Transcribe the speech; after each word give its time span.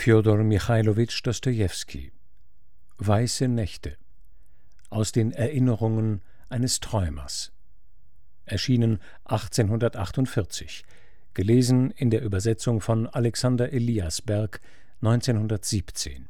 Fjodor 0.00 0.44
Michailowitsch 0.44 1.26
Dostojewski 1.26 2.12
Weiße 2.98 3.48
Nächte 3.48 3.96
aus 4.90 5.10
den 5.10 5.32
Erinnerungen 5.32 6.22
eines 6.48 6.78
Träumers 6.78 7.50
erschienen 8.44 9.00
1848 9.24 10.84
gelesen 11.34 11.90
in 11.90 12.10
der 12.10 12.22
Übersetzung 12.22 12.80
von 12.80 13.08
Alexander 13.08 13.72
Eliasberg 13.72 14.60
1917 15.02 16.28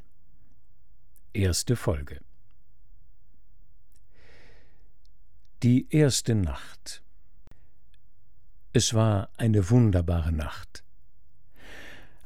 Erste 1.33 1.75
Folge. 1.75 2.21
Die 5.61 5.87
erste 5.91 6.33
Nacht. 6.33 7.03
Es 8.73 8.95
war 8.95 9.29
eine 9.37 9.69
wunderbare 9.69 10.31
Nacht 10.31 10.83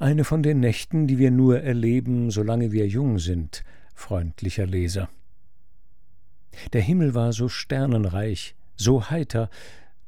eine 0.04 0.26
von 0.26 0.44
den 0.44 0.60
Nächten, 0.60 1.08
die 1.08 1.18
wir 1.18 1.32
nur 1.32 1.62
erleben, 1.62 2.30
solange 2.30 2.74
wir 2.74 2.86
jung 2.88 3.20
sind, 3.20 3.64
freundlicher 3.96 4.68
Leser. 4.68 5.10
Der 6.74 6.82
Himmel 6.82 7.16
war 7.16 7.32
so 7.32 7.48
sternenreich, 7.48 8.56
so 8.76 9.10
heiter, 9.10 9.50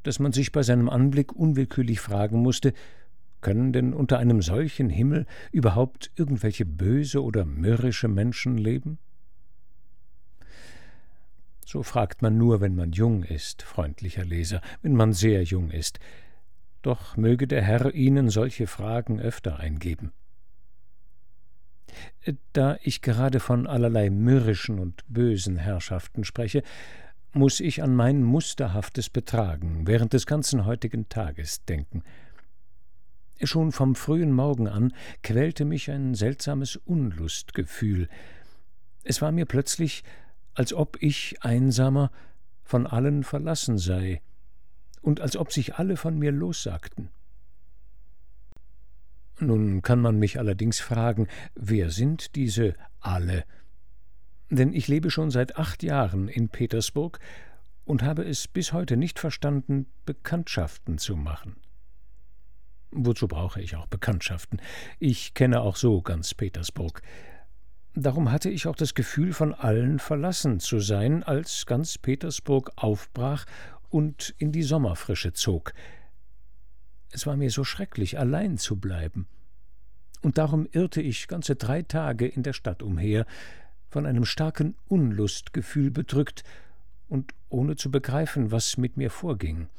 dass 0.04 0.20
man 0.20 0.34
sich 0.34 0.52
bei 0.52 0.64
seinem 0.64 0.90
Anblick 0.90 1.32
unwillkürlich 1.32 2.02
fragen 2.02 2.42
musste, 2.42 2.74
können 3.40 3.72
denn 3.72 3.94
unter 3.94 4.20
einem 4.20 4.42
solchen 4.42 4.90
Himmel 4.90 5.26
überhaupt 5.52 6.12
irgendwelche 6.16 6.66
böse 6.66 7.24
oder 7.24 7.46
mürrische 7.46 8.10
Menschen 8.10 8.58
leben? 8.58 8.98
So 11.66 11.84
fragt 11.84 12.22
man 12.22 12.38
nur, 12.38 12.60
wenn 12.60 12.76
man 12.76 12.92
jung 12.92 13.24
ist, 13.24 13.64
freundlicher 13.64 14.26
Leser, 14.26 14.62
wenn 14.82 14.94
man 14.94 15.14
sehr 15.14 15.44
jung 15.44 15.72
ist, 15.72 16.00
doch 16.86 17.18
möge 17.18 17.48
der 17.48 17.62
Herr 17.62 17.94
Ihnen 17.94 18.30
solche 18.30 18.68
Fragen 18.68 19.20
öfter 19.20 19.60
eingeben. 19.60 20.12
Da 22.54 22.78
ich 22.84 23.02
gerade 23.02 23.40
von 23.40 23.68
allerlei 23.68 24.10
mürrischen 24.10 24.80
und 24.80 25.04
bösen 25.08 25.58
Herrschaften 25.58 26.24
spreche, 26.24 26.64
muss 27.34 27.60
ich 27.60 27.84
an 27.84 27.96
mein 27.96 28.24
musterhaftes 28.24 29.10
Betragen 29.10 29.88
während 29.88 30.14
des 30.14 30.26
ganzen 30.26 30.66
heutigen 30.66 31.10
Tages 31.10 31.66
denken. 31.66 32.04
Schon 33.44 33.72
vom 33.72 33.96
frühen 33.96 34.32
Morgen 34.32 34.68
an 34.68 34.94
quälte 35.22 35.66
mich 35.66 35.92
ein 35.92 36.16
seltsames 36.16 36.78
Unlustgefühl. 36.78 38.08
Es 39.04 39.22
war 39.22 39.32
mir 39.32 39.46
plötzlich, 39.46 40.04
als 40.54 40.74
ob 40.74 41.02
ich 41.02 41.38
einsamer 41.42 42.12
von 42.64 42.88
allen 42.88 43.24
verlassen 43.24 43.78
sei, 43.78 44.22
und 45.06 45.22
als 45.22 45.38
ob 45.38 45.54
sich 45.54 45.76
alle 45.76 45.98
von 45.98 46.18
mir 46.18 46.32
lossagten. 46.32 47.10
Nun 49.40 49.84
kann 49.84 50.02
man 50.02 50.18
mich 50.18 50.40
allerdings 50.40 50.80
fragen, 50.80 51.28
wer 51.54 51.92
sind 51.92 52.36
diese 52.36 52.74
alle? 53.02 53.44
Denn 54.50 54.74
ich 54.74 54.88
lebe 54.88 55.12
schon 55.12 55.30
seit 55.30 55.58
acht 55.58 55.84
Jahren 55.84 56.28
in 56.28 56.50
Petersburg 56.50 57.20
und 57.84 58.02
habe 58.02 58.24
es 58.24 58.48
bis 58.48 58.74
heute 58.74 58.98
nicht 58.98 59.20
verstanden, 59.20 59.86
Bekanntschaften 60.08 60.98
zu 60.98 61.16
machen. 61.16 61.56
Wozu 62.90 63.28
brauche 63.28 63.62
ich 63.62 63.76
auch 63.76 63.88
Bekanntschaften? 63.88 64.60
Ich 65.00 65.36
kenne 65.36 65.62
auch 65.62 65.76
so 65.76 66.02
ganz 66.02 66.34
Petersburg. 66.34 67.04
Darum 67.94 68.32
hatte 68.32 68.50
ich 68.50 68.68
auch 68.68 68.76
das 68.76 68.94
Gefühl, 68.94 69.34
von 69.34 69.54
allen 69.54 70.00
verlassen 70.00 70.60
zu 70.60 70.80
sein, 70.80 71.24
als 71.24 71.66
ganz 71.66 71.98
Petersburg 71.98 72.72
aufbrach 72.76 73.46
und 73.96 74.36
in 74.40 74.52
die 74.52 74.64
Sommerfrische 74.64 75.32
zog. 75.32 75.74
Es 77.14 77.26
war 77.26 77.38
mir 77.38 77.50
so 77.50 77.64
schrecklich, 77.64 78.20
allein 78.20 78.58
zu 78.58 78.76
bleiben. 78.76 79.26
Und 80.22 80.38
darum 80.38 80.68
irrte 80.70 81.02
ich 81.02 81.30
ganze 81.30 81.56
drei 81.56 81.82
Tage 81.82 82.28
in 82.28 82.44
der 82.44 82.52
Stadt 82.52 82.84
umher, 82.84 83.26
von 83.88 84.06
einem 84.06 84.26
starken 84.26 84.76
Unlustgefühl 84.90 85.92
bedrückt 85.92 86.44
und 87.08 87.34
ohne 87.48 87.78
zu 87.78 87.90
begreifen, 87.90 88.52
was 88.52 88.76
mit 88.76 88.98
mir 88.98 89.10
vorging. 89.10 89.70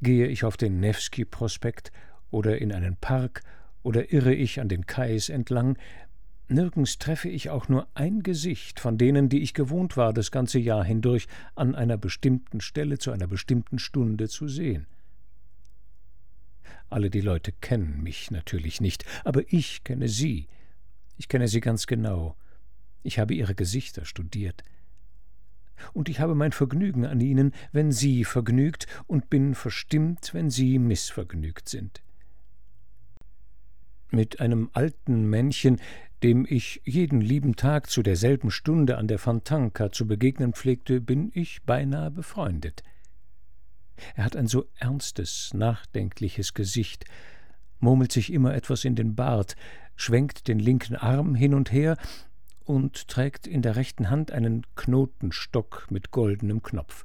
Gehe 0.00 0.28
ich 0.28 0.44
auf 0.44 0.56
den 0.56 0.78
Newski-Prospekt 0.78 1.90
oder 2.30 2.58
in 2.58 2.72
einen 2.72 2.94
Park 2.94 3.42
oder 3.82 4.12
irre 4.12 4.34
ich 4.34 4.60
an 4.60 4.68
den 4.68 4.86
Kais 4.86 5.30
entlang, 5.30 5.76
Nirgends 6.48 6.98
treffe 6.98 7.28
ich 7.28 7.50
auch 7.50 7.68
nur 7.68 7.88
ein 7.94 8.22
Gesicht 8.22 8.78
von 8.78 8.98
denen, 8.98 9.28
die 9.28 9.40
ich 9.40 9.52
gewohnt 9.52 9.96
war, 9.96 10.12
das 10.12 10.30
ganze 10.30 10.60
Jahr 10.60 10.84
hindurch 10.84 11.26
an 11.56 11.74
einer 11.74 11.96
bestimmten 11.96 12.60
Stelle 12.60 12.98
zu 12.98 13.10
einer 13.10 13.26
bestimmten 13.26 13.80
Stunde 13.80 14.28
zu 14.28 14.46
sehen. 14.46 14.86
Alle 16.88 17.10
die 17.10 17.20
Leute 17.20 17.50
kennen 17.50 18.00
mich 18.02 18.30
natürlich 18.30 18.80
nicht, 18.80 19.04
aber 19.24 19.42
ich 19.52 19.82
kenne 19.82 20.08
sie. 20.08 20.46
Ich 21.18 21.28
kenne 21.28 21.48
sie 21.48 21.60
ganz 21.60 21.86
genau. 21.86 22.36
Ich 23.02 23.18
habe 23.18 23.34
ihre 23.34 23.54
Gesichter 23.54 24.04
studiert. 24.04 24.62
Und 25.92 26.08
ich 26.08 26.20
habe 26.20 26.34
mein 26.34 26.52
Vergnügen 26.52 27.04
an 27.04 27.20
ihnen, 27.20 27.52
wenn 27.72 27.92
sie 27.92 28.24
vergnügt, 28.24 28.86
und 29.06 29.28
bin 29.30 29.54
verstimmt, 29.54 30.32
wenn 30.32 30.48
sie 30.48 30.78
missvergnügt 30.78 31.68
sind. 31.68 32.02
Mit 34.10 34.40
einem 34.40 34.70
alten 34.72 35.28
Männchen, 35.28 35.80
dem 36.22 36.46
ich 36.48 36.80
jeden 36.84 37.20
lieben 37.20 37.56
Tag 37.56 37.90
zu 37.90 38.02
derselben 38.02 38.50
Stunde 38.50 38.96
an 38.96 39.08
der 39.08 39.18
Fontanka 39.18 39.92
zu 39.92 40.06
begegnen 40.06 40.54
pflegte, 40.54 41.00
bin 41.00 41.30
ich 41.34 41.62
beinahe 41.62 42.10
befreundet. 42.10 42.82
Er 44.14 44.24
hat 44.24 44.36
ein 44.36 44.46
so 44.46 44.66
ernstes, 44.76 45.52
nachdenkliches 45.54 46.54
Gesicht, 46.54 47.04
murmelt 47.78 48.12
sich 48.12 48.32
immer 48.32 48.54
etwas 48.54 48.84
in 48.84 48.94
den 48.94 49.14
Bart, 49.14 49.56
schwenkt 49.94 50.48
den 50.48 50.58
linken 50.58 50.96
Arm 50.96 51.34
hin 51.34 51.54
und 51.54 51.72
her 51.72 51.96
und 52.64 53.08
trägt 53.08 53.46
in 53.46 53.62
der 53.62 53.76
rechten 53.76 54.10
Hand 54.10 54.32
einen 54.32 54.66
Knotenstock 54.74 55.86
mit 55.90 56.10
goldenem 56.10 56.62
Knopf. 56.62 57.04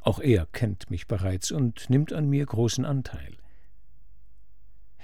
Auch 0.00 0.20
er 0.20 0.46
kennt 0.46 0.90
mich 0.90 1.06
bereits 1.06 1.50
und 1.50 1.88
nimmt 1.88 2.12
an 2.12 2.28
mir 2.28 2.44
großen 2.44 2.84
Anteil. 2.84 3.36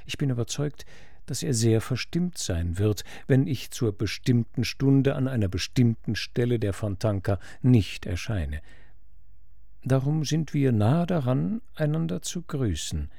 Ich 0.07 0.19
bin 0.19 0.31
überzeugt, 0.31 0.85
dass 1.31 1.45
er 1.45 1.55
sehr 1.55 1.81
verstimmt 1.81 2.39
sein 2.39 2.77
wird, 2.77 3.05
wenn 3.29 3.47
ich 3.47 3.71
zur 3.71 3.97
bestimmten 3.97 4.65
Stunde 4.65 5.15
an 5.15 5.29
einer 5.29 5.47
bestimmten 5.47 6.17
Stelle 6.17 6.59
der 6.59 6.73
Fontanka 6.73 7.39
nicht 7.63 8.05
erscheine. 8.05 8.61
Darum 9.85 10.25
sind 10.25 10.55
wir 10.55 10.73
nahe 10.73 11.07
daran, 11.07 11.63
einander 11.77 12.21
zu 12.21 12.43
grüßen, 12.43 13.13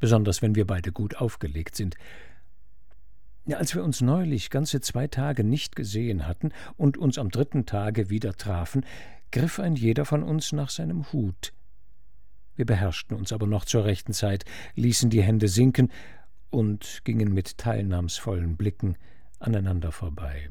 besonders 0.00 0.42
wenn 0.42 0.56
wir 0.56 0.66
beide 0.66 0.90
gut 0.90 1.18
aufgelegt 1.18 1.76
sind. 1.76 1.94
Als 3.48 3.76
wir 3.76 3.84
uns 3.84 4.00
neulich 4.00 4.50
ganze 4.50 4.80
zwei 4.80 5.06
Tage 5.06 5.44
nicht 5.44 5.76
gesehen 5.76 6.26
hatten 6.26 6.50
und 6.76 6.98
uns 6.98 7.16
am 7.16 7.30
dritten 7.30 7.64
Tage 7.64 8.10
wieder 8.10 8.34
trafen, 8.34 8.84
griff 9.30 9.60
ein 9.60 9.76
jeder 9.76 10.04
von 10.04 10.24
uns 10.24 10.50
nach 10.50 10.70
seinem 10.70 11.12
Hut. 11.12 11.52
Wir 12.56 12.66
beherrschten 12.66 13.16
uns 13.16 13.32
aber 13.32 13.46
noch 13.46 13.64
zur 13.64 13.84
rechten 13.84 14.14
Zeit, 14.14 14.44
ließen 14.74 15.10
die 15.10 15.22
Hände 15.22 15.46
sinken 15.46 15.92
und 16.50 17.00
gingen 17.04 17.32
mit 17.32 17.58
teilnahmsvollen 17.58 18.56
Blicken 18.56 18.96
aneinander 19.38 19.92
vorbei. 19.92 20.50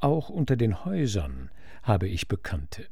Auch 0.00 0.28
unter 0.28 0.56
den 0.56 0.84
Häusern 0.84 1.50
habe 1.82 2.08
ich 2.08 2.28
Bekannte. 2.28 2.86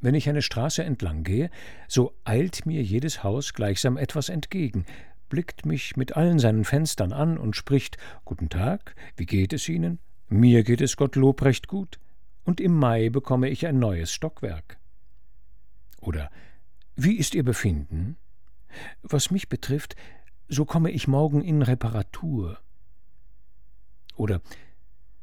Wenn 0.00 0.14
ich 0.14 0.28
eine 0.28 0.42
Straße 0.42 0.82
entlang 0.82 1.22
gehe, 1.22 1.50
so 1.88 2.12
eilt 2.24 2.66
mir 2.66 2.82
jedes 2.82 3.22
Haus 3.22 3.54
gleichsam 3.54 3.96
etwas 3.96 4.28
entgegen, 4.28 4.84
blickt 5.28 5.64
mich 5.64 5.96
mit 5.96 6.16
allen 6.16 6.38
seinen 6.38 6.64
Fenstern 6.64 7.12
an 7.12 7.38
und 7.38 7.56
spricht 7.56 7.96
Guten 8.24 8.48
Tag, 8.48 8.94
wie 9.16 9.26
geht 9.26 9.52
es 9.52 9.68
Ihnen? 9.68 10.00
Mir 10.28 10.64
geht 10.64 10.80
es 10.80 10.96
Gottlob 10.96 11.42
recht 11.42 11.68
gut, 11.68 11.98
und 12.44 12.60
im 12.60 12.76
Mai 12.76 13.08
bekomme 13.10 13.48
ich 13.48 13.66
ein 13.66 13.78
neues 13.78 14.12
Stockwerk. 14.12 14.78
Oder 16.00 16.30
Wie 16.96 17.16
ist 17.16 17.34
Ihr 17.34 17.44
Befinden? 17.44 18.16
Was 19.02 19.30
mich 19.30 19.48
betrifft, 19.48 19.96
so 20.48 20.64
komme 20.64 20.90
ich 20.90 21.08
morgen 21.08 21.42
in 21.42 21.62
Reparatur. 21.62 22.58
Oder 24.16 24.40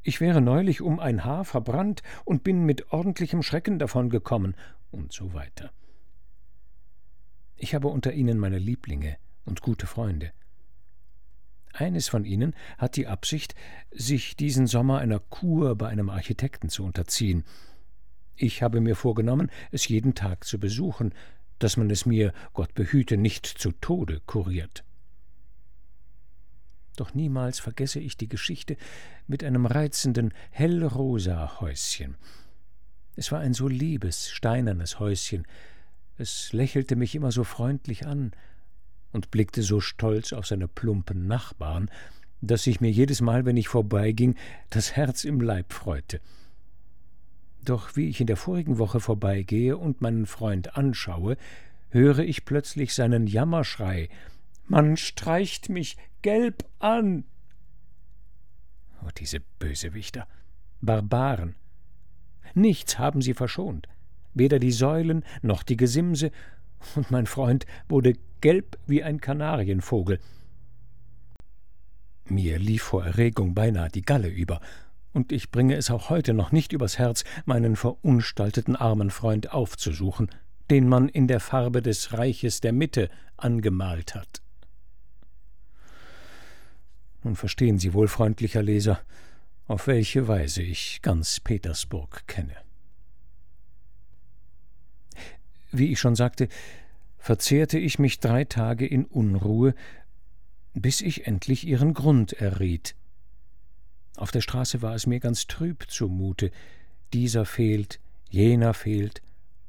ich 0.03 0.21
wäre 0.21 0.41
neulich 0.41 0.81
um 0.81 0.99
ein 0.99 1.23
Haar 1.23 1.45
verbrannt 1.45 2.01
und 2.25 2.43
bin 2.43 2.65
mit 2.65 2.91
ordentlichem 2.91 3.43
Schrecken 3.43 3.79
davon 3.79 4.09
gekommen, 4.09 4.55
und 4.91 5.13
so 5.13 5.33
weiter. 5.33 5.71
Ich 7.55 7.75
habe 7.75 7.87
unter 7.87 8.13
ihnen 8.13 8.39
meine 8.39 8.59
Lieblinge 8.59 9.17
und 9.45 9.61
gute 9.61 9.87
Freunde. 9.87 10.31
Eines 11.73 12.07
von 12.07 12.25
ihnen 12.25 12.55
hat 12.77 12.95
die 12.95 13.07
Absicht, 13.07 13.53
sich 13.91 14.35
diesen 14.35 14.65
Sommer 14.65 14.99
einer 14.99 15.19
Kur 15.19 15.75
bei 15.75 15.87
einem 15.87 16.09
Architekten 16.09 16.69
zu 16.69 16.83
unterziehen. 16.83 17.43
Ich 18.35 18.63
habe 18.63 18.81
mir 18.81 18.95
vorgenommen, 18.95 19.51
es 19.71 19.87
jeden 19.87 20.15
Tag 20.15 20.45
zu 20.45 20.59
besuchen, 20.59 21.13
dass 21.59 21.77
man 21.77 21.89
es 21.89 22.05
mir, 22.05 22.33
Gott 22.53 22.73
behüte, 22.73 23.17
nicht 23.17 23.45
zu 23.45 23.71
Tode 23.71 24.21
kuriert. 24.25 24.83
Doch 26.95 27.13
niemals 27.13 27.59
vergesse 27.59 27.99
ich 27.99 28.17
die 28.17 28.27
Geschichte 28.27 28.75
mit 29.27 29.43
einem 29.43 29.65
reizenden, 29.65 30.33
hellrosa 30.51 31.61
Häuschen. 31.61 32.17
Es 33.15 33.31
war 33.31 33.39
ein 33.39 33.53
so 33.53 33.67
liebes, 33.67 34.29
steinernes 34.29 34.99
Häuschen, 34.99 35.45
es 36.17 36.51
lächelte 36.51 36.97
mich 36.97 37.15
immer 37.15 37.31
so 37.31 37.45
freundlich 37.45 38.05
an, 38.05 38.33
und 39.11 39.31
blickte 39.31 39.61
so 39.61 39.79
stolz 39.79 40.33
auf 40.33 40.45
seine 40.45 40.67
plumpen 40.67 41.27
Nachbarn, 41.27 41.89
dass 42.41 42.63
sich 42.63 42.79
mir 42.79 42.91
jedes 42.91 43.21
Mal, 43.21 43.45
wenn 43.45 43.57
ich 43.57 43.67
vorbeiging, 43.67 44.35
das 44.69 44.95
Herz 44.95 45.23
im 45.23 45.41
Leib 45.41 45.73
freute. 45.73 46.21
Doch 47.69 47.95
wie 47.95 48.09
ich 48.09 48.19
in 48.19 48.25
der 48.25 48.35
vorigen 48.35 48.79
Woche 48.79 48.99
vorbeigehe 48.99 49.77
und 49.77 50.01
meinen 50.01 50.25
Freund 50.25 50.75
anschaue, 50.75 51.37
höre 51.89 52.17
ich 52.17 52.43
plötzlich 52.43 52.95
seinen 52.95 53.27
Jammerschrei 53.27 54.09
Man 54.67 54.97
streicht 54.97 55.69
mich 55.69 55.95
gelb 56.23 56.65
an. 56.79 57.25
Oh, 59.03 59.09
diese 59.15 59.39
Bösewichter, 59.59 60.27
Barbaren. 60.81 61.53
Nichts 62.55 62.97
haben 62.97 63.21
sie 63.21 63.35
verschont, 63.35 63.87
weder 64.33 64.57
die 64.57 64.71
Säulen 64.71 65.23
noch 65.43 65.61
die 65.61 65.77
Gesimse, 65.77 66.31
und 66.95 67.11
mein 67.11 67.27
Freund 67.27 67.67
wurde 67.87 68.13
gelb 68.41 68.79
wie 68.87 69.03
ein 69.03 69.21
Kanarienvogel. 69.21 70.17
Mir 72.25 72.57
lief 72.57 72.81
vor 72.81 73.05
Erregung 73.05 73.53
beinahe 73.53 73.89
die 73.89 74.01
Galle 74.01 74.29
über, 74.29 74.59
und 75.19 75.33
ich 75.33 75.51
bringe 75.51 75.75
es 75.75 75.91
auch 75.91 76.09
heute 76.09 76.33
noch 76.33 76.53
nicht 76.53 76.71
übers 76.71 76.97
Herz, 76.97 77.25
meinen 77.43 77.75
verunstalteten 77.75 78.77
armen 78.77 79.09
Freund 79.09 79.51
aufzusuchen, 79.51 80.29
den 80.69 80.87
man 80.87 81.09
in 81.09 81.27
der 81.27 81.41
Farbe 81.41 81.81
des 81.81 82.13
Reiches 82.13 82.61
der 82.61 82.71
Mitte 82.71 83.09
angemalt 83.35 84.15
hat. 84.15 84.41
Nun 87.21 87.35
verstehen 87.35 87.79
Sie 87.79 87.93
wohl, 87.93 88.07
freundlicher 88.07 88.63
Leser, 88.63 89.01
auf 89.67 89.87
welche 89.87 90.29
Weise 90.29 90.61
ich 90.61 91.01
ganz 91.01 91.41
Petersburg 91.41 92.25
kenne. 92.25 92.55
Wie 95.73 95.91
ich 95.91 95.99
schon 95.99 96.15
sagte, 96.15 96.47
verzehrte 97.17 97.77
ich 97.77 97.99
mich 97.99 98.21
drei 98.21 98.45
Tage 98.45 98.87
in 98.87 99.03
Unruhe, 99.03 99.75
bis 100.75 101.01
ich 101.01 101.27
endlich 101.27 101.67
ihren 101.67 101.93
Grund 101.93 102.31
erriet. 102.31 102.95
Auf 104.19 104.31
der 104.31 104.41
Straße 104.41 104.81
war 104.81 104.95
es 104.95 105.07
mir 105.07 105.21
ganz 105.21 105.47
trüb 105.47 105.89
zumute. 105.89 106.51
Dieser 107.13 107.45
fehlt, 107.45 108.01
jener 108.29 108.73
fehlt, 108.73 109.21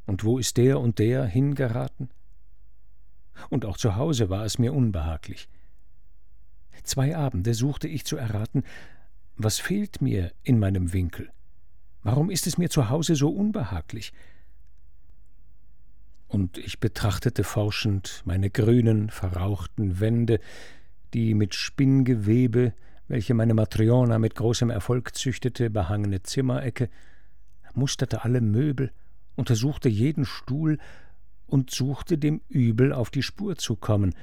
und 0.06 0.24
wo 0.24 0.38
ist 0.38 0.56
der 0.56 0.80
und 0.80 0.98
der 0.98 1.24
hingeraten? 1.24 2.10
Und 3.48 3.64
auch 3.64 3.76
zu 3.76 3.94
Hause 3.94 4.28
war 4.28 4.44
es 4.44 4.58
mir 4.58 4.74
unbehaglich. 4.74 5.48
Zwei 6.82 7.16
Abende 7.16 7.54
suchte 7.54 7.86
ich 7.86 8.04
zu 8.04 8.16
erraten, 8.16 8.64
was 9.36 9.60
fehlt 9.60 10.02
mir 10.02 10.32
in 10.42 10.58
meinem 10.58 10.92
Winkel? 10.92 11.30
Warum 12.02 12.28
ist 12.28 12.48
es 12.48 12.58
mir 12.58 12.70
zu 12.70 12.90
Hause 12.90 13.14
so 13.14 13.30
unbehaglich? 13.30 14.12
Und 16.26 16.58
ich 16.58 16.80
betrachtete 16.80 17.44
forschend 17.44 18.22
meine 18.24 18.50
grünen, 18.50 19.10
verrauchten 19.10 20.00
Wände, 20.00 20.40
die 21.14 21.34
mit 21.34 21.54
Spinngewebe, 21.54 22.74
welche 23.10 23.34
meine 23.34 23.54
Matriona 23.54 24.20
mit 24.20 24.36
großem 24.36 24.70
Erfolg 24.70 25.16
züchtete, 25.16 25.68
behangene 25.68 26.22
Zimmerecke, 26.22 26.88
musterte 27.74 28.22
alle 28.24 28.40
Möbel, 28.40 28.92
untersuchte 29.34 29.88
jeden 29.88 30.24
Stuhl 30.24 30.78
und 31.48 31.72
suchte 31.72 32.18
dem 32.18 32.40
Übel 32.48 32.92
auf 32.92 33.10
die 33.10 33.24
Spur 33.24 33.56
zu 33.56 33.74
kommen. 33.74 34.14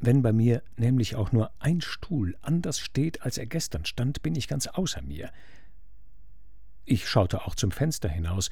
Wenn 0.00 0.20
bei 0.20 0.34
mir 0.34 0.62
nämlich 0.76 1.16
auch 1.16 1.32
nur 1.32 1.50
ein 1.60 1.80
Stuhl 1.80 2.36
anders 2.42 2.78
steht, 2.78 3.22
als 3.22 3.38
er 3.38 3.46
gestern 3.46 3.86
stand, 3.86 4.22
bin 4.22 4.34
ich 4.34 4.48
ganz 4.48 4.66
außer 4.66 5.00
mir. 5.00 5.30
Ich 6.84 7.08
schaute 7.08 7.46
auch 7.46 7.54
zum 7.54 7.70
Fenster 7.70 8.10
hinaus, 8.10 8.50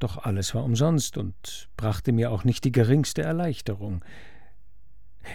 doch 0.00 0.18
alles 0.18 0.56
war 0.56 0.64
umsonst 0.64 1.18
und 1.18 1.68
brachte 1.76 2.10
mir 2.10 2.32
auch 2.32 2.42
nicht 2.42 2.64
die 2.64 2.72
geringste 2.72 3.22
Erleichterung. 3.22 4.04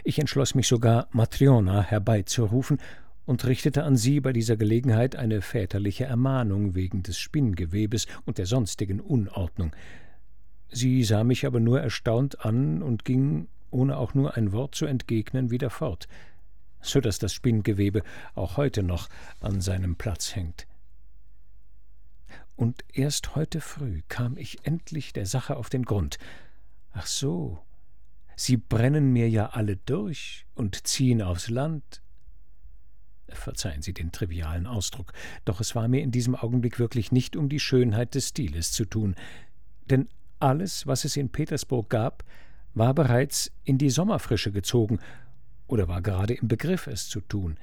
Ich 0.04 0.20
entschloss 0.20 0.54
mich 0.54 0.68
sogar, 0.68 1.08
Matriona 1.12 1.82
herbeizurufen 1.82 2.80
und 3.26 3.46
richtete 3.46 3.84
an 3.84 3.98
sie 3.98 4.20
bei 4.20 4.34
dieser 4.34 4.58
Gelegenheit 4.58 5.16
eine 5.16 5.42
väterliche 5.42 6.06
Ermahnung 6.06 6.76
wegen 6.76 7.04
des 7.04 7.18
Spinngewebes 7.18 8.08
und 8.26 8.38
der 8.38 8.46
sonstigen 8.46 9.00
Unordnung. 9.00 9.76
Sie 10.70 11.04
sah 11.04 11.24
mich 11.24 11.46
aber 11.46 11.60
nur 11.60 11.82
erstaunt 11.82 12.46
an 12.46 12.82
und 12.82 13.06
ging, 13.06 13.48
ohne 13.72 13.98
auch 13.98 14.14
nur 14.14 14.36
ein 14.36 14.52
Wort 14.52 14.76
zu 14.76 14.86
entgegnen, 14.86 15.52
wieder 15.52 15.70
fort, 15.70 16.08
so 16.82 17.02
dass 17.02 17.20
das 17.20 17.34
Spinngewebe 17.34 18.04
auch 18.36 18.58
heute 18.58 18.84
noch 18.84 19.10
an 19.40 19.62
seinem 19.62 19.96
Platz 19.96 20.36
hängt. 20.36 20.68
Und 22.56 22.86
erst 22.94 23.36
heute 23.36 23.60
früh 23.60 24.02
kam 24.08 24.38
ich 24.38 24.66
endlich 24.66 25.12
der 25.14 25.26
Sache 25.26 25.58
auf 25.58 25.70
den 25.70 25.84
Grund. 25.84 26.18
Ach 26.94 27.06
so, 27.06 27.60
sie 28.38 28.56
brennen 28.56 29.12
mir 29.12 29.30
ja 29.30 29.48
alle 29.48 29.76
durch 29.76 30.46
und 30.56 30.88
ziehen 30.88 31.22
aufs 31.22 31.50
Land. 31.50 32.02
Verzeihen 33.30 33.82
Sie 33.82 33.94
den 33.94 34.12
trivialen 34.12 34.68
Ausdruck, 34.68 35.14
doch 35.46 35.60
es 35.60 35.76
war 35.76 35.88
mir 35.88 36.02
in 36.02 36.12
diesem 36.12 36.36
Augenblick 36.36 36.80
wirklich 36.80 37.12
nicht 37.12 37.36
um 37.36 37.50
die 37.50 37.60
Schönheit 37.60 38.16
des 38.16 38.30
Stiles 38.30 38.72
zu 38.72 38.86
tun, 38.86 39.16
denn 39.90 40.08
alles, 40.40 40.86
was 40.86 41.06
es 41.06 41.18
in 41.18 41.30
Petersburg 41.30 41.90
gab, 41.90 42.24
war 42.74 42.94
bereits 42.94 43.52
in 43.64 43.78
die 43.78 43.90
Sommerfrische 43.90 44.52
gezogen 44.52 45.00
oder 45.68 45.88
war 45.88 46.02
gerade 46.02 46.34
im 46.34 46.48
Begriff, 46.48 46.88
es 46.88 47.10
zu 47.10 47.22
tun. 47.22 47.58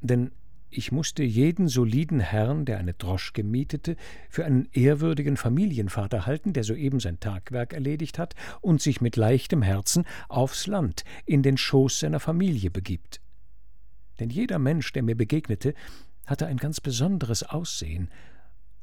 Denn 0.00 0.32
ich 0.70 0.92
musste 0.92 1.22
jeden 1.22 1.68
soliden 1.68 2.20
Herrn, 2.20 2.64
der 2.64 2.78
eine 2.78 2.92
Droschke 2.92 3.42
mietete, 3.42 3.96
für 4.28 4.44
einen 4.44 4.68
ehrwürdigen 4.72 5.36
Familienvater 5.36 6.26
halten, 6.26 6.52
der 6.52 6.64
soeben 6.64 7.00
sein 7.00 7.20
Tagwerk 7.20 7.72
erledigt 7.72 8.18
hat 8.18 8.34
und 8.60 8.82
sich 8.82 9.00
mit 9.00 9.16
leichtem 9.16 9.62
Herzen 9.62 10.04
aufs 10.28 10.66
Land 10.66 11.04
in 11.24 11.42
den 11.42 11.56
Schoß 11.56 12.00
seiner 12.00 12.20
Familie 12.20 12.70
begibt. 12.70 13.20
Denn 14.20 14.30
jeder 14.30 14.58
Mensch, 14.58 14.92
der 14.92 15.02
mir 15.02 15.16
begegnete, 15.16 15.74
hatte 16.26 16.46
ein 16.46 16.56
ganz 16.58 16.80
besonderes 16.80 17.42
Aussehen 17.42 18.10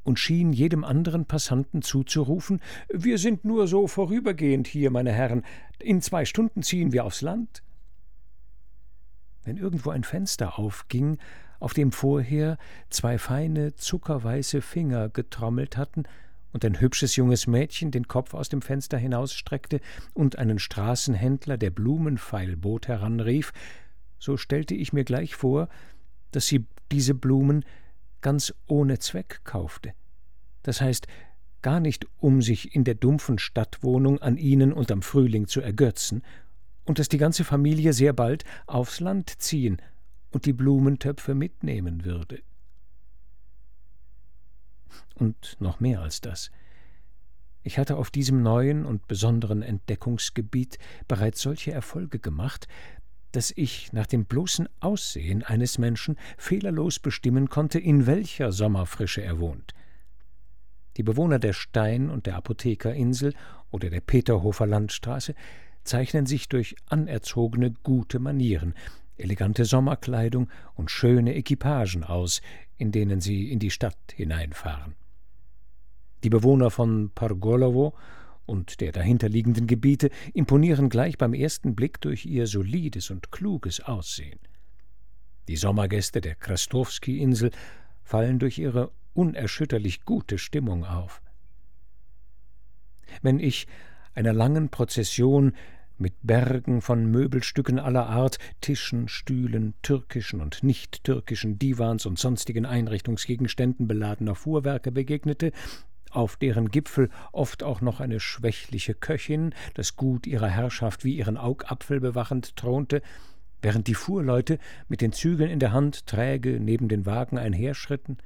und 0.02 0.18
schien 0.18 0.52
jedem 0.52 0.84
anderen 0.84 1.26
Passanten 1.26 1.82
zuzurufen 1.82 2.60
Wir 2.88 3.18
sind 3.18 3.44
nur 3.44 3.66
so 3.66 3.86
vorübergehend 3.86 4.66
hier, 4.66 4.90
meine 4.90 5.12
Herren, 5.12 5.44
in 5.78 6.00
zwei 6.00 6.24
Stunden 6.24 6.62
ziehen 6.62 6.92
wir 6.92 7.04
aufs 7.04 7.22
Land. 7.22 7.62
Wenn 9.44 9.56
irgendwo 9.56 9.90
ein 9.90 10.04
Fenster 10.04 10.58
aufging, 10.58 11.18
auf 11.58 11.72
dem 11.72 11.92
vorher 11.92 12.58
zwei 12.90 13.18
feine, 13.18 13.74
zuckerweiße 13.74 14.60
Finger 14.60 15.08
getrommelt 15.08 15.76
hatten, 15.76 16.04
und 16.56 16.64
ein 16.64 16.80
hübsches 16.80 17.16
junges 17.16 17.46
Mädchen 17.46 17.90
den 17.90 18.08
Kopf 18.08 18.32
aus 18.32 18.48
dem 18.48 18.62
Fenster 18.62 18.96
hinausstreckte 18.96 19.82
und 20.14 20.38
einen 20.38 20.58
Straßenhändler, 20.58 21.58
der 21.58 21.68
Blumenpfeilbot 21.68 22.88
heranrief, 22.88 23.52
so 24.18 24.36
stellte 24.36 24.74
ich 24.74 24.92
mir 24.92 25.04
gleich 25.04 25.34
vor, 25.34 25.68
dass 26.32 26.46
sie 26.46 26.66
diese 26.90 27.14
Blumen 27.14 27.64
ganz 28.20 28.54
ohne 28.66 28.98
Zweck 28.98 29.40
kaufte. 29.44 29.92
Das 30.62 30.80
heißt, 30.80 31.06
gar 31.62 31.80
nicht 31.80 32.06
um 32.18 32.42
sich 32.42 32.74
in 32.74 32.84
der 32.84 32.94
dumpfen 32.94 33.38
Stadtwohnung 33.38 34.20
an 34.20 34.36
ihnen 34.36 34.72
und 34.72 34.90
am 34.90 35.02
Frühling 35.02 35.46
zu 35.46 35.60
ergötzen, 35.60 36.22
und 36.86 36.98
dass 36.98 37.08
die 37.08 37.18
ganze 37.18 37.44
Familie 37.44 37.92
sehr 37.92 38.12
bald 38.12 38.44
aufs 38.66 39.00
Land 39.00 39.42
ziehen 39.42 39.82
und 40.30 40.46
die 40.46 40.52
Blumentöpfe 40.52 41.34
mitnehmen 41.34 42.04
würde. 42.04 42.40
Und 45.16 45.56
noch 45.60 45.80
mehr 45.80 46.00
als 46.00 46.20
das. 46.20 46.50
Ich 47.62 47.78
hatte 47.78 47.96
auf 47.96 48.10
diesem 48.10 48.42
neuen 48.42 48.86
und 48.86 49.08
besonderen 49.08 49.62
Entdeckungsgebiet 49.62 50.78
bereits 51.08 51.40
solche 51.40 51.72
Erfolge 51.72 52.20
gemacht, 52.20 52.68
dass 53.36 53.52
ich 53.54 53.92
nach 53.92 54.06
dem 54.06 54.24
bloßen 54.24 54.66
Aussehen 54.80 55.42
eines 55.42 55.76
Menschen 55.76 56.16
fehlerlos 56.38 56.98
bestimmen 56.98 57.50
konnte, 57.50 57.78
in 57.78 58.06
welcher 58.06 58.50
Sommerfrische 58.50 59.22
er 59.22 59.38
wohnt. 59.38 59.74
Die 60.96 61.02
Bewohner 61.02 61.38
der 61.38 61.52
Stein- 61.52 62.08
und 62.08 62.24
der 62.24 62.36
Apothekerinsel 62.36 63.34
oder 63.70 63.90
der 63.90 64.00
Peterhofer 64.00 64.66
Landstraße 64.66 65.34
zeichnen 65.84 66.24
sich 66.24 66.48
durch 66.48 66.76
anerzogene 66.88 67.74
gute 67.82 68.20
Manieren, 68.20 68.72
elegante 69.18 69.66
Sommerkleidung 69.66 70.48
und 70.74 70.90
schöne 70.90 71.34
Equipagen 71.34 72.04
aus, 72.04 72.40
in 72.78 72.90
denen 72.90 73.20
sie 73.20 73.52
in 73.52 73.58
die 73.58 73.70
Stadt 73.70 73.98
hineinfahren. 74.14 74.94
Die 76.24 76.30
Bewohner 76.30 76.70
von 76.70 77.10
Pargolowo 77.14 77.92
und 78.46 78.80
der 78.80 78.92
dahinterliegenden 78.92 79.66
Gebiete 79.66 80.10
imponieren 80.32 80.88
gleich 80.88 81.18
beim 81.18 81.34
ersten 81.34 81.74
Blick 81.74 82.00
durch 82.00 82.24
ihr 82.24 82.46
solides 82.46 83.10
und 83.10 83.30
kluges 83.30 83.80
Aussehen. 83.80 84.38
Die 85.48 85.56
Sommergäste 85.56 86.20
der 86.20 86.34
Krastowski-Insel 86.34 87.50
fallen 88.02 88.38
durch 88.38 88.58
ihre 88.58 88.90
unerschütterlich 89.14 90.04
gute 90.04 90.38
Stimmung 90.38 90.84
auf. 90.84 91.22
Wenn 93.22 93.38
ich 93.38 93.66
einer 94.14 94.32
langen 94.32 94.70
Prozession 94.70 95.52
mit 95.98 96.14
Bergen 96.22 96.82
von 96.82 97.10
Möbelstücken 97.10 97.78
aller 97.78 98.06
Art, 98.06 98.38
Tischen, 98.60 99.08
Stühlen, 99.08 99.74
türkischen 99.82 100.40
und 100.40 100.62
nicht-türkischen 100.62 101.58
Divans 101.58 102.06
und 102.06 102.18
sonstigen 102.18 102.66
Einrichtungsgegenständen 102.66 103.88
beladener 103.88 104.34
Fuhrwerke 104.34 104.92
begegnete, 104.92 105.52
auf 106.16 106.36
deren 106.36 106.70
Gipfel 106.70 107.10
oft 107.32 107.62
auch 107.62 107.80
noch 107.80 108.00
eine 108.00 108.20
schwächliche 108.20 108.94
Köchin, 108.94 109.54
das 109.74 109.96
Gut 109.96 110.26
ihrer 110.26 110.48
Herrschaft 110.48 111.04
wie 111.04 111.16
ihren 111.16 111.36
Augapfel 111.36 112.00
bewachend 112.00 112.56
thronte, 112.56 113.02
während 113.62 113.86
die 113.86 113.94
Fuhrleute 113.94 114.58
mit 114.88 115.00
den 115.00 115.12
Zügeln 115.12 115.50
in 115.50 115.60
der 115.60 115.72
Hand 115.72 116.06
träge 116.06 116.58
neben 116.60 116.88
den 116.88 117.06
Wagen 117.06 117.38
einherschritten? 117.38 118.18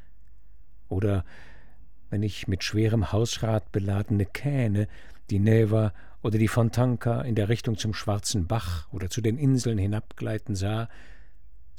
Oder 0.88 1.24
wenn 2.10 2.22
ich 2.22 2.48
mit 2.48 2.64
schwerem 2.64 3.12
Hausrat 3.12 3.72
beladene 3.72 4.26
Kähne 4.26 4.88
die 5.30 5.38
Neva 5.38 5.92
oder 6.22 6.38
die 6.38 6.48
Fontanka 6.48 7.22
in 7.22 7.34
der 7.34 7.48
Richtung 7.48 7.78
zum 7.78 7.94
Schwarzen 7.94 8.46
Bach 8.46 8.88
oder 8.92 9.08
zu 9.08 9.20
den 9.20 9.38
Inseln 9.38 9.78
hinabgleiten 9.78 10.54
sah, 10.54 10.88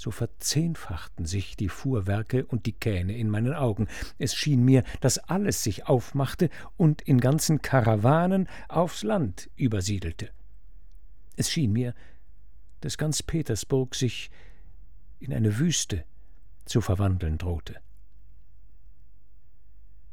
so 0.02 0.10
verzehnfachten 0.10 1.26
sich 1.26 1.56
die 1.56 1.70
Fuhrwerke 1.70 2.44
und 2.48 2.66
die 2.66 2.72
Kähne 2.72 3.16
in 3.16 3.30
meinen 3.30 3.54
Augen. 3.54 3.88
Es 4.18 4.34
schien 4.34 4.66
mir, 4.66 4.84
dass 5.00 5.20
alles 5.20 5.62
sich 5.62 5.86
aufmachte 5.86 6.50
und 6.76 7.04
in 7.04 7.22
ganzen 7.22 7.62
Karawanen 7.62 8.50
aufs 8.68 9.04
Land 9.04 9.52
übersiedelte. 9.56 10.32
Es 11.36 11.52
schien 11.52 11.72
mir, 11.72 11.94
dass 12.80 12.98
ganz 12.98 13.22
Petersburg 13.22 13.94
sich 13.94 14.32
in 15.20 15.36
eine 15.36 15.60
Wüste 15.60 16.04
zu 16.66 16.82
verwandeln 16.82 17.38
drohte. 17.38 17.76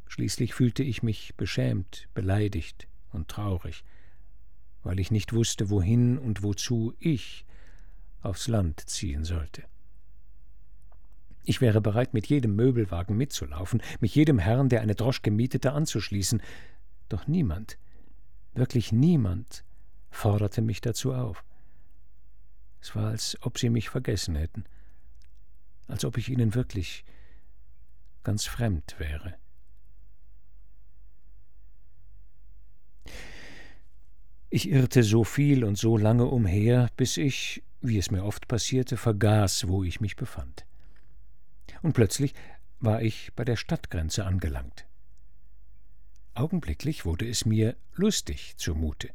Schließlich 0.06 0.52
fühlte 0.52 0.82
ich 0.82 1.02
mich 1.02 1.34
beschämt, 1.36 2.08
beleidigt 2.12 2.88
und 3.10 3.28
traurig, 3.28 3.84
weil 4.82 5.00
ich 5.00 5.10
nicht 5.10 5.32
wusste, 5.32 5.70
wohin 5.70 6.18
und 6.18 6.42
wozu 6.42 6.92
ich 6.98 7.46
aufs 8.20 8.48
Land 8.48 8.80
ziehen 8.80 9.24
sollte. 9.24 9.64
Ich 11.48 11.62
wäre 11.62 11.80
bereit, 11.80 12.12
mit 12.12 12.26
jedem 12.26 12.56
Möbelwagen 12.56 13.16
mitzulaufen, 13.16 13.80
mich 14.00 14.14
jedem 14.14 14.38
Herrn, 14.38 14.68
der 14.68 14.82
eine 14.82 14.94
Droschke 14.94 15.30
mietete, 15.30 15.72
anzuschließen. 15.72 16.42
Doch 17.08 17.26
niemand, 17.26 17.78
wirklich 18.52 18.92
niemand, 18.92 19.64
forderte 20.10 20.60
mich 20.60 20.82
dazu 20.82 21.14
auf. 21.14 21.42
Es 22.82 22.94
war, 22.94 23.06
als 23.06 23.38
ob 23.40 23.58
sie 23.58 23.70
mich 23.70 23.88
vergessen 23.88 24.36
hätten, 24.36 24.64
als 25.86 26.04
ob 26.04 26.18
ich 26.18 26.28
ihnen 26.28 26.54
wirklich 26.54 27.02
ganz 28.24 28.44
fremd 28.44 28.96
wäre. 28.98 29.34
Ich 34.50 34.68
irrte 34.68 35.02
so 35.02 35.24
viel 35.24 35.64
und 35.64 35.78
so 35.78 35.96
lange 35.96 36.26
umher, 36.26 36.90
bis 36.98 37.16
ich, 37.16 37.62
wie 37.80 37.96
es 37.96 38.10
mir 38.10 38.22
oft 38.22 38.48
passierte, 38.48 38.98
vergaß, 38.98 39.66
wo 39.66 39.82
ich 39.82 40.02
mich 40.02 40.14
befand 40.14 40.67
und 41.82 41.92
plötzlich 41.92 42.34
war 42.80 43.02
ich 43.02 43.32
bei 43.34 43.44
der 43.44 43.56
Stadtgrenze 43.56 44.24
angelangt. 44.24 44.86
Augenblicklich 46.34 47.04
wurde 47.04 47.28
es 47.28 47.44
mir 47.44 47.76
lustig 47.94 48.56
zumute. 48.56 49.10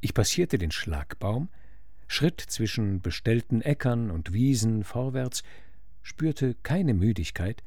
Ich 0.00 0.14
passierte 0.14 0.56
den 0.56 0.70
Schlagbaum, 0.70 1.50
schritt 2.06 2.40
zwischen 2.40 3.02
bestellten 3.02 3.60
Äckern 3.60 4.10
und 4.10 4.32
Wiesen 4.32 4.84
vorwärts, 4.84 5.42
spürte 6.02 6.54
keine 6.62 6.94
Müdigkeit 6.94 7.62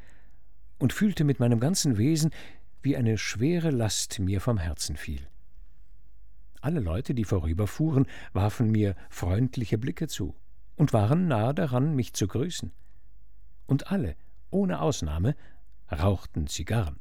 und 0.79 0.93
fühlte 0.93 1.23
mit 1.23 1.39
meinem 1.39 1.59
ganzen 1.59 1.97
Wesen, 1.97 2.31
wie 2.81 2.95
eine 2.95 3.17
schwere 3.17 3.69
Last 3.69 4.19
mir 4.19 4.41
vom 4.41 4.57
Herzen 4.57 4.95
fiel. 4.95 5.21
Alle 6.61 6.79
Leute, 6.79 7.13
die 7.13 7.25
vorüberfuhren, 7.25 8.07
warfen 8.33 8.71
mir 8.71 8.95
freundliche 9.09 9.77
Blicke 9.77 10.07
zu 10.07 10.35
und 10.75 10.93
waren 10.93 11.27
nahe 11.27 11.53
daran, 11.53 11.95
mich 11.95 12.13
zu 12.13 12.27
grüßen 12.27 12.71
und 13.69 13.91
alle, 13.91 14.15
ohne 14.49 14.81
Ausnahme, 14.81 15.35
rauchten 15.91 16.47
Zigarren. 16.47 16.99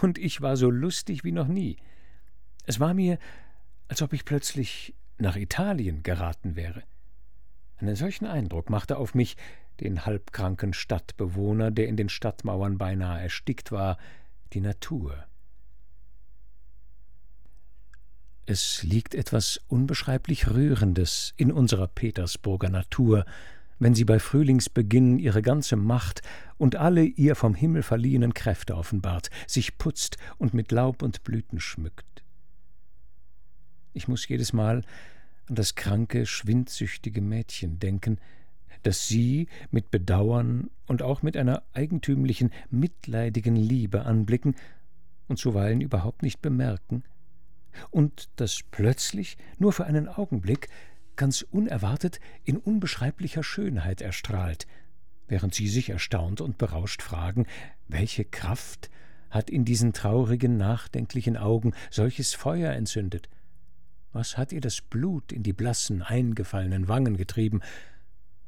Und 0.00 0.18
ich 0.18 0.40
war 0.40 0.56
so 0.56 0.70
lustig 0.70 1.24
wie 1.24 1.32
noch 1.32 1.46
nie. 1.46 1.76
Es 2.64 2.80
war 2.80 2.94
mir, 2.94 3.18
als 3.88 4.02
ob 4.02 4.12
ich 4.14 4.24
plötzlich 4.24 4.94
nach 5.18 5.36
Italien 5.36 6.02
geraten 6.02 6.56
wäre. 6.56 6.82
Einen 7.76 7.96
solchen 7.96 8.26
Eindruck 8.26 8.70
machte 8.70 8.96
auf 8.96 9.14
mich, 9.14 9.36
den 9.80 10.06
halbkranken 10.06 10.72
Stadtbewohner, 10.72 11.70
der 11.70 11.86
in 11.86 11.96
den 11.96 12.08
Stadtmauern 12.08 12.78
beinahe 12.78 13.20
erstickt 13.20 13.70
war, 13.70 13.98
die 14.54 14.60
Natur. 14.60 15.26
Es 18.46 18.82
liegt 18.82 19.14
etwas 19.14 19.60
unbeschreiblich 19.68 20.48
Rührendes 20.48 21.34
in 21.36 21.52
unserer 21.52 21.88
Petersburger 21.88 22.70
Natur, 22.70 23.26
wenn 23.78 23.94
sie 23.94 24.04
bei 24.04 24.18
Frühlingsbeginn 24.18 25.18
ihre 25.18 25.42
ganze 25.42 25.76
Macht 25.76 26.22
und 26.58 26.76
alle 26.76 27.04
ihr 27.04 27.34
vom 27.34 27.54
Himmel 27.54 27.82
verliehenen 27.82 28.34
Kräfte 28.34 28.76
offenbart, 28.76 29.30
sich 29.46 29.78
putzt 29.78 30.16
und 30.38 30.54
mit 30.54 30.72
Laub 30.72 31.02
und 31.02 31.24
Blüten 31.24 31.60
schmückt. 31.60 32.24
Ich 33.92 34.08
muss 34.08 34.26
jedes 34.28 34.52
Mal 34.52 34.82
an 35.48 35.54
das 35.54 35.74
kranke, 35.74 36.26
schwindsüchtige 36.26 37.20
Mädchen 37.20 37.78
denken, 37.78 38.18
das 38.82 39.08
sie 39.08 39.48
mit 39.70 39.90
Bedauern 39.90 40.70
und 40.86 41.02
auch 41.02 41.22
mit 41.22 41.36
einer 41.36 41.62
eigentümlichen, 41.72 42.50
mitleidigen 42.70 43.56
Liebe 43.56 44.04
anblicken 44.04 44.54
und 45.28 45.38
zuweilen 45.38 45.80
überhaupt 45.80 46.22
nicht 46.22 46.40
bemerken, 46.40 47.02
und 47.90 48.28
das 48.36 48.60
plötzlich, 48.70 49.36
nur 49.58 49.72
für 49.72 49.84
einen 49.84 50.08
Augenblick, 50.08 50.68
ganz 51.16 51.42
unerwartet 51.42 52.20
in 52.44 52.56
unbeschreiblicher 52.56 53.42
Schönheit 53.42 54.00
erstrahlt, 54.00 54.66
während 55.28 55.54
sie 55.54 55.68
sich 55.68 55.90
erstaunt 55.90 56.40
und 56.40 56.58
berauscht 56.58 57.02
fragen, 57.02 57.46
welche 57.88 58.24
Kraft 58.24 58.90
hat 59.30 59.50
in 59.50 59.64
diesen 59.64 59.92
traurigen, 59.92 60.56
nachdenklichen 60.56 61.36
Augen 61.36 61.74
solches 61.90 62.34
Feuer 62.34 62.72
entzündet? 62.72 63.28
Was 64.12 64.38
hat 64.38 64.52
ihr 64.52 64.60
das 64.60 64.80
Blut 64.80 65.32
in 65.32 65.42
die 65.42 65.52
blassen, 65.52 66.02
eingefallenen 66.02 66.88
Wangen 66.88 67.16
getrieben? 67.16 67.60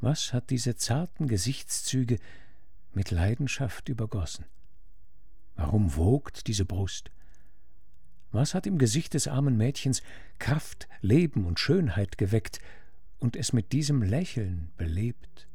Was 0.00 0.32
hat 0.32 0.50
diese 0.50 0.76
zarten 0.76 1.28
Gesichtszüge 1.28 2.18
mit 2.94 3.10
Leidenschaft 3.10 3.88
übergossen? 3.88 4.46
Warum 5.56 5.96
wogt 5.96 6.46
diese 6.46 6.64
Brust? 6.64 7.10
Was 8.30 8.54
hat 8.54 8.66
im 8.66 8.78
Gesicht 8.78 9.14
des 9.14 9.26
armen 9.26 9.56
Mädchens 9.56 10.02
Kraft, 10.38 10.88
Leben 11.00 11.46
und 11.46 11.58
Schönheit 11.58 12.18
geweckt 12.18 12.60
und 13.18 13.36
es 13.36 13.52
mit 13.52 13.72
diesem 13.72 14.02
Lächeln 14.02 14.70
belebt? 14.76 15.48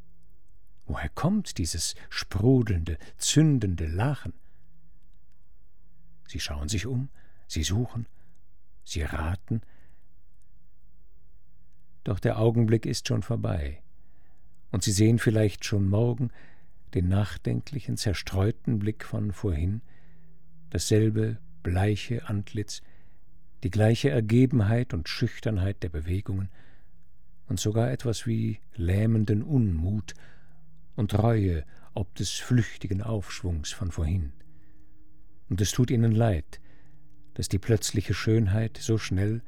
Woher 0.85 1.09
kommt 1.09 1.57
dieses 1.57 1.95
sprudelnde, 2.09 2.97
zündende 3.17 3.87
Lachen? 3.87 4.33
Sie 6.27 6.39
schauen 6.39 6.67
sich 6.67 6.87
um, 6.87 7.09
sie 7.47 7.63
suchen, 7.63 8.07
sie 8.83 9.03
raten, 9.03 9.61
doch 12.03 12.19
der 12.19 12.37
Augenblick 12.37 12.85
ist 12.85 13.07
schon 13.07 13.21
vorbei, 13.21 13.81
und 14.71 14.83
Sie 14.83 14.91
sehen 14.91 15.19
vielleicht 15.19 15.65
schon 15.65 15.87
morgen 15.87 16.31
den 16.95 17.07
nachdenklichen, 17.07 17.95
zerstreuten 17.95 18.79
Blick 18.79 19.05
von 19.05 19.31
vorhin, 19.31 19.81
dasselbe 20.71 21.37
bleiche 21.63 22.27
Antlitz, 22.27 22.81
die 23.63 23.71
gleiche 23.71 24.09
Ergebenheit 24.09 24.93
und 24.93 25.09
Schüchternheit 25.09 25.81
der 25.83 25.89
Bewegungen 25.89 26.49
und 27.47 27.59
sogar 27.59 27.91
etwas 27.91 28.27
wie 28.27 28.59
lähmenden 28.75 29.41
Unmut 29.41 30.13
und 30.95 31.17
Reue 31.17 31.65
ob 31.95 32.15
des 32.15 32.31
flüchtigen 32.31 33.01
Aufschwungs 33.01 33.71
von 33.71 33.91
vorhin. 33.91 34.33
Und 35.49 35.61
es 35.61 35.71
tut 35.71 35.91
ihnen 35.91 36.11
leid, 36.11 36.59
dass 37.35 37.49
die 37.49 37.59
plötzliche 37.59 38.13
Schönheit 38.13 38.77
so 38.77 38.97
schnell, 38.97 39.41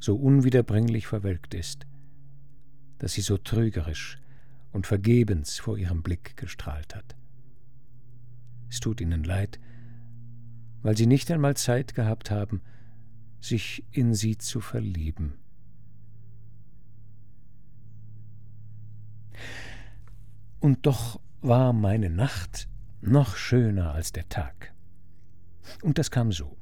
so 0.00 0.16
unwiederbringlich 0.16 1.06
verwelkt 1.06 1.54
ist, 1.54 1.86
dass 2.98 3.12
sie 3.12 3.20
so 3.20 3.38
trügerisch 3.38 4.18
und 4.72 4.86
vergebens 4.86 5.58
vor 5.58 5.78
ihrem 5.78 6.02
Blick 6.02 6.36
gestrahlt 6.36 6.94
hat. 6.94 7.16
Es 8.68 8.80
tut 8.80 9.00
ihnen 9.00 9.24
leid, 9.24 9.58
weil 10.82 10.96
sie 10.96 11.06
nicht 11.06 11.30
einmal 11.30 11.56
Zeit 11.56 11.94
gehabt 11.94 12.30
haben, 12.30 12.62
sich 13.40 13.84
in 13.90 14.14
sie 14.14 14.38
zu 14.38 14.60
verlieben. 14.60 15.34
Und 20.60 20.86
doch 20.86 21.20
war 21.40 21.72
meine 21.72 22.10
Nacht 22.10 22.68
noch 23.00 23.36
schöner 23.36 23.92
als 23.92 24.12
der 24.12 24.28
Tag. 24.28 24.72
Und 25.82 25.98
das 25.98 26.10
kam 26.10 26.32
so. 26.32 26.56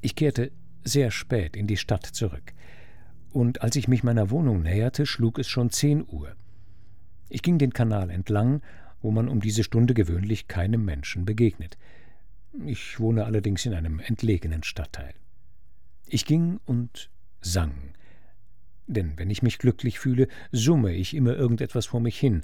Ich 0.00 0.14
kehrte 0.14 0.52
sehr 0.84 1.10
spät 1.10 1.56
in 1.56 1.66
die 1.66 1.76
Stadt 1.76 2.06
zurück, 2.06 2.54
und 3.36 3.60
als 3.60 3.76
ich 3.76 3.86
mich 3.86 4.02
meiner 4.02 4.30
Wohnung 4.30 4.62
näherte, 4.62 5.04
schlug 5.04 5.38
es 5.38 5.46
schon 5.46 5.68
zehn 5.68 6.06
Uhr. 6.08 6.34
Ich 7.28 7.42
ging 7.42 7.58
den 7.58 7.74
Kanal 7.74 8.08
entlang, 8.08 8.62
wo 9.02 9.10
man 9.10 9.28
um 9.28 9.40
diese 9.40 9.62
Stunde 9.62 9.92
gewöhnlich 9.92 10.48
keinem 10.48 10.86
Menschen 10.86 11.26
begegnet. 11.26 11.76
Ich 12.64 12.98
wohne 12.98 13.24
allerdings 13.24 13.66
in 13.66 13.74
einem 13.74 14.00
entlegenen 14.00 14.62
Stadtteil. 14.62 15.14
Ich 16.06 16.24
ging 16.24 16.60
und 16.64 17.10
sang. 17.40 17.94
Denn 18.86 19.18
wenn 19.18 19.30
ich 19.30 19.42
mich 19.42 19.58
glücklich 19.58 19.98
fühle, 19.98 20.28
summe 20.52 20.92
ich 20.92 21.14
immer 21.14 21.34
irgendetwas 21.34 21.86
vor 21.86 22.00
mich 22.00 22.18
hin. 22.18 22.42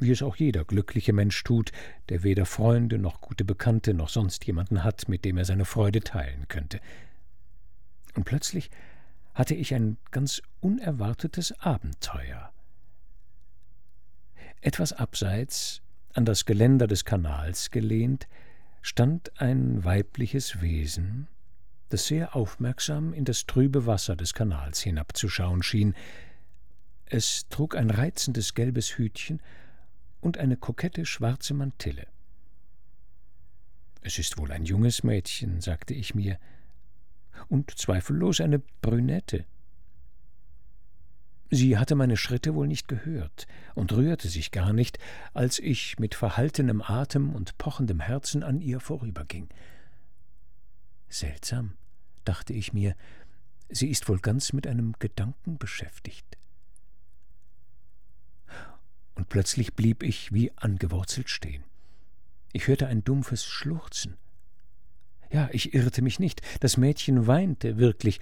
wie 0.00 0.10
es 0.10 0.22
auch 0.22 0.36
jeder 0.36 0.64
glückliche 0.64 1.12
Mensch 1.12 1.44
tut, 1.44 1.72
der 2.08 2.22
weder 2.22 2.46
Freunde 2.46 2.98
noch 2.98 3.20
gute 3.20 3.44
Bekannte 3.44 3.92
noch 3.92 4.08
sonst 4.08 4.46
jemanden 4.46 4.82
hat, 4.82 5.08
mit 5.08 5.26
dem 5.26 5.36
er 5.36 5.44
seine 5.44 5.66
Freude 5.66 6.00
teilen 6.00 6.48
könnte. 6.48 6.80
Und 8.14 8.24
plötzlich 8.24 8.70
hatte 9.34 9.54
ich 9.54 9.74
ein 9.74 9.98
ganz 10.10 10.42
unerwartetes 10.60 11.52
Abenteuer. 11.60 12.50
Etwas 14.62 14.92
abseits, 14.92 15.82
an 16.14 16.24
das 16.24 16.46
Geländer 16.46 16.86
des 16.86 17.04
Kanals 17.04 17.70
gelehnt, 17.70 18.26
stand 18.82 19.40
ein 19.40 19.84
weibliches 19.84 20.60
Wesen, 20.60 21.28
das 21.88 22.06
sehr 22.06 22.36
aufmerksam 22.36 23.12
in 23.12 23.24
das 23.24 23.46
trübe 23.46 23.86
Wasser 23.86 24.16
des 24.16 24.34
Kanals 24.34 24.80
hinabzuschauen 24.80 25.62
schien. 25.62 25.94
Es 27.06 27.48
trug 27.48 27.76
ein 27.76 27.90
reizendes 27.90 28.54
gelbes 28.54 28.96
Hütchen 28.96 29.42
und 30.20 30.38
eine 30.38 30.56
kokette 30.56 31.04
schwarze 31.04 31.54
Mantille. 31.54 32.06
Es 34.02 34.18
ist 34.18 34.38
wohl 34.38 34.52
ein 34.52 34.64
junges 34.64 35.02
Mädchen, 35.02 35.60
sagte 35.60 35.92
ich 35.94 36.14
mir, 36.14 36.38
und 37.48 37.70
zweifellos 37.78 38.40
eine 38.40 38.58
Brünette. 38.58 39.44
Sie 41.50 41.76
hatte 41.76 41.96
meine 41.96 42.16
Schritte 42.16 42.54
wohl 42.54 42.68
nicht 42.68 42.86
gehört 42.86 43.48
und 43.74 43.92
rührte 43.92 44.28
sich 44.28 44.52
gar 44.52 44.72
nicht, 44.72 44.98
als 45.34 45.58
ich 45.58 45.98
mit 45.98 46.14
verhaltenem 46.14 46.80
Atem 46.80 47.34
und 47.34 47.58
pochendem 47.58 47.98
Herzen 47.98 48.44
an 48.44 48.60
ihr 48.60 48.78
vorüberging. 48.78 49.48
Seltsam, 51.08 51.72
dachte 52.24 52.52
ich 52.52 52.72
mir, 52.72 52.94
sie 53.68 53.90
ist 53.90 54.08
wohl 54.08 54.20
ganz 54.20 54.52
mit 54.52 54.68
einem 54.68 54.94
Gedanken 55.00 55.58
beschäftigt. 55.58 56.38
Und 59.16 59.28
plötzlich 59.28 59.74
blieb 59.74 60.04
ich 60.04 60.32
wie 60.32 60.52
angewurzelt 60.56 61.28
stehen. 61.28 61.64
Ich 62.52 62.68
hörte 62.68 62.86
ein 62.86 63.02
dumpfes 63.02 63.44
Schluchzen. 63.44 64.16
Ja, 65.32 65.48
ich 65.52 65.74
irrte 65.74 66.00
mich 66.00 66.20
nicht, 66.20 66.42
das 66.60 66.76
Mädchen 66.76 67.26
weinte 67.26 67.76
wirklich, 67.76 68.20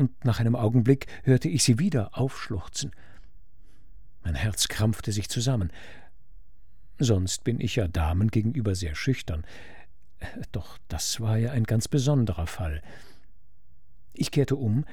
und 0.00 0.24
nach 0.24 0.40
einem 0.40 0.56
Augenblick 0.56 1.08
hörte 1.24 1.50
ich 1.50 1.62
sie 1.62 1.78
wieder 1.78 2.18
aufschluchzen. 2.18 2.92
Mein 4.24 4.34
Herz 4.34 4.68
krampfte 4.68 5.12
sich 5.12 5.28
zusammen. 5.28 5.70
Sonst 6.98 7.44
bin 7.44 7.60
ich 7.60 7.76
ja 7.76 7.86
Damen 7.86 8.28
gegenüber 8.30 8.74
sehr 8.74 8.94
schüchtern. 8.94 9.44
Doch 10.52 10.78
das 10.88 11.20
war 11.20 11.36
ja 11.36 11.52
ein 11.52 11.64
ganz 11.64 11.86
besonderer 11.86 12.46
Fall. 12.46 12.80
Ich 14.14 14.30
kehrte 14.30 14.56
um, 14.56 14.86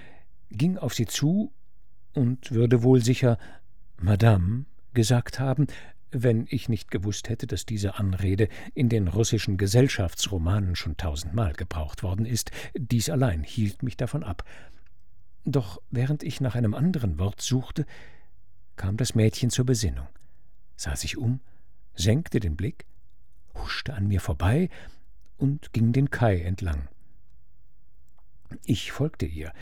ging 0.50 0.78
auf 0.78 0.94
sie 0.94 1.06
zu 1.06 1.54
und 2.14 2.52
würde 2.52 2.84
wohl 2.84 3.02
sicher 3.02 3.38
Madame 4.02 4.66
gesagt 4.94 5.40
haben, 5.40 5.68
wenn 6.12 6.48
ich 6.50 6.68
nicht 6.68 6.92
gewusst 6.92 7.30
hätte, 7.30 7.48
dass 7.48 7.66
diese 7.66 7.96
Anrede 7.96 8.50
in 8.74 8.90
den 8.90 9.08
russischen 9.08 9.56
Gesellschaftsromanen 9.56 10.76
schon 10.76 10.98
tausendmal 10.98 11.54
gebraucht 11.54 12.04
worden 12.04 12.26
ist, 12.26 12.52
dies 12.76 13.10
allein 13.10 13.44
hielt 13.44 13.84
mich 13.84 13.96
davon 13.96 14.24
ab. 14.24 14.44
Doch 15.50 15.82
während 15.90 16.24
ich 16.24 16.42
nach 16.42 16.56
einem 16.56 16.74
anderen 16.74 17.20
Wort 17.20 17.40
suchte, 17.40 17.86
kam 18.76 18.98
das 18.98 19.16
Mädchen 19.16 19.50
zur 19.50 19.66
Besinnung, 19.66 20.10
sah 20.76 20.98
sich 20.98 21.16
um, 21.16 21.40
senkte 21.96 22.42
den 22.42 22.58
Blick, 22.58 22.86
huschte 23.54 23.94
an 23.94 24.10
mir 24.10 24.20
vorbei 24.20 24.70
und 25.38 25.72
ging 25.72 25.94
den 25.94 26.10
Kai 26.10 26.42
entlang. 26.42 26.90
Ich 28.66 28.92
folgte 28.92 29.26
ihr, 29.26 29.54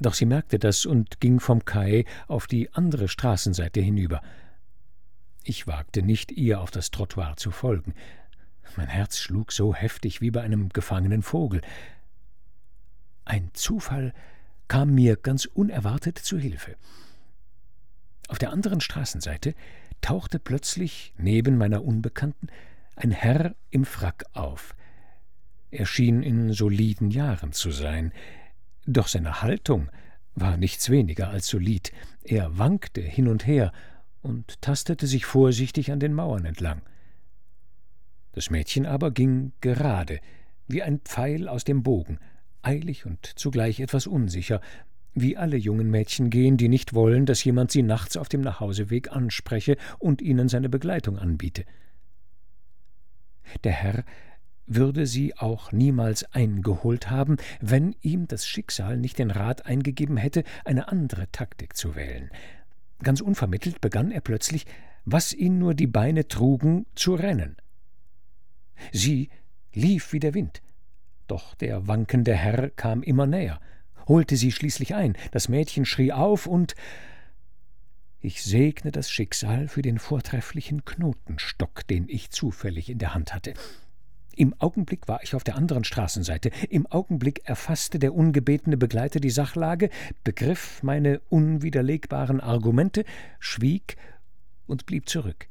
doch 0.00 0.12
sie 0.12 0.26
merkte 0.26 0.58
das 0.58 0.84
und 0.86 1.20
ging 1.20 1.38
vom 1.38 1.64
Kai 1.64 2.04
auf 2.26 2.48
die 2.48 2.72
andere 2.74 3.06
Straßenseite 3.06 3.80
hinüber. 3.80 4.20
Ich 5.44 5.68
wagte 5.68 6.02
nicht, 6.02 6.32
ihr 6.32 6.60
auf 6.60 6.72
das 6.72 6.90
Trottoir 6.90 7.36
zu 7.36 7.52
folgen. 7.52 7.94
Mein 8.76 8.88
Herz 8.88 9.18
schlug 9.18 9.52
so 9.52 9.72
heftig 9.72 10.20
wie 10.20 10.32
bei 10.32 10.42
einem 10.42 10.70
gefangenen 10.70 11.22
Vogel. 11.22 11.60
Ein 13.24 13.50
Zufall 13.54 14.12
kam 14.68 14.94
mir 14.94 15.16
ganz 15.16 15.44
unerwartet 15.46 16.18
zu 16.18 16.38
Hilfe. 16.38 16.76
Auf 18.28 18.38
der 18.38 18.52
anderen 18.52 18.80
Straßenseite 18.80 19.54
tauchte 20.00 20.38
plötzlich 20.38 21.14
neben 21.16 21.56
meiner 21.56 21.84
Unbekannten 21.84 22.48
ein 22.96 23.10
Herr 23.10 23.54
im 23.70 23.84
Frack 23.84 24.24
auf. 24.32 24.74
Er 25.70 25.86
schien 25.86 26.22
in 26.22 26.52
soliden 26.52 27.10
Jahren 27.10 27.52
zu 27.52 27.70
sein, 27.70 28.12
doch 28.86 29.08
seine 29.08 29.42
Haltung 29.42 29.90
war 30.34 30.56
nichts 30.56 30.90
weniger 30.90 31.28
als 31.28 31.48
solid. 31.48 31.92
Er 32.22 32.58
wankte 32.58 33.00
hin 33.00 33.28
und 33.28 33.46
her 33.46 33.72
und 34.22 34.60
tastete 34.60 35.06
sich 35.06 35.24
vorsichtig 35.24 35.92
an 35.92 36.00
den 36.00 36.12
Mauern 36.12 36.44
entlang. 36.44 36.82
Das 38.32 38.50
Mädchen 38.50 38.86
aber 38.86 39.10
ging 39.10 39.52
gerade, 39.60 40.20
wie 40.68 40.82
ein 40.82 41.00
Pfeil 41.00 41.48
aus 41.48 41.64
dem 41.64 41.82
Bogen, 41.82 42.18
eilig 42.66 43.06
und 43.06 43.24
zugleich 43.38 43.80
etwas 43.80 44.06
unsicher, 44.06 44.60
wie 45.14 45.36
alle 45.36 45.56
jungen 45.56 45.90
Mädchen 45.90 46.28
gehen, 46.28 46.56
die 46.56 46.68
nicht 46.68 46.92
wollen, 46.92 47.24
dass 47.24 47.42
jemand 47.44 47.70
sie 47.70 47.82
nachts 47.82 48.16
auf 48.16 48.28
dem 48.28 48.42
Nachhauseweg 48.42 49.10
anspreche 49.12 49.76
und 49.98 50.20
ihnen 50.20 50.48
seine 50.48 50.68
Begleitung 50.68 51.18
anbiete. 51.18 51.64
Der 53.64 53.72
Herr 53.72 54.04
würde 54.66 55.06
sie 55.06 55.36
auch 55.36 55.70
niemals 55.70 56.24
eingeholt 56.34 57.08
haben, 57.08 57.36
wenn 57.60 57.94
ihm 58.02 58.26
das 58.26 58.46
Schicksal 58.46 58.98
nicht 58.98 59.18
den 59.18 59.30
Rat 59.30 59.64
eingegeben 59.64 60.16
hätte, 60.16 60.42
eine 60.64 60.88
andere 60.88 61.30
Taktik 61.30 61.76
zu 61.76 61.94
wählen. 61.94 62.30
Ganz 63.02 63.20
unvermittelt 63.20 63.80
begann 63.80 64.10
er 64.10 64.20
plötzlich, 64.20 64.66
was 65.04 65.32
ihn 65.32 65.58
nur 65.58 65.74
die 65.74 65.86
Beine 65.86 66.26
trugen, 66.26 66.84
zu 66.96 67.14
rennen. 67.14 67.56
Sie 68.92 69.30
lief 69.72 70.12
wie 70.12 70.18
der 70.18 70.34
Wind, 70.34 70.62
doch 71.26 71.54
der 71.54 71.86
wankende 71.86 72.34
Herr 72.34 72.70
kam 72.70 73.02
immer 73.02 73.26
näher, 73.26 73.60
holte 74.08 74.36
sie 74.36 74.52
schließlich 74.52 74.94
ein, 74.94 75.16
das 75.32 75.48
Mädchen 75.48 75.84
schrie 75.84 76.12
auf 76.12 76.46
und 76.46 76.74
ich 78.20 78.42
segne 78.42 78.90
das 78.90 79.10
Schicksal 79.10 79.68
für 79.68 79.82
den 79.82 79.98
vortrefflichen 79.98 80.84
Knotenstock, 80.84 81.86
den 81.86 82.08
ich 82.08 82.30
zufällig 82.30 82.90
in 82.90 82.98
der 82.98 83.14
Hand 83.14 83.34
hatte. 83.34 83.54
Im 84.34 84.54
Augenblick 84.58 85.08
war 85.08 85.22
ich 85.22 85.34
auf 85.34 85.44
der 85.44 85.56
anderen 85.56 85.84
Straßenseite. 85.84 86.50
Im 86.68 86.86
Augenblick 86.86 87.48
erfasste 87.48 87.98
der 87.98 88.14
ungebetene 88.14 88.76
Begleiter 88.76 89.18
die 89.18 89.30
Sachlage, 89.30 89.88
begriff 90.24 90.82
meine 90.82 91.20
unwiderlegbaren 91.30 92.40
Argumente, 92.40 93.04
schwieg 93.38 93.96
und 94.66 94.84
blieb 94.84 95.08
zurück. 95.08 95.48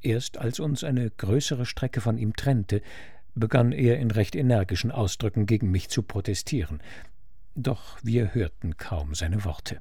Erst 0.00 0.38
als 0.38 0.60
uns 0.60 0.84
eine 0.84 1.10
größere 1.10 1.66
Strecke 1.66 2.00
von 2.00 2.18
ihm 2.18 2.36
trennte, 2.36 2.82
begann 3.36 3.70
er 3.70 3.98
in 3.98 4.10
recht 4.10 4.34
energischen 4.34 4.90
Ausdrücken 4.90 5.46
gegen 5.46 5.70
mich 5.70 5.88
zu 5.88 6.02
protestieren. 6.02 6.82
Doch 7.54 7.98
wir 8.02 8.34
hörten 8.34 8.76
kaum 8.76 9.14
seine 9.14 9.44
Worte. 9.44 9.80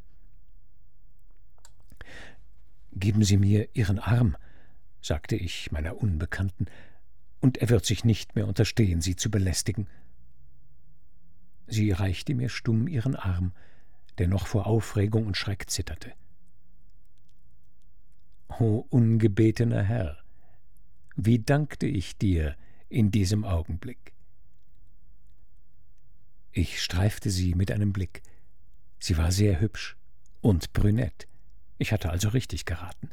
Geben 2.92 3.24
Sie 3.24 3.38
mir 3.38 3.70
Ihren 3.74 4.00
Arm, 4.00 4.38
sagte 5.02 5.36
ich 5.36 5.72
meiner 5.72 5.98
Unbekannten, 5.98 6.68
und 7.40 7.58
er 7.58 7.70
wird 7.70 7.86
sich 7.86 8.04
nicht 8.04 8.36
mehr 8.36 8.48
unterstehen, 8.48 9.02
Sie 9.02 9.16
zu 9.16 9.30
belästigen. 9.30 9.88
Sie 11.68 11.92
reichte 11.92 12.36
mir 12.36 12.50
stumm 12.50 12.88
ihren 12.88 13.16
Arm, 13.16 13.54
der 14.18 14.28
noch 14.28 14.48
vor 14.48 14.68
Aufregung 14.68 15.26
und 15.26 15.38
Schreck 15.38 15.70
zitterte. 15.70 16.14
O 18.60 18.86
ungebetener 18.90 19.84
Herr, 19.84 20.18
wie 21.16 21.40
dankte 21.40 21.88
ich 21.88 22.18
dir, 22.18 22.56
in 22.96 23.12
diesem 23.12 23.44
Augenblick. 23.44 24.14
Ich 26.54 26.82
streifte 26.82 27.30
sie 27.30 27.54
mit 27.54 27.70
einem 27.70 27.92
Blick. 27.92 28.24
Sie 29.00 29.18
war 29.18 29.34
sehr 29.34 29.60
hübsch 29.60 29.98
und 30.40 30.72
brünett. 30.72 31.28
Ich 31.78 31.92
hatte 31.92 32.10
also 32.10 32.30
richtig 32.30 32.64
geraten. 32.64 33.10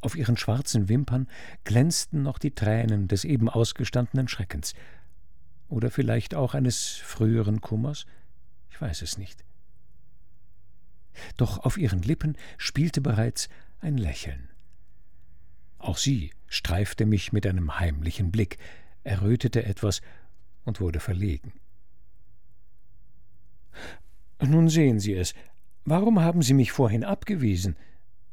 Auf 0.00 0.16
ihren 0.16 0.38
schwarzen 0.38 0.88
Wimpern 0.88 1.28
glänzten 1.64 2.22
noch 2.22 2.38
die 2.38 2.54
Tränen 2.54 3.08
des 3.08 3.24
eben 3.24 3.50
ausgestandenen 3.50 4.26
Schreckens. 4.26 4.72
Oder 5.68 5.90
vielleicht 5.90 6.34
auch 6.34 6.54
eines 6.54 6.96
früheren 6.96 7.60
Kummers? 7.60 8.06
Ich 8.70 8.80
weiß 8.80 9.02
es 9.02 9.18
nicht. 9.18 9.44
Doch 11.36 11.58
auf 11.58 11.76
ihren 11.76 12.00
Lippen 12.00 12.38
spielte 12.56 13.02
bereits 13.02 13.50
ein 13.80 13.98
Lächeln. 13.98 14.49
Auch 15.80 15.96
sie 15.96 16.30
streifte 16.46 17.06
mich 17.06 17.32
mit 17.32 17.46
einem 17.46 17.80
heimlichen 17.80 18.30
Blick, 18.30 18.58
errötete 19.02 19.64
etwas 19.64 20.02
und 20.64 20.80
wurde 20.80 21.00
verlegen. 21.00 21.54
Nun 24.42 24.68
sehen 24.68 25.00
Sie 25.00 25.14
es. 25.14 25.34
Warum 25.84 26.20
haben 26.20 26.42
Sie 26.42 26.54
mich 26.54 26.70
vorhin 26.70 27.02
abgewiesen? 27.02 27.76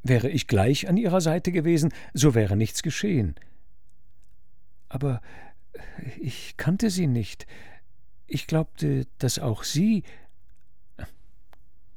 Wäre 0.03 0.29
ich 0.29 0.47
gleich 0.47 0.89
an 0.89 0.97
Ihrer 0.97 1.21
Seite 1.21 1.51
gewesen, 1.51 1.93
so 2.13 2.35
wäre 2.35 2.57
nichts 2.57 2.83
geschehen. 2.83 3.35
Aber 4.89 5.21
ich 6.19 6.57
kannte 6.57 6.89
Sie 6.89 7.07
nicht. 7.07 7.47
Ich 8.25 8.47
glaubte, 8.47 9.07
dass 9.19 9.39
auch 9.39 9.63
Sie. 9.63 10.03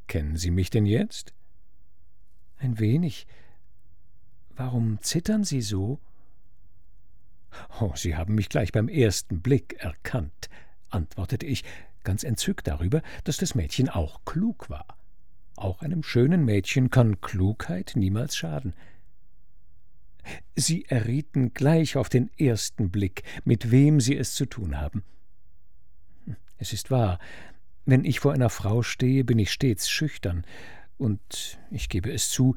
Kennen 0.07 0.37
Sie 0.37 0.53
mich 0.53 0.71
denn 0.71 0.87
jetzt? 0.87 1.35
Ein 2.59 2.79
wenig. 2.79 3.27
Warum 4.61 5.01
zittern 5.01 5.43
Sie 5.43 5.63
so? 5.63 5.99
Oh, 7.81 7.93
Sie 7.95 8.15
haben 8.15 8.35
mich 8.35 8.51
gleich 8.51 8.73
beim 8.73 8.89
ersten 8.89 9.41
Blick 9.41 9.77
erkannt, 9.79 10.51
antwortete 10.91 11.47
ich, 11.47 11.65
ganz 12.05 12.25
entzückt 12.25 12.67
darüber, 12.67 13.01
dass 13.25 13.39
das 13.39 13.55
Mädchen 13.55 13.89
auch 13.89 14.23
klug 14.27 14.69
war. 14.69 14.99
Auch 15.57 15.81
einem 15.81 16.03
schönen 16.03 16.45
Mädchen 16.45 16.91
kann 16.91 17.23
Klugheit 17.23 17.93
niemals 17.95 18.37
schaden. 18.37 18.75
Sie 20.57 20.85
errieten 20.85 21.55
gleich 21.55 21.97
auf 21.97 22.11
den 22.11 22.29
ersten 22.37 22.91
Blick, 22.91 23.23
mit 23.45 23.71
wem 23.71 23.99
Sie 23.99 24.15
es 24.15 24.35
zu 24.35 24.45
tun 24.45 24.79
haben. 24.79 25.05
Es 26.59 26.75
ist 26.75 26.91
wahr, 26.91 27.19
wenn 27.87 28.05
ich 28.05 28.21
vor 28.21 28.35
einer 28.35 28.51
Frau 28.51 28.83
stehe, 28.83 29.25
bin 29.25 29.39
ich 29.39 29.53
stets 29.53 29.89
schüchtern, 29.89 30.45
und 31.01 31.59
ich 31.71 31.89
gebe 31.89 32.13
es 32.13 32.29
zu, 32.29 32.57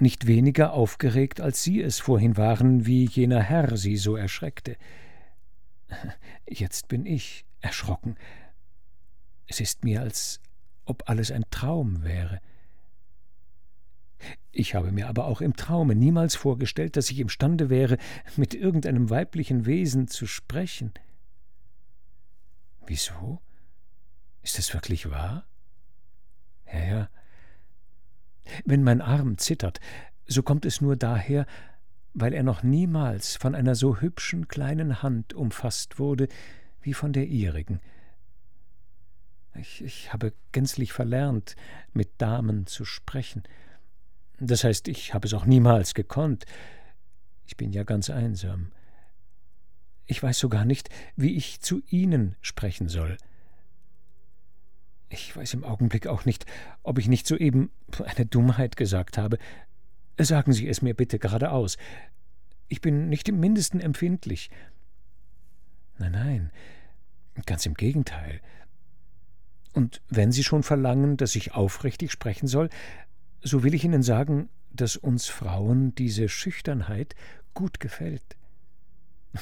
nicht 0.00 0.26
weniger 0.26 0.72
aufgeregt, 0.72 1.40
als 1.40 1.62
Sie 1.62 1.80
es 1.82 2.00
vorhin 2.00 2.36
waren, 2.36 2.86
wie 2.86 3.06
jener 3.06 3.42
Herr 3.42 3.76
Sie 3.76 3.96
so 3.96 4.16
erschreckte. 4.16 4.76
Jetzt 6.48 6.88
bin 6.88 7.06
ich 7.06 7.44
erschrocken. 7.60 8.16
Es 9.46 9.60
ist 9.60 9.84
mir, 9.84 10.00
als 10.00 10.40
ob 10.84 11.08
alles 11.08 11.30
ein 11.30 11.44
Traum 11.50 12.02
wäre. 12.02 12.40
Ich 14.50 14.74
habe 14.74 14.90
mir 14.90 15.08
aber 15.08 15.26
auch 15.26 15.40
im 15.40 15.54
Traume 15.54 15.94
niemals 15.94 16.34
vorgestellt, 16.34 16.96
dass 16.96 17.10
ich 17.10 17.20
imstande 17.20 17.70
wäre, 17.70 17.98
mit 18.36 18.54
irgendeinem 18.54 19.10
weiblichen 19.10 19.66
Wesen 19.66 20.08
zu 20.08 20.26
sprechen. 20.26 20.92
Wieso? 22.86 23.40
Ist 24.42 24.58
es 24.58 24.72
wirklich 24.74 25.10
wahr? 25.10 25.46
Ja, 26.72 26.84
ja. 26.84 27.10
Wenn 28.64 28.82
mein 28.82 29.00
Arm 29.00 29.38
zittert, 29.38 29.80
so 30.26 30.42
kommt 30.42 30.64
es 30.64 30.80
nur 30.80 30.96
daher, 30.96 31.46
weil 32.14 32.32
er 32.32 32.42
noch 32.42 32.62
niemals 32.62 33.36
von 33.36 33.54
einer 33.54 33.74
so 33.74 34.00
hübschen 34.00 34.48
kleinen 34.48 35.02
Hand 35.02 35.34
umfasst 35.34 35.98
wurde 35.98 36.28
wie 36.80 36.94
von 36.94 37.12
der 37.12 37.26
ihrigen. 37.26 37.80
Ich, 39.54 39.82
ich 39.82 40.12
habe 40.12 40.32
gänzlich 40.52 40.92
verlernt, 40.92 41.56
mit 41.92 42.10
Damen 42.18 42.66
zu 42.66 42.84
sprechen. 42.84 43.42
Das 44.38 44.64
heißt, 44.64 44.88
ich 44.88 45.14
habe 45.14 45.26
es 45.26 45.34
auch 45.34 45.46
niemals 45.46 45.94
gekonnt. 45.94 46.44
Ich 47.46 47.56
bin 47.56 47.72
ja 47.72 47.82
ganz 47.82 48.08
einsam. 48.10 48.72
Ich 50.06 50.22
weiß 50.22 50.38
sogar 50.38 50.64
nicht, 50.64 50.88
wie 51.16 51.36
ich 51.36 51.60
zu 51.60 51.82
Ihnen 51.88 52.36
sprechen 52.40 52.88
soll. 52.88 53.18
Ich 55.10 55.34
weiß 55.36 55.54
im 55.54 55.64
Augenblick 55.64 56.06
auch 56.06 56.24
nicht, 56.24 56.44
ob 56.82 56.98
ich 56.98 57.08
nicht 57.08 57.26
soeben 57.26 57.70
eine 58.04 58.26
Dummheit 58.26 58.76
gesagt 58.76 59.16
habe. 59.18 59.38
Sagen 60.18 60.52
Sie 60.52 60.68
es 60.68 60.82
mir 60.82 60.94
bitte 60.94 61.18
geradeaus. 61.18 61.78
Ich 62.68 62.80
bin 62.80 63.08
nicht 63.08 63.28
im 63.28 63.40
mindesten 63.40 63.80
empfindlich. 63.80 64.50
Nein, 65.98 66.12
nein, 66.12 66.50
ganz 67.46 67.64
im 67.66 67.74
Gegenteil. 67.74 68.40
Und 69.72 70.02
wenn 70.08 70.32
Sie 70.32 70.44
schon 70.44 70.62
verlangen, 70.62 71.16
dass 71.16 71.36
ich 71.36 71.54
aufrichtig 71.54 72.12
sprechen 72.12 72.46
soll, 72.46 72.68
so 73.42 73.62
will 73.62 73.74
ich 73.74 73.84
Ihnen 73.84 74.02
sagen, 74.02 74.48
dass 74.70 74.96
uns 74.96 75.26
Frauen 75.26 75.94
diese 75.94 76.28
Schüchternheit 76.28 77.14
gut 77.54 77.80
gefällt. 77.80 78.36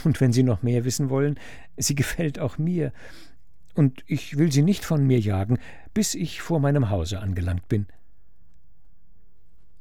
Und 0.05 0.21
wenn 0.21 0.33
Sie 0.33 0.43
noch 0.43 0.63
mehr 0.63 0.85
wissen 0.85 1.11
wollen, 1.11 1.39
sie 1.77 1.95
gefällt 1.95 2.39
auch 2.39 2.59
mir, 2.59 2.93
und 3.77 4.03
ich 4.07 4.39
will 4.39 4.51
sie 4.51 4.63
nicht 4.63 4.85
von 4.85 5.07
mir 5.07 5.21
jagen, 5.21 5.59
bis 5.93 6.15
ich 6.15 6.41
vor 6.41 6.61
meinem 6.61 6.89
Hause 6.89 7.21
angelangt 7.21 7.69
bin. 7.69 7.87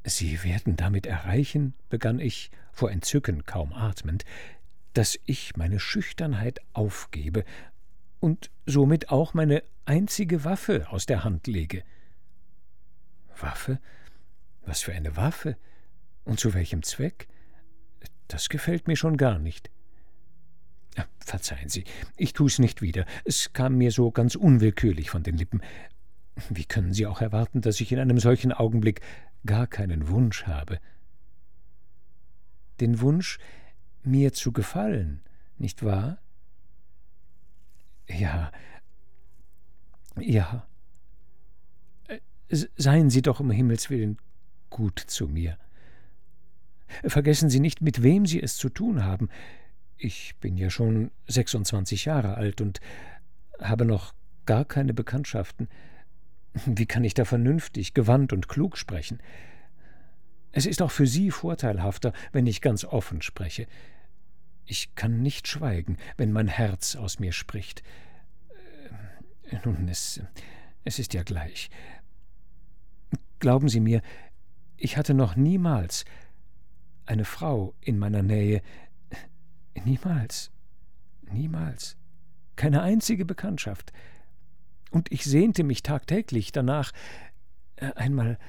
Sie 0.03 0.43
werden 0.43 0.75
damit 0.75 1.05
erreichen, 1.05 1.73
begann 1.89 2.19
ich, 2.19 2.51
vor 2.73 2.91
Entzücken 2.91 3.45
kaum 3.45 3.71
atmend, 3.73 4.25
dass 4.93 5.17
ich 5.25 5.55
meine 5.55 5.79
Schüchternheit 5.79 6.60
aufgebe 6.73 7.45
und 8.19 8.51
somit 8.65 9.10
auch 9.10 9.34
meine 9.34 9.63
einzige 9.86 10.43
Waffe 10.43 10.89
aus 10.89 11.05
der 11.05 11.23
Hand 11.23 11.47
lege. 11.47 11.84
Waffe? 13.39 13.79
Was 14.65 14.81
für 14.81 14.93
eine 14.93 15.15
Waffe? 15.15 15.58
Und 16.25 16.39
zu 16.39 16.53
welchem 16.53 16.84
Zweck? 16.84 17.27
Das 18.27 18.49
gefällt 18.49 18.88
mir 18.88 18.97
schon 18.97 19.15
gar 19.15 19.39
nicht. 19.39 19.69
Verzeihen 21.19 21.69
Sie, 21.69 21.84
ich 22.17 22.34
tu's 22.34 22.60
nicht 22.60 22.81
wieder. 22.81 23.05
Es 23.23 23.53
kam 23.53 23.77
mir 23.77 23.91
so 23.91 24.12
ganz 24.12 24.36
unwillkürlich 24.36 25.10
von 25.10 25.23
den 25.23 25.38
Lippen. 25.38 25.62
Wie 26.49 26.65
können 26.65 26.93
Sie 26.93 27.05
auch 27.05 27.21
erwarten, 27.21 27.62
dass 27.62 27.79
ich 27.81 27.91
in 27.91 27.99
einem 27.99 28.19
solchen 28.19 28.51
Augenblick 28.51 29.01
gar 29.45 29.67
keinen 29.67 30.08
Wunsch 30.10 30.43
habe? 30.45 30.79
Den 32.79 32.99
Wunsch, 33.01 33.39
mir 34.03 34.34
zu 34.34 34.51
gefallen, 34.51 35.21
nicht 35.58 35.84
wahr? 35.84 36.19
Ja, 38.08 38.51
ja. 40.19 40.67
Seien 42.49 43.10
Sie 43.10 43.21
doch 43.21 43.39
um 43.39 43.49
Himmels 43.49 43.89
willen 43.89 44.19
gut 44.69 44.99
zu 44.99 45.27
mir. 45.27 45.58
Vergessen 47.05 47.49
Sie 47.49 47.60
nicht, 47.60 47.81
mit 47.81 48.03
wem 48.03 48.25
Sie 48.25 48.41
es 48.41 48.58
zu 48.58 48.69
tun 48.69 49.03
haben. 49.03 49.29
Ich 49.97 50.36
bin 50.39 50.58
ja 50.58 50.69
schon 50.69 51.12
26 51.27 52.05
Jahre 52.05 52.36
alt 52.36 52.62
und 52.62 52.81
habe 53.62 53.86
noch 53.86 54.13
gar 54.45 54.65
keine 54.65 54.93
Bekanntschaften. 54.93 55.69
Wie 56.65 56.86
kann 56.86 57.03
ich 57.03 57.13
da 57.13 57.25
vernünftig, 57.25 57.93
gewandt 57.93 58.34
und 58.34 58.47
klug 58.47 58.77
sprechen? 58.77 59.19
Es 60.51 60.65
ist 60.65 60.81
auch 60.81 60.91
für 60.91 61.08
Sie 61.08 61.31
vorteilhafter, 61.31 62.13
wenn 62.31 62.47
ich 62.47 62.62
ganz 62.62 62.86
offen 62.86 63.21
spreche. 63.21 63.67
Ich 64.65 64.95
kann 64.95 65.21
nicht 65.21 65.47
schweigen, 65.47 65.97
wenn 66.17 66.31
mein 66.31 66.47
Herz 66.47 66.95
aus 66.95 67.19
mir 67.19 67.34
spricht. 67.34 67.84
Äh, 69.51 69.58
nun, 69.65 69.88
es, 69.89 70.21
es 70.84 70.97
ist 70.97 71.13
ja 71.13 71.23
gleich. 71.23 71.69
Glauben 73.39 73.69
Sie 73.69 73.79
mir, 73.81 74.01
ich 74.77 74.97
hatte 74.97 75.13
noch 75.13 75.36
niemals 75.36 76.05
eine 77.05 77.25
Frau 77.25 77.75
in 77.81 77.99
meiner 77.99 78.23
Nähe, 78.23 78.62
Niemals. 79.83 80.51
Niemals. 81.31 81.97
Keine 82.55 82.81
einzige 82.81 83.25
Bekanntschaft. 83.25 83.91
Und 84.91 85.11
ich 85.11 85.25
sehnte 85.25 85.63
mich 85.63 85.83
tagtäglich 85.83 86.51
danach, 86.51 86.91
äh, 87.75 87.91
einmal, 87.93 88.39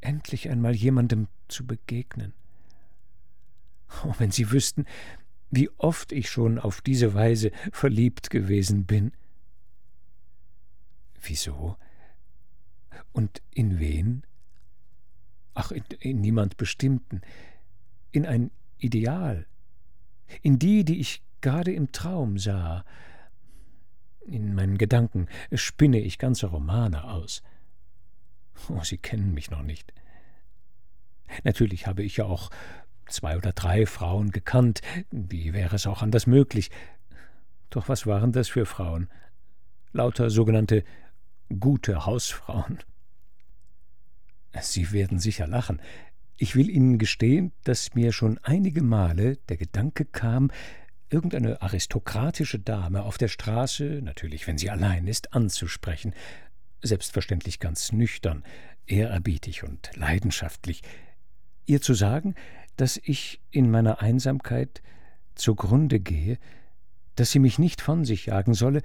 endlich 0.00 0.48
einmal 0.48 0.74
jemandem 0.74 1.28
zu 1.48 1.66
begegnen. 1.66 2.32
Oh, 4.04 4.14
wenn 4.18 4.30
Sie 4.30 4.50
wüssten, 4.50 4.86
wie 5.50 5.70
oft 5.76 6.12
ich 6.12 6.30
schon 6.30 6.58
auf 6.58 6.80
diese 6.80 7.14
Weise 7.14 7.52
verliebt 7.72 8.30
gewesen 8.30 8.86
bin. 8.86 9.12
Wieso? 11.22 11.76
Und 13.12 13.42
in 13.50 13.78
wen? 13.78 14.24
Ach, 15.54 15.70
in, 15.70 15.84
in 16.00 16.20
niemand 16.20 16.56
Bestimmten, 16.56 17.20
in 18.10 18.26
ein 18.26 18.50
Ideal, 18.78 19.46
in 20.42 20.58
die, 20.58 20.84
die 20.84 21.00
ich 21.00 21.22
gerade 21.40 21.72
im 21.72 21.92
Traum 21.92 22.38
sah. 22.38 22.84
In 24.26 24.54
meinen 24.54 24.78
Gedanken 24.78 25.28
spinne 25.52 26.00
ich 26.00 26.18
ganze 26.18 26.46
Romane 26.46 27.04
aus. 27.04 27.42
Oh, 28.68 28.82
Sie 28.82 28.98
kennen 28.98 29.34
mich 29.34 29.50
noch 29.50 29.62
nicht. 29.62 29.92
Natürlich 31.42 31.86
habe 31.86 32.02
ich 32.02 32.16
ja 32.16 32.24
auch 32.24 32.50
zwei 33.06 33.36
oder 33.36 33.52
drei 33.52 33.86
Frauen 33.86 34.30
gekannt, 34.30 34.80
wie 35.10 35.52
wäre 35.52 35.76
es 35.76 35.86
auch 35.86 36.02
anders 36.02 36.26
möglich. 36.26 36.70
Doch 37.70 37.88
was 37.88 38.06
waren 38.06 38.32
das 38.32 38.48
für 38.48 38.66
Frauen? 38.66 39.08
Lauter 39.92 40.30
sogenannte 40.30 40.84
gute 41.60 42.06
Hausfrauen. 42.06 42.78
Sie 44.60 44.92
werden 44.92 45.18
sicher 45.18 45.46
lachen. 45.46 45.80
Ich 46.36 46.56
will 46.56 46.68
Ihnen 46.68 46.98
gestehen, 46.98 47.52
dass 47.62 47.94
mir 47.94 48.12
schon 48.12 48.38
einige 48.42 48.82
Male 48.82 49.36
der 49.48 49.56
Gedanke 49.56 50.04
kam, 50.04 50.50
irgendeine 51.08 51.62
aristokratische 51.62 52.58
Dame 52.58 53.04
auf 53.04 53.18
der 53.18 53.28
Straße, 53.28 54.00
natürlich 54.02 54.46
wenn 54.46 54.58
sie 54.58 54.70
allein 54.70 55.06
ist, 55.06 55.32
anzusprechen, 55.32 56.12
selbstverständlich 56.82 57.60
ganz 57.60 57.92
nüchtern, 57.92 58.42
ehrerbietig 58.86 59.62
und 59.62 59.90
leidenschaftlich, 59.94 60.82
ihr 61.66 61.80
zu 61.80 61.94
sagen, 61.94 62.34
dass 62.76 63.00
ich 63.02 63.40
in 63.50 63.70
meiner 63.70 64.02
Einsamkeit 64.02 64.82
zugrunde 65.36 66.00
gehe, 66.00 66.38
dass 67.14 67.30
sie 67.30 67.38
mich 67.38 67.60
nicht 67.60 67.80
von 67.80 68.04
sich 68.04 68.26
jagen 68.26 68.54
solle, 68.54 68.82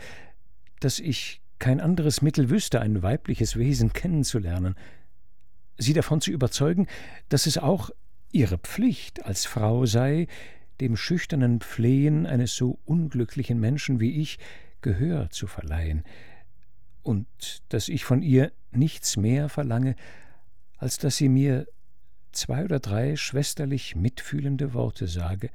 dass 0.79 0.99
ich 0.99 1.41
kein 1.57 1.81
anderes 1.81 2.21
Mittel 2.21 2.49
wüsste, 2.49 2.79
ein 2.79 3.01
weibliches 3.01 3.57
Wesen 3.57 3.91
kennenzulernen, 3.91 4.75
sie 5.79 5.93
davon 5.93 6.21
zu 6.21 6.31
überzeugen, 6.31 6.87
dass 7.29 7.47
es 7.47 7.57
auch 7.57 7.89
ihre 8.31 8.59
Pflicht 8.59 9.25
als 9.25 9.45
Frau 9.45 9.85
sei, 9.85 10.27
dem 10.79 10.95
schüchternen 10.95 11.61
Flehen 11.61 12.25
eines 12.25 12.55
so 12.55 12.79
unglücklichen 12.85 13.59
Menschen 13.59 13.99
wie 13.99 14.21
ich 14.21 14.37
Gehör 14.81 15.29
zu 15.29 15.47
verleihen, 15.47 16.03
und 17.01 17.27
dass 17.69 17.89
ich 17.89 18.05
von 18.05 18.21
ihr 18.21 18.51
nichts 18.71 19.17
mehr 19.17 19.49
verlange, 19.49 19.95
als 20.77 20.97
dass 20.99 21.17
sie 21.17 21.29
mir 21.29 21.65
zwei 22.31 22.63
oder 22.63 22.79
drei 22.79 23.15
schwesterlich 23.15 23.95
mitfühlende 23.95 24.73
Worte 24.73 25.07
sage, 25.07 25.49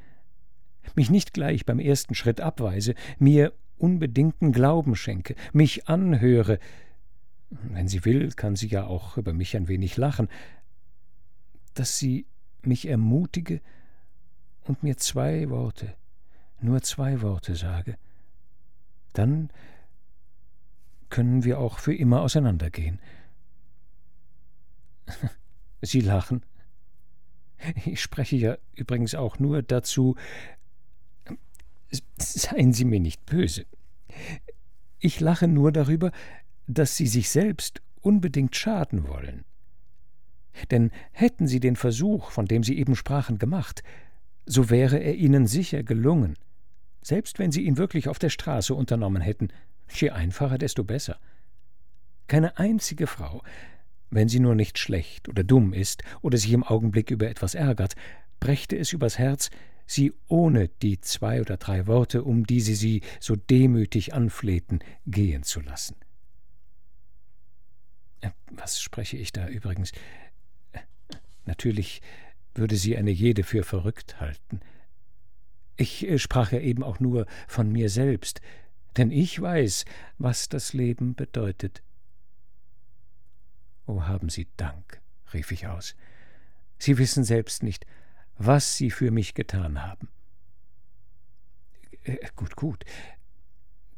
mich 0.95 1.11
nicht 1.11 1.33
gleich 1.33 1.65
beim 1.65 1.79
ersten 1.79 2.15
Schritt 2.15 2.41
abweise, 2.41 2.95
mir 3.19 3.53
unbedingten 3.79 4.53
Glauben 4.53 4.97
schenke, 4.97 5.35
mich 5.53 5.89
anhöre, 5.89 6.59
wenn 7.62 7.88
sie 7.88 8.05
will, 8.05 8.31
kann 8.33 8.57
sie 8.57 8.69
ja 8.69 8.87
auch 8.87 9.17
über 9.17 9.33
mich 9.33 9.57
ein 9.57 9.69
wenig 9.69 9.97
lachen, 9.97 10.29
dass 11.75 11.99
sie 11.99 12.27
mich 12.62 12.87
ermutige 12.88 13.61
und 14.64 14.83
mir 14.83 14.97
zwei 14.97 15.51
Worte, 15.51 15.95
nur 16.61 16.83
zwei 16.83 17.21
Worte 17.21 17.57
sage, 17.57 17.97
dann 19.12 19.51
können 21.11 21.45
wir 21.45 21.59
auch 21.59 21.79
für 21.79 21.95
immer 21.95 22.23
auseinandergehen. 22.23 22.99
Sie 25.83 26.01
lachen. 26.01 26.43
Ich 27.85 28.03
spreche 28.03 28.37
ja 28.37 28.59
übrigens 28.73 29.14
auch 29.14 29.38
nur 29.38 29.62
dazu. 29.62 30.17
Seien 32.19 32.73
Sie 32.73 32.85
mir 32.85 33.01
nicht 33.01 33.25
böse. 33.27 33.67
Ich 34.99 35.21
lache 35.21 35.47
nur 35.47 35.71
darüber, 35.71 36.11
dass 36.66 36.96
Sie 36.96 37.07
sich 37.07 37.31
selbst 37.31 37.83
unbedingt 38.00 38.57
schaden 38.57 39.09
wollen. 39.09 39.44
Denn 40.70 40.90
hätten 41.12 41.46
Sie 41.46 41.61
den 41.61 41.77
Versuch, 41.77 42.31
von 42.31 42.46
dem 42.46 42.62
Sie 42.62 42.79
eben 42.79 42.96
sprachen, 42.96 43.38
gemacht, 43.38 43.83
so 44.46 44.70
wäre 44.70 44.98
er 44.98 45.14
Ihnen 45.16 45.46
sicher 45.46 45.83
gelungen, 45.83 46.37
selbst 47.03 47.38
wenn 47.38 47.53
Sie 47.53 47.62
ihn 47.62 47.77
wirklich 47.77 48.09
auf 48.09 48.18
der 48.18 48.31
Straße 48.31 48.74
unternommen 48.74 49.22
hätten, 49.22 49.48
je 49.88 50.11
einfacher, 50.11 50.59
desto 50.59 50.85
besser. 50.85 51.18
Keine 52.27 52.59
einzige 52.59 53.07
Frau, 53.07 53.42
wenn 54.11 54.29
sie 54.29 54.40
nur 54.40 54.55
nicht 54.55 54.79
schlecht 54.79 55.29
oder 55.29 55.44
dumm 55.44 55.72
ist 55.72 56.03
oder 56.22 56.38
sich 56.38 56.53
im 56.53 56.62
Augenblick 56.62 57.11
über 57.11 57.29
etwas 57.29 57.55
ärgert, 57.55 57.96
brächte 58.40 58.77
es 58.77 58.92
übers 58.92 59.18
Herz, 59.18 59.50
sie 59.87 60.12
ohne 60.29 60.68
die 60.68 61.00
zwei 61.00 61.40
oder 61.40 61.57
drei 61.57 61.87
Worte, 61.87 62.22
um 62.22 62.46
die 62.46 62.61
sie 62.61 62.74
sie 62.74 63.03
so 63.20 63.37
demütig 63.37 64.14
anflehten, 64.14 64.79
gehen 65.07 65.42
zu 65.42 65.61
lassen. 65.61 65.96
Äh, 68.25 68.31
was 68.51 68.81
spreche 68.81 69.17
ich 69.17 69.33
da 69.33 69.49
übrigens? 69.49 69.93
Äh, 70.73 70.81
natürlich 71.45 72.01
würde 72.55 72.77
sie 72.77 72.97
eine 72.97 73.11
jede 73.11 73.43
für 73.43 73.65
verrückt 73.65 74.21
halten. 74.21 74.61
Ich 75.77 76.07
äh, 76.09 76.19
sprach 76.19 76.53
ja 76.53 76.61
eben 76.61 76.83
auch 76.83 77.01
nur 77.01 77.27
von 77.47 77.71
mir 77.71 77.91
selbst, 77.91 78.41
denn 78.97 79.11
ich 79.11 79.41
weiß, 79.41 79.85
was 80.19 80.49
das 80.49 80.73
Leben 80.73 81.15
bedeutet. 81.15 81.83
Oh, 83.87 84.03
haben 84.05 84.31
Sie 84.31 84.47
Dank, 84.57 85.03
rief 85.35 85.51
ich 85.51 85.67
aus. 85.67 85.95
Sie 86.79 86.97
wissen 86.97 87.25
selbst 87.25 87.63
nicht, 87.63 87.87
was 88.39 88.77
Sie 88.77 88.91
für 88.91 89.11
mich 89.11 89.35
getan 89.35 89.83
haben. 89.83 90.09
Gut, 92.37 92.57
gut. 92.57 92.85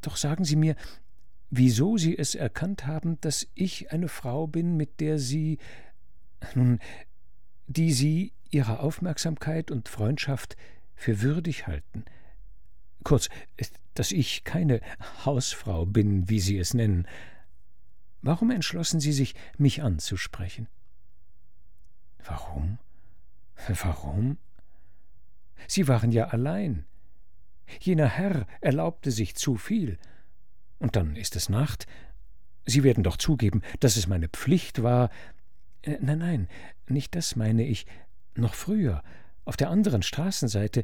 Doch 0.01 0.17
sagen 0.17 0.45
Sie 0.45 0.55
mir, 0.55 0.75
wieso 1.49 1.97
Sie 1.97 2.17
es 2.17 2.35
erkannt 2.35 2.85
haben, 2.85 3.19
dass 3.21 3.47
ich 3.55 3.91
eine 3.91 4.07
Frau 4.07 4.47
bin, 4.47 4.77
mit 4.77 4.99
der 4.99 5.19
Sie, 5.19 5.57
nun, 6.55 6.79
die 7.67 7.91
Sie 7.91 8.33
Ihrer 8.49 8.81
Aufmerksamkeit 8.81 9.71
und 9.71 9.89
Freundschaft 9.89 10.55
für 10.95 11.21
würdig 11.21 11.67
halten. 11.67 12.05
Kurz, 13.03 13.29
dass 13.93 14.11
ich 14.11 14.43
keine 14.43 14.81
Hausfrau 15.25 15.85
bin, 15.85 16.29
wie 16.29 16.39
Sie 16.39 16.57
es 16.57 16.73
nennen, 16.73 17.07
Warum 18.21 18.51
entschlossen 18.51 18.99
Sie 18.99 19.13
sich, 19.13 19.35
mich 19.57 19.83
anzusprechen? 19.83 20.67
Warum? 22.23 22.77
Warum? 23.67 24.37
Sie 25.67 25.87
waren 25.87 26.11
ja 26.11 26.27
allein. 26.27 26.85
Jener 27.79 28.07
Herr 28.07 28.47
erlaubte 28.61 29.11
sich 29.11 29.35
zu 29.35 29.55
viel. 29.55 29.97
Und 30.79 30.95
dann 30.95 31.15
ist 31.15 31.35
es 31.35 31.49
Nacht. 31.49 31.87
Sie 32.65 32.83
werden 32.83 33.03
doch 33.03 33.17
zugeben, 33.17 33.61
dass 33.79 33.95
es 33.95 34.07
meine 34.07 34.27
Pflicht 34.27 34.83
war. 34.83 35.09
Äh, 35.81 35.97
nein, 36.01 36.19
nein, 36.19 36.49
nicht 36.87 37.15
das 37.15 37.35
meine 37.35 37.63
ich. 37.63 37.85
Noch 38.35 38.53
früher, 38.53 39.03
auf 39.45 39.57
der 39.57 39.69
anderen 39.69 40.03
Straßenseite, 40.03 40.83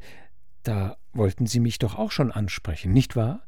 da 0.64 0.98
wollten 1.12 1.46
Sie 1.46 1.60
mich 1.60 1.78
doch 1.78 1.96
auch 1.96 2.12
schon 2.12 2.32
ansprechen, 2.32 2.94
nicht 2.94 3.16
wahr? 3.16 3.46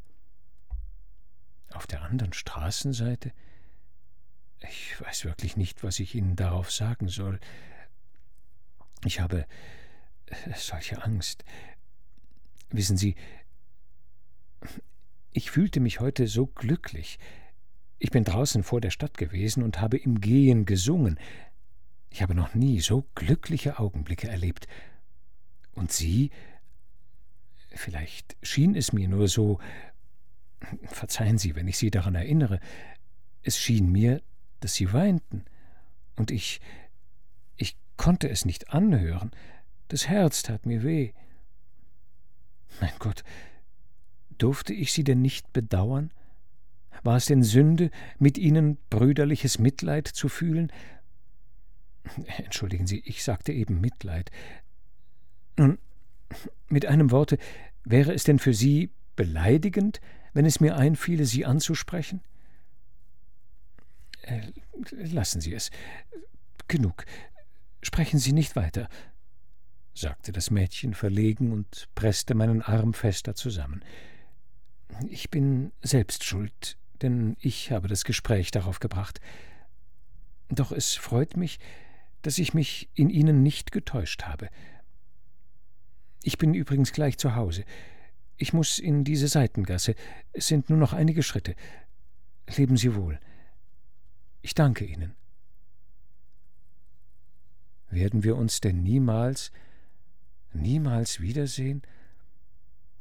Auf 1.73 1.87
der 1.87 2.03
anderen 2.03 2.33
Straßenseite? 2.33 3.31
Ich 4.69 4.99
weiß 5.01 5.25
wirklich 5.25 5.57
nicht, 5.57 5.83
was 5.83 5.99
ich 5.99 6.15
Ihnen 6.15 6.35
darauf 6.35 6.71
sagen 6.71 7.07
soll. 7.07 7.39
Ich 9.03 9.19
habe 9.19 9.45
äh, 10.27 10.35
solche 10.55 11.03
Angst. 11.03 11.43
Wissen 12.69 12.97
Sie, 12.97 13.15
ich 15.35 15.51
fühlte 15.51 15.81
mich 15.81 15.99
heute 15.99 16.27
so 16.27 16.47
glücklich. 16.47 17.19
Ich 17.99 18.09
bin 18.09 18.23
draußen 18.23 18.63
vor 18.63 18.79
der 18.79 18.89
Stadt 18.89 19.17
gewesen 19.17 19.63
und 19.63 19.81
habe 19.81 19.97
im 19.97 20.21
Gehen 20.21 20.65
gesungen. 20.65 21.19
Ich 22.09 22.21
habe 22.21 22.33
noch 22.33 22.53
nie 22.55 22.79
so 22.79 23.05
glückliche 23.15 23.77
Augenblicke 23.77 24.29
erlebt. 24.29 24.67
Und 25.73 25.91
Sie? 25.91 26.31
Vielleicht 27.69 28.37
schien 28.41 28.75
es 28.75 28.93
mir 28.93 29.09
nur 29.09 29.27
so. 29.27 29.59
Verzeihen 30.85 31.37
Sie, 31.37 31.55
wenn 31.55 31.67
ich 31.67 31.77
Sie 31.77 31.91
daran 31.91 32.15
erinnere. 32.15 32.61
Es 33.43 33.59
schien 33.59 33.91
mir, 33.91 34.21
dass 34.61 34.73
sie 34.73 34.93
weinten, 34.93 35.43
und 36.15 36.31
ich 36.31 36.61
ich 37.57 37.75
konnte 37.97 38.29
es 38.29 38.45
nicht 38.45 38.69
anhören, 38.71 39.31
das 39.89 40.07
Herz 40.07 40.43
tat 40.43 40.65
mir 40.65 40.81
weh. 40.81 41.11
Mein 42.79 42.93
Gott, 42.99 43.23
durfte 44.37 44.73
ich 44.73 44.93
sie 44.93 45.03
denn 45.03 45.21
nicht 45.21 45.53
bedauern? 45.53 46.11
War 47.03 47.17
es 47.17 47.25
denn 47.25 47.43
Sünde, 47.43 47.91
mit 48.19 48.37
ihnen 48.37 48.77
brüderliches 48.89 49.59
Mitleid 49.59 50.07
zu 50.07 50.29
fühlen? 50.29 50.71
Entschuldigen 52.37 52.87
Sie, 52.87 53.01
ich 53.05 53.23
sagte 53.23 53.51
eben 53.51 53.81
Mitleid. 53.81 54.31
Nun, 55.57 55.77
mit 56.67 56.85
einem 56.85 57.11
Worte, 57.11 57.37
wäre 57.83 58.13
es 58.13 58.23
denn 58.23 58.39
für 58.39 58.53
Sie 58.53 58.91
beleidigend, 59.15 60.01
wenn 60.33 60.45
es 60.45 60.59
mir 60.59 60.75
einfiele, 60.75 61.25
Sie 61.25 61.45
anzusprechen? 61.45 62.21
Äh, 64.23 64.51
lassen 64.91 65.41
Sie 65.41 65.53
es. 65.53 65.71
Genug. 66.67 67.05
Sprechen 67.81 68.19
Sie 68.19 68.33
nicht 68.33 68.55
weiter, 68.55 68.89
sagte 69.93 70.31
das 70.31 70.49
Mädchen 70.49 70.93
verlegen 70.93 71.51
und 71.51 71.87
presste 71.93 72.33
meinen 72.33 72.61
Arm 72.61 72.93
fester 72.93 73.35
zusammen. 73.35 73.83
Ich 75.09 75.29
bin 75.29 75.71
selbst 75.81 76.23
schuld, 76.23 76.77
denn 77.01 77.37
ich 77.39 77.71
habe 77.71 77.87
das 77.87 78.03
Gespräch 78.05 78.51
darauf 78.51 78.79
gebracht. 78.79 79.19
Doch 80.49 80.71
es 80.71 80.95
freut 80.95 81.37
mich, 81.37 81.59
dass 82.21 82.37
ich 82.37 82.53
mich 82.53 82.89
in 82.93 83.09
Ihnen 83.09 83.43
nicht 83.43 83.71
getäuscht 83.71 84.23
habe. 84.23 84.49
Ich 86.23 86.37
bin 86.37 86.53
übrigens 86.53 86.91
gleich 86.91 87.17
zu 87.17 87.35
Hause. 87.35 87.65
Ich 88.37 88.53
muss 88.53 88.79
in 88.79 89.03
diese 89.03 89.27
Seitengasse. 89.27 89.95
Es 90.33 90.47
sind 90.47 90.69
nur 90.69 90.79
noch 90.79 90.93
einige 90.93 91.23
Schritte. 91.23 91.55
Leben 92.55 92.77
Sie 92.77 92.95
wohl. 92.95 93.19
Ich 94.41 94.55
danke 94.55 94.85
Ihnen. 94.85 95.15
Werden 97.89 98.23
wir 98.23 98.35
uns 98.35 98.59
denn 98.59 98.83
niemals, 98.83 99.51
niemals 100.53 101.21
wiedersehen? 101.21 101.81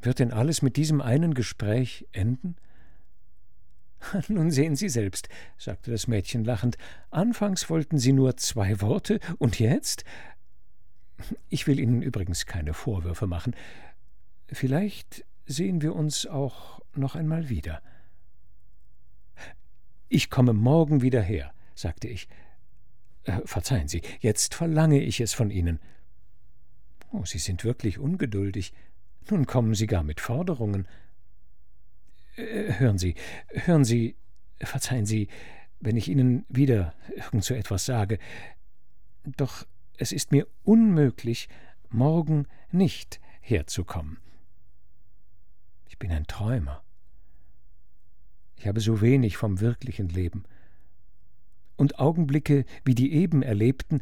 Wird 0.05 0.19
denn 0.19 0.33
alles 0.33 0.61
mit 0.61 0.77
diesem 0.77 1.01
einen 1.01 1.33
Gespräch 1.33 2.07
enden? 2.13 2.57
Nun 4.29 4.51
sehen 4.51 4.77
Sie 4.77 4.91
selbst, 4.91 5.31
sagte 5.57 5.91
das 5.91 6.09
Mädchen 6.09 6.45
lachend, 6.45 6.77
anfangs 7.11 7.71
wollten 7.71 7.99
Sie 7.99 8.13
nur 8.13 8.37
zwei 8.37 8.83
Worte, 8.83 9.19
und 9.39 9.59
jetzt? 9.59 10.05
Ich 11.49 11.67
will 11.67 11.81
Ihnen 11.81 12.03
übrigens 12.03 12.45
keine 12.45 12.75
Vorwürfe 12.75 13.27
machen. 13.27 13.55
Vielleicht 14.49 15.25
sehen 15.47 15.81
wir 15.81 15.95
uns 15.95 16.27
auch 16.27 16.83
noch 16.95 17.15
einmal 17.15 17.49
wieder. 17.49 17.81
Ich 20.09 20.29
komme 20.29 20.53
morgen 20.53 21.01
wieder 21.01 21.23
her, 21.23 21.55
sagte 21.75 22.09
ich. 22.09 22.29
Äh, 23.23 23.41
verzeihen 23.47 23.89
Sie, 23.89 24.03
jetzt 24.21 24.55
verlange 24.55 25.01
ich 25.01 25.21
es 25.21 25.33
von 25.33 25.51
Ihnen. 25.51 25.81
Oh, 27.11 27.25
Sie 27.25 27.39
sind 27.39 27.65
wirklich 27.65 27.99
ungeduldig. 27.99 28.75
Nun 29.31 29.47
kommen 29.47 29.75
Sie 29.75 29.87
gar 29.87 30.03
mit 30.03 30.21
Forderungen. 30.21 30.87
Äh, 32.37 32.75
hören 32.79 32.99
Sie, 32.99 33.15
hören 33.49 33.85
Sie, 33.85 34.17
verzeihen 34.59 35.07
Sie, 35.07 35.29
wenn 35.81 35.97
ich 35.97 36.09
Ihnen 36.09 36.45
wieder 36.49 36.95
irgend 37.15 37.45
so 37.45 37.55
etwas 37.55 37.85
sage. 37.85 38.19
Doch 39.25 39.67
es 39.97 40.13
ist 40.13 40.33
mir 40.33 40.47
unmöglich, 40.65 41.49
morgen 41.91 42.47
nicht 42.71 43.21
herzukommen. 43.41 44.19
Ich 45.89 45.99
bin 45.99 46.11
ein 46.11 46.27
Träumer. 46.27 46.83
Ich 48.57 48.67
habe 48.67 48.81
so 48.81 49.01
wenig 49.01 49.37
vom 49.37 49.61
wirklichen 49.61 50.09
Leben. 50.09 50.45
Und 51.77 51.99
Augenblicke 51.99 52.65
wie 52.85 52.95
die 52.95 53.13
eben 53.13 53.43
erlebten 53.43 54.01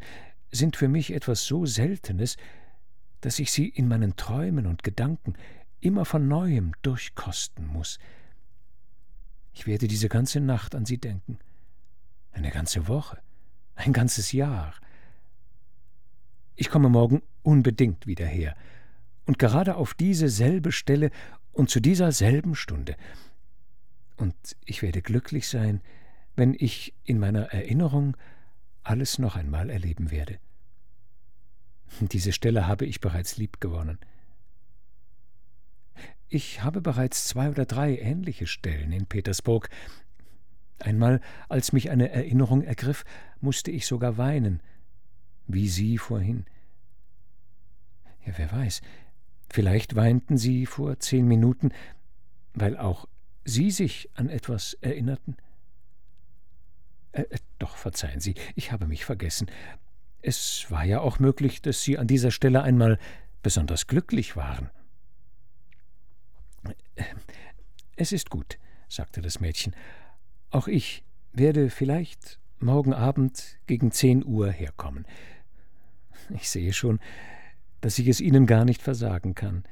sind 0.51 0.75
für 0.75 0.87
mich 0.87 1.13
etwas 1.13 1.45
so 1.45 1.65
Seltenes, 1.65 2.37
dass 3.23 3.39
ich 3.39 3.51
sie 3.51 3.69
in 3.69 3.87
meinen 3.87 4.17
Träumen 4.17 4.67
und 4.67 4.83
Gedanken 4.83 5.35
immer 5.79 6.03
von 6.03 6.27
neuem 6.27 6.73
durchkosten 6.81 7.65
muss. 7.65 7.97
Ich 9.53 9.65
werde 9.65 9.87
diese 9.87 10.09
ganze 10.09 10.41
Nacht 10.41 10.75
an 10.75 10.85
sie 10.85 10.97
denken, 10.97 11.39
eine 12.33 12.51
ganze 12.51 12.87
Woche, 12.87 13.19
ein 13.75 13.93
ganzes 13.93 14.33
Jahr. 14.33 14.73
Ich 16.55 16.69
komme 16.69 16.89
morgen 16.89 17.21
unbedingt 17.43 18.07
wieder 18.07 18.25
her, 18.25 18.55
und 19.25 19.39
gerade 19.39 19.75
auf 19.77 19.93
diese 19.93 20.27
selbe 20.27 20.73
Stelle 20.73 21.09
und 21.53 21.69
zu 21.69 21.79
dieser 21.79 22.11
selben 22.11 22.55
Stunde. 22.55 22.97
Und 24.17 24.35
ich 24.65 24.81
werde 24.81 25.01
glücklich 25.01 25.47
sein, 25.47 25.79
wenn 26.35 26.53
ich 26.53 26.93
in 27.05 27.19
meiner 27.19 27.45
Erinnerung 27.53 28.17
alles 28.83 29.17
noch 29.19 29.37
einmal 29.37 29.69
erleben 29.69 30.11
werde. 30.11 30.39
Diese 31.99 32.31
Stelle 32.31 32.67
habe 32.67 32.85
ich 32.85 33.01
bereits 33.01 33.37
liebgewonnen. 33.37 33.99
Ich 36.29 36.63
habe 36.63 36.81
bereits 36.81 37.27
zwei 37.27 37.49
oder 37.49 37.65
drei 37.65 37.97
ähnliche 37.97 38.47
Stellen 38.47 38.91
in 38.91 39.05
Petersburg. 39.05 39.69
Einmal, 40.79 41.21
als 41.47 41.73
mich 41.73 41.91
eine 41.91 42.09
Erinnerung 42.09 42.63
ergriff, 42.63 43.05
musste 43.39 43.71
ich 43.71 43.85
sogar 43.85 44.17
weinen, 44.17 44.61
wie 45.47 45.67
Sie 45.69 45.97
vorhin. 45.97 46.45
Ja, 48.25 48.33
wer 48.37 48.51
weiß, 48.51 48.81
vielleicht 49.49 49.95
weinten 49.95 50.37
Sie 50.37 50.65
vor 50.65 50.99
zehn 50.99 51.27
Minuten, 51.27 51.71
weil 52.53 52.77
auch 52.77 53.07
Sie 53.45 53.71
sich 53.71 54.09
an 54.15 54.29
etwas 54.29 54.73
erinnerten. 54.81 55.37
Äh, 57.11 57.23
äh, 57.23 57.37
doch 57.59 57.75
verzeihen 57.77 58.19
Sie, 58.19 58.33
ich 58.55 58.71
habe 58.71 58.87
mich 58.87 59.05
vergessen. 59.05 59.47
Es 60.25 60.65
war 60.69 60.85
ja 60.85 61.01
auch 61.01 61.19
möglich, 61.19 61.61
dass 61.61 61.83
Sie 61.83 61.97
an 61.97 62.07
dieser 62.07 62.31
Stelle 62.31 62.63
einmal 62.63 62.97
besonders 63.41 63.87
glücklich 63.87 64.37
waren. 64.37 64.69
Es 67.97 68.13
ist 68.13 68.29
gut, 68.29 68.57
sagte 68.87 69.21
das 69.21 69.41
Mädchen. 69.41 69.75
Auch 70.49 70.69
ich 70.69 71.03
werde 71.33 71.69
vielleicht 71.69 72.39
morgen 72.59 72.93
Abend 72.93 73.59
gegen 73.67 73.91
zehn 73.91 74.25
Uhr 74.25 74.49
herkommen. 74.49 75.05
Ich 76.29 76.49
sehe 76.49 76.71
schon, 76.71 76.99
dass 77.81 77.99
ich 77.99 78.07
es 78.07 78.21
Ihnen 78.21 78.47
gar 78.47 78.63
nicht 78.63 78.81
versagen 78.81 79.35
kann. 79.35 79.65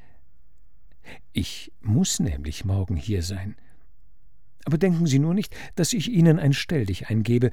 Ich 1.32 1.72
muss 1.80 2.20
nämlich 2.20 2.66
morgen 2.66 2.98
hier 2.98 3.24
sein. 3.24 3.56
Aber 4.66 4.78
denken 4.78 5.08
Sie 5.08 5.20
nur 5.20 5.34
nicht, 5.34 5.56
dass 5.76 5.94
ich 5.94 6.10
Ihnen 6.10 6.40
ein 6.40 6.52
Stelldich 6.52 7.10
eingebe. 7.10 7.52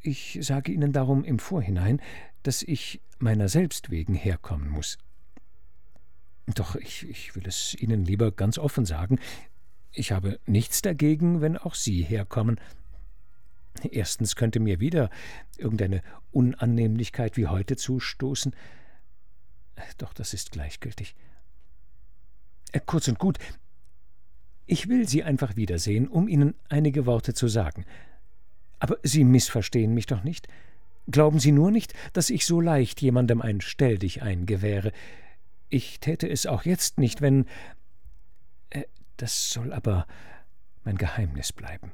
Ich 0.00 0.38
sage 0.40 0.72
Ihnen 0.72 0.92
darum 0.92 1.22
im 1.22 1.38
Vorhinein, 1.38 2.00
dass 2.42 2.62
ich 2.62 3.00
meiner 3.18 3.48
selbst 3.48 3.90
wegen 3.90 4.14
herkommen 4.14 4.68
muss. 4.68 4.98
Doch 6.46 6.74
ich, 6.74 7.08
ich 7.08 7.36
will 7.36 7.46
es 7.46 7.74
Ihnen 7.74 8.04
lieber 8.04 8.32
ganz 8.32 8.58
offen 8.58 8.84
sagen, 8.84 9.18
ich 9.92 10.12
habe 10.12 10.38
nichts 10.46 10.82
dagegen, 10.82 11.40
wenn 11.40 11.56
auch 11.56 11.74
Sie 11.74 12.02
herkommen. 12.02 12.60
Erstens 13.90 14.36
könnte 14.36 14.60
mir 14.60 14.80
wieder 14.80 15.10
irgendeine 15.58 16.02
Unannehmlichkeit 16.30 17.36
wie 17.36 17.46
heute 17.46 17.76
zustoßen. 17.76 18.54
Doch 19.98 20.12
das 20.12 20.34
ist 20.34 20.52
gleichgültig. 20.52 21.14
Äh, 22.72 22.80
kurz 22.84 23.08
und 23.08 23.18
gut, 23.18 23.38
ich 24.66 24.88
will 24.88 25.08
Sie 25.08 25.24
einfach 25.24 25.56
wiedersehen, 25.56 26.06
um 26.08 26.28
Ihnen 26.28 26.54
einige 26.68 27.06
Worte 27.06 27.34
zu 27.34 27.48
sagen. 27.48 27.84
Aber 28.78 28.98
Sie 29.02 29.24
missverstehen 29.24 29.94
mich 29.94 30.06
doch 30.06 30.22
nicht. 30.22 30.46
Glauben 31.10 31.38
Sie 31.38 31.52
nur 31.52 31.70
nicht, 31.70 31.94
dass 32.12 32.30
ich 32.30 32.46
so 32.46 32.60
leicht 32.60 33.00
jemandem 33.00 33.42
ein 33.42 33.60
Stell 33.60 33.98
dich 33.98 34.22
ein 34.22 34.46
gewähre. 34.46 34.92
Ich 35.68 36.00
täte 36.00 36.28
es 36.28 36.46
auch 36.46 36.64
jetzt 36.64 36.98
nicht, 36.98 37.20
wenn. 37.20 37.46
Äh, 38.70 38.84
das 39.16 39.50
soll 39.50 39.72
aber 39.72 40.06
mein 40.84 40.96
Geheimnis 40.96 41.52
bleiben. 41.52 41.92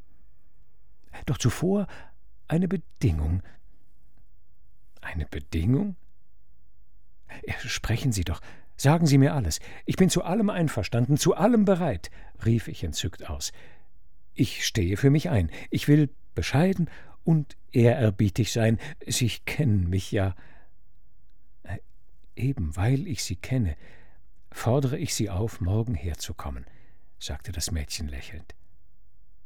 Doch 1.25 1.39
zuvor 1.39 1.87
eine 2.49 2.69
Bedingung. 2.69 3.43
Eine 5.01 5.27
Bedingung? 5.27 5.97
Sprechen 7.59 8.13
Sie 8.13 8.25
doch. 8.25 8.41
Sagen 8.77 9.07
Sie 9.07 9.19
mir 9.19 9.35
alles. 9.35 9.61
Ich 9.87 9.97
bin 9.97 10.11
zu 10.11 10.23
allem 10.23 10.51
einverstanden, 10.51 11.17
zu 11.17 11.35
allem 11.35 11.65
bereit, 11.65 12.11
rief 12.45 12.69
ich 12.69 12.85
entzückt 12.85 13.29
aus. 13.29 13.53
Ich 14.35 14.67
stehe 14.67 14.97
für 14.97 15.11
mich 15.11 15.31
ein. 15.31 15.51
Ich 15.71 15.89
will 15.89 16.11
bescheiden 16.35 16.91
und 17.27 17.57
ehrerbietig 17.73 18.53
sein. 18.53 18.79
Sie 19.07 19.29
kennen 19.45 19.91
mich 19.91 20.13
ja. 20.13 20.37
Äh, 21.65 21.79
eben 22.37 22.77
weil 22.77 23.09
ich 23.09 23.25
Sie 23.25 23.37
kenne, 23.37 23.77
fordere 24.53 24.97
ich 24.97 25.13
Sie 25.13 25.29
auf, 25.29 25.61
morgen 25.61 25.95
herzukommen, 25.95 26.65
sagte 27.19 27.51
das 27.51 27.73
Mädchen 27.73 28.09
lächelnd. 28.09 28.55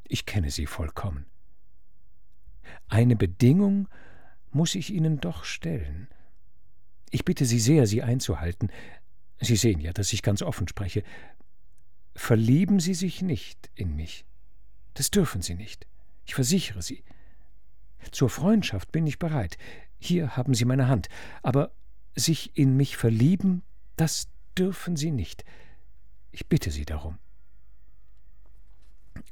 Ich 0.06 0.26
kenne 0.26 0.50
Sie 0.50 0.66
vollkommen. 0.66 1.24
Eine 2.88 3.16
Bedingung 3.16 3.88
muss 4.50 4.74
ich 4.74 4.92
Ihnen 4.92 5.18
doch 5.18 5.44
stellen. 5.44 6.08
Ich 7.10 7.24
bitte 7.24 7.46
Sie 7.46 7.58
sehr, 7.58 7.86
sie 7.86 8.02
einzuhalten, 8.02 8.70
Sie 9.40 9.56
sehen 9.56 9.80
ja, 9.80 9.94
dass 9.94 10.12
ich 10.12 10.22
ganz 10.22 10.42
offen 10.42 10.68
spreche. 10.68 11.02
Verlieben 12.14 12.78
Sie 12.78 12.92
sich 12.92 13.22
nicht 13.22 13.70
in 13.74 13.96
mich. 13.96 14.26
Das 14.92 15.10
dürfen 15.10 15.40
Sie 15.40 15.54
nicht. 15.54 15.86
Ich 16.26 16.34
versichere 16.34 16.82
Sie. 16.82 17.02
Zur 18.10 18.30
Freundschaft 18.30 18.92
bin 18.92 19.06
ich 19.06 19.18
bereit. 19.18 19.58
Hier 19.98 20.36
haben 20.36 20.54
Sie 20.54 20.64
meine 20.64 20.88
Hand. 20.88 21.08
Aber 21.42 21.72
sich 22.16 22.56
in 22.56 22.76
mich 22.76 22.96
verlieben, 22.96 23.62
das 23.96 24.28
dürfen 24.56 24.96
Sie 24.96 25.10
nicht. 25.10 25.44
Ich 26.32 26.46
bitte 26.46 26.70
Sie 26.70 26.84
darum. 26.84 27.18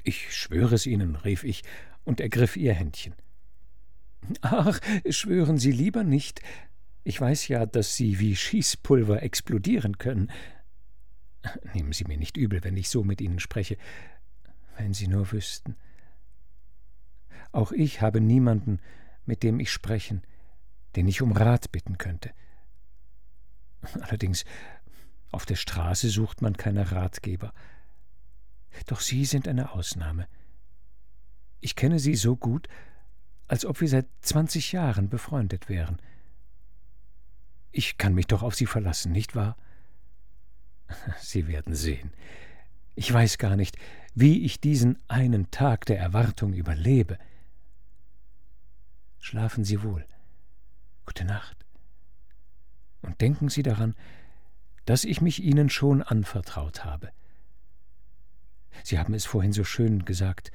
Ich 0.04 0.34
schwöre 0.34 0.74
es 0.74 0.86
Ihnen, 0.86 1.16
rief 1.16 1.44
ich 1.44 1.62
und 2.04 2.20
ergriff 2.20 2.56
ihr 2.56 2.74
Händchen. 2.74 3.14
Ach, 4.40 4.80
schwören 5.08 5.58
Sie 5.58 5.72
lieber 5.72 6.04
nicht, 6.04 6.42
ich 7.08 7.18
weiß 7.18 7.48
ja, 7.48 7.64
dass 7.64 7.96
Sie 7.96 8.18
wie 8.18 8.36
Schießpulver 8.36 9.22
explodieren 9.22 9.96
können. 9.96 10.30
Nehmen 11.72 11.94
Sie 11.94 12.04
mir 12.04 12.18
nicht 12.18 12.36
übel, 12.36 12.62
wenn 12.64 12.76
ich 12.76 12.90
so 12.90 13.02
mit 13.02 13.22
Ihnen 13.22 13.40
spreche. 13.40 13.78
Wenn 14.76 14.92
Sie 14.92 15.08
nur 15.08 15.32
wüssten. 15.32 15.76
Auch 17.52 17.72
ich 17.72 18.00
habe 18.00 18.20
niemanden, 18.20 18.80
mit 19.26 19.42
dem 19.42 19.60
ich 19.60 19.70
sprechen, 19.72 20.22
den 20.96 21.08
ich 21.08 21.22
um 21.22 21.32
Rat 21.32 21.72
bitten 21.72 21.98
könnte. 21.98 22.30
Allerdings, 24.00 24.44
auf 25.30 25.46
der 25.46 25.56
Straße 25.56 26.08
sucht 26.08 26.42
man 26.42 26.56
keine 26.56 26.90
Ratgeber. 26.92 27.52
Doch 28.86 29.00
Sie 29.00 29.24
sind 29.24 29.48
eine 29.48 29.72
Ausnahme. 29.72 30.26
Ich 31.60 31.76
kenne 31.76 31.98
Sie 31.98 32.14
so 32.14 32.36
gut, 32.36 32.68
als 33.46 33.64
ob 33.64 33.80
wir 33.80 33.88
seit 33.88 34.06
zwanzig 34.20 34.72
Jahren 34.72 35.08
befreundet 35.08 35.68
wären. 35.68 35.98
Ich 37.72 37.98
kann 37.98 38.14
mich 38.14 38.26
doch 38.26 38.42
auf 38.42 38.54
Sie 38.54 38.66
verlassen, 38.66 39.12
nicht 39.12 39.34
wahr? 39.34 39.56
Sie 41.20 41.46
werden 41.48 41.74
sehen. 41.74 42.12
Ich 42.94 43.12
weiß 43.12 43.38
gar 43.38 43.56
nicht, 43.56 43.76
wie 44.14 44.44
ich 44.44 44.60
diesen 44.60 44.98
einen 45.08 45.50
Tag 45.50 45.84
der 45.86 45.98
Erwartung 45.98 46.52
überlebe. 46.52 47.18
Schlafen 49.20 49.64
Sie 49.64 49.82
wohl. 49.82 50.04
Gute 51.06 51.24
Nacht. 51.24 51.64
Und 53.02 53.20
denken 53.20 53.48
Sie 53.48 53.62
daran, 53.62 53.94
dass 54.84 55.04
ich 55.04 55.20
mich 55.20 55.42
Ihnen 55.42 55.70
schon 55.70 56.02
anvertraut 56.02 56.84
habe. 56.84 57.10
Sie 58.84 58.98
haben 58.98 59.14
es 59.14 59.26
vorhin 59.26 59.52
so 59.52 59.64
schön 59.64 60.04
gesagt, 60.04 60.50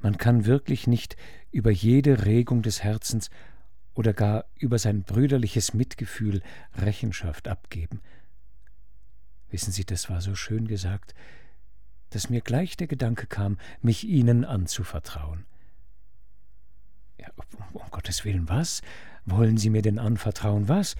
man 0.00 0.16
kann 0.16 0.46
wirklich 0.46 0.86
nicht 0.86 1.16
über 1.52 1.70
jede 1.70 2.24
Regung 2.24 2.62
des 2.62 2.82
Herzens 2.82 3.30
oder 3.94 4.12
gar 4.14 4.46
über 4.56 4.78
sein 4.78 5.02
brüderliches 5.02 5.74
Mitgefühl 5.74 6.42
Rechenschaft 6.74 7.48
abgeben. 7.48 8.00
Wissen 9.50 9.72
Sie, 9.72 9.84
das 9.84 10.08
war 10.08 10.20
so 10.20 10.34
schön 10.34 10.66
gesagt, 10.68 11.14
dass 12.10 12.30
mir 12.30 12.40
gleich 12.40 12.76
der 12.76 12.86
Gedanke 12.86 13.26
kam, 13.26 13.58
mich 13.82 14.04
Ihnen 14.04 14.44
anzuvertrauen. 14.44 15.44
Ja, 17.20 17.28
um, 17.36 17.80
um 17.82 17.90
Gottes 17.90 18.24
Willen, 18.24 18.48
was? 18.48 18.80
Wollen 19.26 19.58
Sie 19.58 19.68
mir 19.68 19.82
denn 19.82 19.98
anvertrauen? 19.98 20.68
Was? 20.68 20.96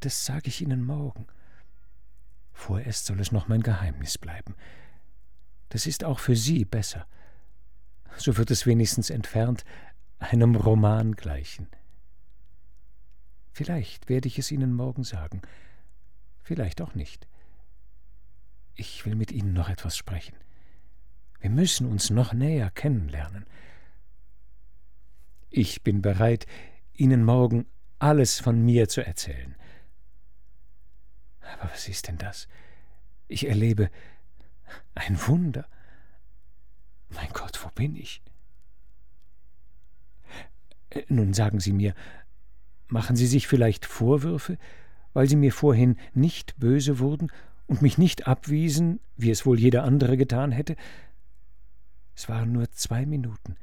Das 0.00 0.24
sage 0.24 0.48
ich 0.48 0.60
Ihnen 0.60 0.84
morgen. 0.84 1.26
Vorerst 2.52 3.06
soll 3.06 3.20
es 3.20 3.30
noch 3.30 3.46
mein 3.46 3.62
Geheimnis 3.62 4.18
bleiben. 4.18 4.56
Das 5.68 5.86
ist 5.86 6.02
auch 6.02 6.18
für 6.18 6.34
Sie 6.34 6.64
besser. 6.64 7.06
So 8.16 8.36
wird 8.36 8.50
es 8.50 8.66
wenigstens 8.66 9.10
entfernt 9.10 9.64
einem 10.18 10.56
Roman 10.56 11.12
gleichen. 11.12 11.68
Vielleicht 13.52 14.08
werde 14.08 14.26
ich 14.26 14.38
es 14.38 14.50
Ihnen 14.50 14.72
morgen 14.74 15.04
sagen, 15.04 15.42
vielleicht 16.42 16.80
auch 16.80 16.94
nicht. 16.94 17.28
Ich 18.74 19.06
will 19.06 19.14
mit 19.14 19.30
Ihnen 19.30 19.52
noch 19.52 19.68
etwas 19.68 19.96
sprechen. 19.96 20.34
Wir 21.40 21.50
müssen 21.50 21.86
uns 21.86 22.10
noch 22.10 22.32
näher 22.32 22.70
kennenlernen. 22.70 23.46
Ich 25.56 25.84
bin 25.84 26.02
bereit, 26.02 26.46
Ihnen 26.94 27.22
morgen 27.22 27.66
alles 28.00 28.40
von 28.40 28.64
mir 28.64 28.88
zu 28.88 29.06
erzählen. 29.06 29.54
Aber 31.42 31.70
was 31.70 31.86
ist 31.86 32.08
denn 32.08 32.18
das? 32.18 32.48
Ich 33.28 33.46
erlebe 33.46 33.88
ein 34.96 35.16
Wunder. 35.28 35.68
Mein 37.10 37.28
Gott, 37.32 37.64
wo 37.64 37.68
bin 37.68 37.94
ich? 37.94 38.20
Nun 41.06 41.32
sagen 41.34 41.60
Sie 41.60 41.72
mir, 41.72 41.94
machen 42.88 43.14
Sie 43.14 43.28
sich 43.28 43.46
vielleicht 43.46 43.86
Vorwürfe, 43.86 44.58
weil 45.12 45.28
Sie 45.28 45.36
mir 45.36 45.52
vorhin 45.52 46.00
nicht 46.14 46.58
böse 46.58 46.98
wurden 46.98 47.30
und 47.68 47.80
mich 47.80 47.96
nicht 47.96 48.26
abwiesen, 48.26 48.98
wie 49.16 49.30
es 49.30 49.46
wohl 49.46 49.60
jeder 49.60 49.84
andere 49.84 50.16
getan 50.16 50.50
hätte? 50.50 50.74
Es 52.16 52.28
waren 52.28 52.50
nur 52.50 52.72
zwei 52.72 53.06
Minuten, 53.06 53.54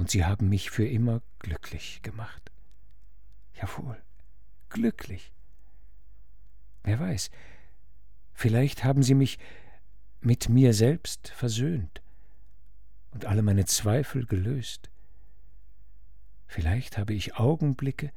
und 0.00 0.10
Sie 0.10 0.24
haben 0.24 0.48
mich 0.48 0.70
für 0.70 0.86
immer 0.86 1.20
glücklich 1.40 2.00
gemacht. 2.00 2.50
Jawohl, 3.60 4.00
glücklich. 4.70 5.30
Wer 6.82 6.98
weiß, 6.98 7.30
vielleicht 8.32 8.82
haben 8.82 9.02
Sie 9.02 9.12
mich 9.12 9.38
mit 10.22 10.48
mir 10.48 10.72
selbst 10.72 11.28
versöhnt 11.28 12.00
und 13.10 13.26
alle 13.26 13.42
meine 13.42 13.66
Zweifel 13.66 14.24
gelöst. 14.24 14.88
Vielleicht 16.46 16.96
habe 16.96 17.12
ich 17.12 17.36
Augenblicke. 17.36 18.10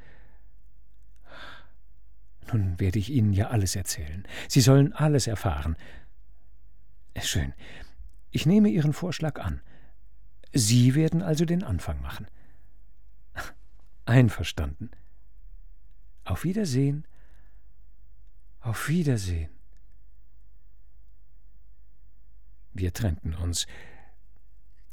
Nun 2.53 2.79
werde 2.79 2.97
ich 2.97 3.09
Ihnen 3.09 3.33
ja 3.33 3.49
alles 3.49 3.75
erzählen. 3.75 4.25
Sie 4.47 4.61
sollen 4.61 4.93
alles 4.93 5.27
erfahren. 5.27 5.75
Schön. 7.21 7.53
Ich 8.31 8.45
nehme 8.45 8.69
Ihren 8.69 8.93
Vorschlag 8.93 9.41
an. 9.41 9.61
Sie 10.53 10.93
werden 10.93 11.23
also 11.23 11.45
den 11.45 11.63
Anfang 11.63 11.99
machen. 12.01 12.27
Einverstanden. 14.05 14.91
Auf 16.25 16.43
Wiedersehen. 16.43 17.05
Auf 18.61 18.87
Wiedersehen. 18.87 19.49
Wir 22.73 22.93
trennten 22.93 23.33
uns. 23.33 23.67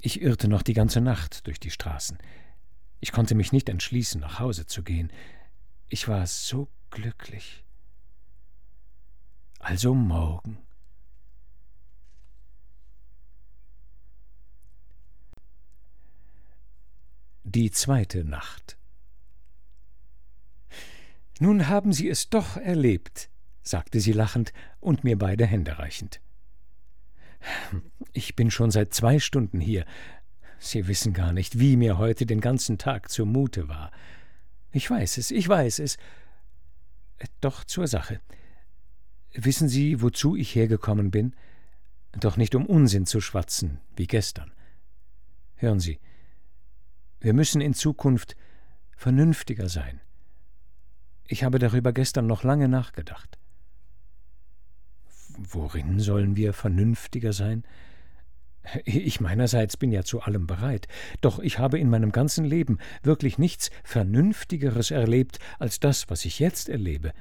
Ich 0.01 0.23
irrte 0.23 0.49
noch 0.49 0.63
die 0.63 0.73
ganze 0.73 1.03
Nacht 1.03 1.47
durch 1.47 1.61
die 1.61 1.71
Straßen. 1.71 2.19
Ich 3.01 3.13
konnte 3.13 3.35
mich 3.35 3.53
nicht 3.53 3.69
entschließen, 3.69 4.21
nach 4.21 4.41
Hause 4.41 4.67
zu 4.67 4.83
gehen. 4.83 5.13
Ich 5.89 6.09
war 6.09 6.27
so 6.27 6.69
glücklich. 6.91 7.65
Also 9.59 9.95
morgen. 9.95 10.59
Die 17.53 17.73
zweite 17.73 18.25
Nacht. 18.25 18.77
Nun 21.41 21.67
haben 21.67 21.93
Sie 21.93 22.09
es 22.09 22.31
doch 22.31 22.57
erlebt, 22.57 23.29
sagte 23.65 23.99
sie 23.99 24.13
lachend 24.13 24.53
und 24.79 25.03
mir 25.03 25.19
beide 25.19 25.47
Hände 25.47 25.81
reichend. 25.81 26.21
Ich 28.13 28.37
bin 28.37 28.53
schon 28.53 28.71
seit 28.71 28.95
zwei 28.95 29.19
Stunden 29.19 29.59
hier, 29.59 29.85
Sie 30.61 30.87
wissen 30.87 31.13
gar 31.13 31.33
nicht, 31.33 31.59
wie 31.59 31.77
mir 31.77 31.99
heute 31.99 32.25
den 32.25 32.41
ganzen 32.41 32.79
Tag 32.79 33.11
zumute 33.11 33.69
war. 33.69 33.91
Ich 34.71 34.89
weiß 34.89 35.19
es, 35.19 35.33
ich 35.33 35.49
weiß 35.49 35.81
es. 35.81 35.97
Doch 37.41 37.65
zur 37.65 37.89
Sache. 37.89 38.21
Wissen 39.33 39.69
Sie, 39.69 40.03
wozu 40.03 40.37
ich 40.37 40.55
hergekommen 40.55 41.11
bin? 41.11 41.35
Doch 42.13 42.37
nicht 42.37 42.55
um 42.55 42.67
Unsinn 42.67 43.07
zu 43.07 43.21
schwatzen, 43.21 43.81
wie 43.97 44.07
gestern. 44.07 44.53
Hören 45.57 45.81
Sie, 45.81 45.99
wir 47.21 47.35
müssen 47.35 47.61
in 47.61 47.75
Zukunft 47.75 48.37
vernünftiger 48.97 49.68
sein. 49.68 50.01
Ich 51.27 51.45
habe 51.45 51.59
darüber 51.59 51.93
gestern 51.93 52.27
noch 52.27 52.43
lange 52.43 52.68
nachgedacht. 52.68 53.39
Worin 55.39 56.01
sollen 56.01 56.37
wir 56.37 56.53
vernünftiger 56.53 57.33
sein? 57.33 57.64
Ich 58.85 59.21
meinerseits 59.21 59.79
bin 59.79 59.91
ja 59.91 60.05
zu 60.05 60.21
allem 60.21 60.47
bereit, 60.47 60.87
doch 61.23 61.39
ich 61.39 61.59
habe 61.59 61.79
in 61.79 61.89
meinem 61.89 62.12
ganzen 62.12 62.45
Leben 62.45 62.79
wirklich 63.03 63.39
nichts 63.39 63.71
Vernünftigeres 63.85 64.91
erlebt 64.91 65.39
als 65.59 65.81
das, 65.81 66.11
was 66.11 66.27
ich 66.27 66.41
jetzt 66.41 66.68
erlebe. 66.68 67.12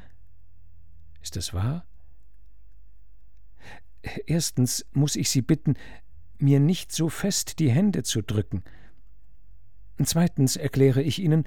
Ist 1.22 1.38
das 1.38 1.54
wahr? 1.54 1.86
Erstens 4.26 4.86
muss 4.92 5.16
ich 5.16 5.30
Sie 5.30 5.42
bitten, 5.42 5.76
mir 6.38 6.60
nicht 6.60 6.92
so 6.92 7.08
fest 7.08 7.60
die 7.60 7.72
Hände 7.72 8.04
zu 8.04 8.22
drücken. 8.22 8.64
Zweitens 10.04 10.56
erkläre 10.56 11.02
ich 11.02 11.20
Ihnen, 11.20 11.46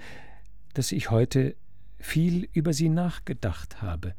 dass 0.75 0.93
ich 0.93 1.11
heute 1.11 1.57
viel 1.99 2.49
über 2.53 2.73
Sie 2.73 2.89
nachgedacht 2.89 3.81
habe. 3.81 4.15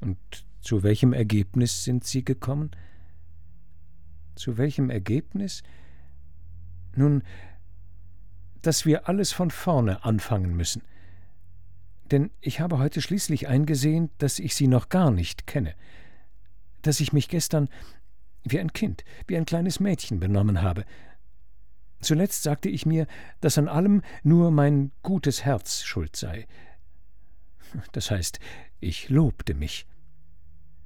Und 0.00 0.18
zu 0.60 0.82
welchem 0.82 1.12
Ergebnis 1.12 1.84
sind 1.84 2.04
Sie 2.04 2.24
gekommen? 2.24 2.70
Zu 4.34 4.58
welchem 4.58 4.90
Ergebnis? 4.90 5.62
Nun, 6.94 7.22
dass 8.62 8.86
wir 8.86 9.08
alles 9.08 9.32
von 9.32 9.50
vorne 9.50 10.04
anfangen 10.04 10.56
müssen. 10.56 10.82
Denn 12.10 12.30
ich 12.40 12.60
habe 12.60 12.78
heute 12.78 13.00
schließlich 13.00 13.48
eingesehen, 13.48 14.10
dass 14.18 14.38
ich 14.38 14.54
sie 14.54 14.66
noch 14.66 14.88
gar 14.88 15.10
nicht 15.10 15.46
kenne, 15.46 15.74
dass 16.82 17.00
ich 17.00 17.12
mich 17.12 17.28
gestern 17.28 17.68
wie 18.42 18.58
ein 18.58 18.72
Kind, 18.72 19.04
wie 19.26 19.36
ein 19.36 19.44
kleines 19.44 19.80
Mädchen 19.80 20.18
benommen 20.18 20.62
habe. 20.62 20.84
Zuletzt 22.00 22.42
sagte 22.42 22.68
ich 22.68 22.86
mir, 22.86 23.06
dass 23.40 23.58
an 23.58 23.68
allem 23.68 24.02
nur 24.22 24.50
mein 24.50 24.90
gutes 25.02 25.44
Herz 25.44 25.82
schuld 25.82 26.16
sei. 26.16 26.46
Das 27.92 28.10
heißt, 28.10 28.40
ich 28.80 29.10
lobte 29.10 29.54
mich 29.54 29.86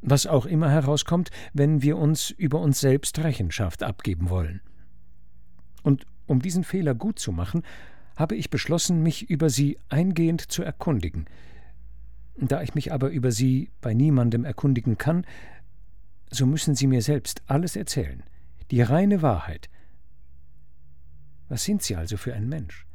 was 0.05 0.27
auch 0.27 0.47
immer 0.47 0.71
herauskommt, 0.71 1.31
wenn 1.53 1.83
wir 1.83 1.97
uns 1.97 2.31
über 2.31 2.61
uns 2.61 2.81
selbst 2.81 3.19
Rechenschaft 3.21 3.83
abgeben 3.83 4.29
wollen. 4.29 4.61
Und 5.83 6.07
um 6.27 6.41
diesen 6.41 6.65
Fehler 6.65 6.95
gut 6.95 7.19
zu 7.19 7.33
machen, 7.33 7.63
habe 8.17 8.37
ich 8.37 8.51
beschlossen, 8.51 9.03
mich 9.03 9.29
über 9.29 9.51
sie 9.51 9.79
eingehend 9.89 10.41
zu 10.41 10.63
erkundigen. 10.63 11.25
Da 12.37 12.63
ich 12.63 12.75
mich 12.75 12.93
aber 12.93 13.11
über 13.11 13.33
sie 13.33 13.71
bei 13.81 13.95
niemandem 13.95 14.45
erkundigen 14.45 14.99
kann, 14.99 15.27
so 16.31 16.47
müssen 16.47 16.75
Sie 16.75 16.87
mir 16.87 17.01
selbst 17.01 17.43
alles 17.47 17.77
erzählen, 17.77 18.25
die 18.71 18.83
reine 18.83 19.23
Wahrheit. 19.23 19.69
Was 21.49 21.65
sind 21.65 21.83
Sie 21.83 21.97
also 21.97 22.17
für 22.17 22.35
ein 22.35 22.49
Mensch? 22.49 22.87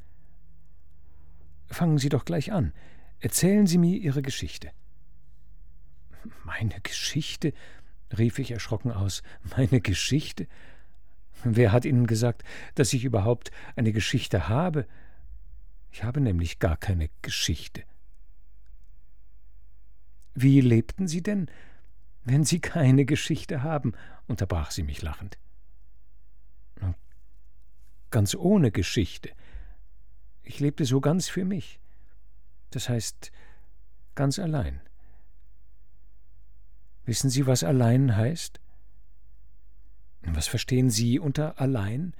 Fangen 1.68 1.98
Sie 1.98 2.10
doch 2.10 2.26
gleich 2.26 2.52
an, 2.52 2.74
erzählen 3.20 3.68
Sie 3.68 3.78
mir 3.78 3.96
Ihre 3.98 4.22
Geschichte. 4.22 4.72
Meine 6.44 6.80
Geschichte? 6.82 7.54
rief 8.18 8.40
ich 8.40 8.52
erschrocken 8.52 8.92
aus. 8.92 9.22
Meine 9.56 9.82
Geschichte? 9.82 10.48
Wer 11.44 11.72
hat 11.72 11.86
Ihnen 11.86 12.08
gesagt, 12.08 12.44
dass 12.76 12.92
ich 12.94 13.06
überhaupt 13.06 13.52
eine 13.76 13.92
Geschichte 13.92 14.50
habe? 14.50 14.88
Ich 15.92 16.04
habe 16.04 16.20
nämlich 16.20 16.60
gar 16.60 16.76
keine 16.76 17.10
Geschichte. 17.22 17.84
Wie 20.34 20.62
lebten 20.62 21.08
Sie 21.08 21.22
denn, 21.22 21.50
wenn 22.24 22.44
Sie 22.44 22.60
keine 22.60 23.06
Geschichte 23.06 23.64
haben? 23.64 23.94
unterbrach 24.28 24.72
sie 24.72 24.84
mich 24.84 25.02
lachend. 25.02 25.38
Ganz 28.12 28.36
ohne 28.36 28.72
Geschichte. 28.72 29.32
Ich 30.44 30.60
lebte 30.60 30.86
so 30.86 31.02
ganz 31.02 31.30
für 31.30 31.46
mich. 31.46 31.80
Das 32.72 32.90
heißt, 32.90 33.32
ganz 34.16 34.40
allein. 34.40 34.82
Wissen 37.06 37.30
Sie, 37.30 37.48
was 37.48 37.64
allein 37.64 38.16
heißt? 38.16 38.60
Was 40.22 40.48
verstehen 40.48 40.90
Sie 40.90 41.20
unter 41.20 41.60
allein? 41.60 42.14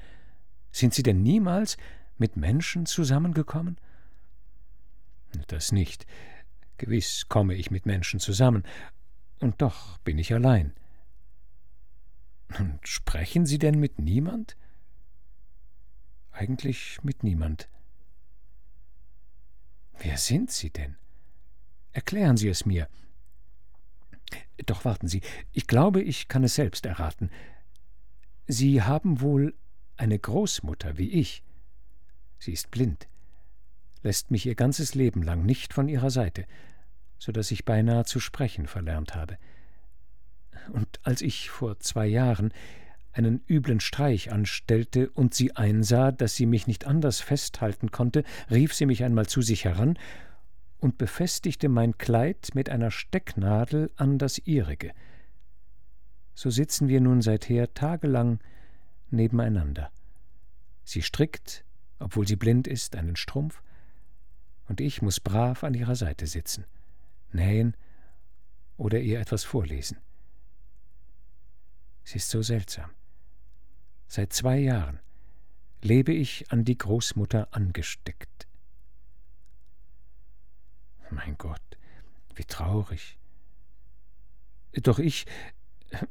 Sind 0.72 0.94
Sie 0.94 1.04
denn 1.04 1.22
niemals 1.22 1.78
mit 2.18 2.38
Menschen 2.38 2.86
zusammengekommen? 2.86 3.78
Das 5.48 5.72
nicht. 5.72 6.06
Gewiss 6.78 7.28
komme 7.28 7.56
ich 7.56 7.72
mit 7.72 7.86
Menschen 7.86 8.20
zusammen, 8.20 8.64
und 9.40 9.62
doch 9.62 9.98
bin 10.00 10.18
ich 10.18 10.34
allein. 10.34 10.74
Und 12.58 12.80
sprechen 12.88 13.46
Sie 13.46 13.60
denn 13.60 13.80
mit 13.80 14.00
niemand? 14.00 14.58
Eigentlich 16.40 17.04
mit 17.04 17.22
niemand. 17.22 17.68
Wer 19.98 20.18
sind 20.18 20.50
Sie 20.52 20.70
denn? 20.70 20.96
Erklären 21.92 22.38
Sie 22.38 22.48
es 22.48 22.66
mir. 22.66 22.88
Doch 24.66 24.86
warten 24.86 25.10
Sie, 25.10 25.20
ich 25.52 25.68
glaube, 25.68 26.02
ich 26.02 26.30
kann 26.30 26.46
es 26.46 26.56
selbst 26.56 26.86
erraten. 26.86 27.30
Sie 28.48 28.82
haben 28.82 29.20
wohl 29.20 29.54
eine 29.98 30.18
Großmutter 30.18 30.98
wie 30.98 31.10
ich. 31.10 31.44
Sie 32.38 32.54
ist 32.54 32.72
blind, 32.72 33.10
lässt 34.02 34.32
mich 34.32 34.46
ihr 34.46 34.56
ganzes 34.56 34.96
Leben 34.96 35.22
lang 35.24 35.46
nicht 35.46 35.74
von 35.74 35.90
ihrer 35.90 36.10
Seite, 36.10 36.46
so 37.18 37.34
dass 37.34 37.52
ich 37.52 37.66
beinahe 37.66 38.06
zu 38.06 38.22
sprechen 38.22 38.66
verlernt 38.66 39.14
habe. 39.14 39.38
Und 40.72 41.02
als 41.04 41.22
ich 41.22 41.50
vor 41.50 41.82
zwei 41.82 42.08
Jahren 42.08 42.54
einen 43.20 43.42
üblen 43.50 43.82
Streich 43.82 44.32
anstellte 44.32 45.10
und 45.10 45.34
sie 45.34 45.56
einsah, 45.56 46.14
dass 46.14 46.36
sie 46.36 46.46
mich 46.46 46.68
nicht 46.68 46.88
anders 46.88 47.20
festhalten 47.20 47.92
konnte, 47.92 48.24
rief 48.50 48.74
sie 48.74 48.86
mich 48.86 49.04
einmal 49.04 49.28
zu 49.28 49.42
sich 49.42 49.66
heran 49.66 50.00
und 50.80 50.98
befestigte 50.98 51.68
mein 51.68 51.98
Kleid 51.98 52.52
mit 52.54 52.70
einer 52.70 52.92
Stecknadel 52.92 53.92
an 53.98 54.18
das 54.18 54.40
ihrige. 54.40 54.94
So 56.34 56.50
sitzen 56.50 56.88
wir 56.88 57.02
nun 57.02 57.22
seither 57.22 57.74
tagelang 57.74 58.40
nebeneinander. 59.12 59.92
Sie 60.86 61.02
strickt, 61.02 61.66
obwohl 62.00 62.26
sie 62.26 62.38
blind 62.38 62.68
ist, 62.68 62.96
einen 62.96 63.18
Strumpf, 63.18 63.62
und 64.70 64.80
ich 64.80 65.02
muss 65.02 65.20
brav 65.20 65.66
an 65.66 65.74
ihrer 65.74 65.96
Seite 65.96 66.26
sitzen, 66.26 66.64
nähen 67.34 67.76
oder 68.78 69.00
ihr 69.00 69.20
etwas 69.20 69.44
vorlesen. 69.44 69.98
Sie 72.06 72.18
ist 72.18 72.30
so 72.30 72.42
seltsam. 72.42 72.90
Seit 74.12 74.34
zwei 74.34 74.58
Jahren 74.58 75.00
lebe 75.84 76.12
ich 76.12 76.52
an 76.52 76.66
die 76.66 76.76
Großmutter 76.78 77.48
angesteckt. 77.52 78.48
Mein 81.12 81.38
Gott, 81.38 81.62
wie 82.34 82.44
traurig. 82.44 83.20
Doch 84.74 84.98
ich. 84.98 85.28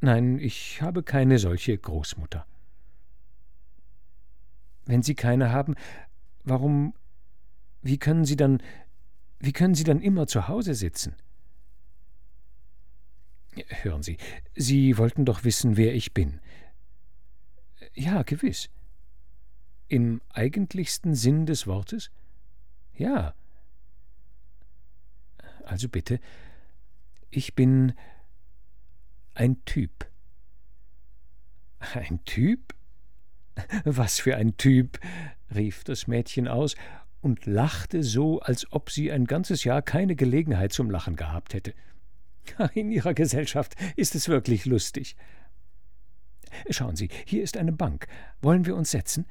Nein, 0.00 0.40
ich 0.40 0.82
habe 0.82 1.04
keine 1.04 1.38
solche 1.38 1.78
Großmutter. 1.78 2.44
Wenn 4.86 5.04
Sie 5.04 5.14
keine 5.14 5.52
haben, 5.52 5.76
warum. 6.42 6.92
Wie 7.82 7.98
können 7.98 8.24
Sie 8.24 8.36
dann. 8.36 8.60
Wie 9.38 9.52
können 9.52 9.76
Sie 9.76 9.84
dann 9.84 10.00
immer 10.00 10.26
zu 10.26 10.48
Hause 10.48 10.74
sitzen? 10.74 11.14
Hören 13.82 14.02
Sie, 14.02 14.18
Sie 14.56 14.98
wollten 14.98 15.24
doch 15.24 15.44
wissen, 15.44 15.76
wer 15.76 15.94
ich 15.94 16.14
bin. 16.14 16.40
Ja, 17.98 18.22
gewiss. 18.22 18.70
Im 19.88 20.20
eigentlichsten 20.28 21.16
Sinn 21.16 21.46
des 21.46 21.66
Wortes? 21.66 22.12
Ja. 22.94 23.34
Also 25.64 25.88
bitte, 25.88 26.20
ich 27.30 27.56
bin 27.56 27.94
ein 29.34 29.64
Typ. 29.64 30.08
Ein 31.80 32.24
Typ? 32.24 32.72
Was 33.84 34.20
für 34.20 34.36
ein 34.36 34.56
Typ? 34.56 35.00
rief 35.52 35.82
das 35.82 36.06
Mädchen 36.06 36.46
aus 36.46 36.76
und 37.20 37.46
lachte 37.46 38.04
so, 38.04 38.38
als 38.40 38.70
ob 38.70 38.90
sie 38.90 39.10
ein 39.10 39.24
ganzes 39.24 39.64
Jahr 39.64 39.82
keine 39.82 40.14
Gelegenheit 40.14 40.72
zum 40.72 40.88
Lachen 40.88 41.16
gehabt 41.16 41.52
hätte. 41.52 41.74
In 42.74 42.92
Ihrer 42.92 43.14
Gesellschaft 43.14 43.74
ist 43.96 44.14
es 44.14 44.28
wirklich 44.28 44.66
lustig. 44.66 45.16
Schauen 46.70 46.96
Sie, 46.96 47.08
hier 47.24 47.42
ist 47.42 47.56
eine 47.56 47.72
Bank. 47.72 48.06
Wollen 48.40 48.66
wir 48.66 48.76
uns 48.76 48.90
setzen? 48.90 49.26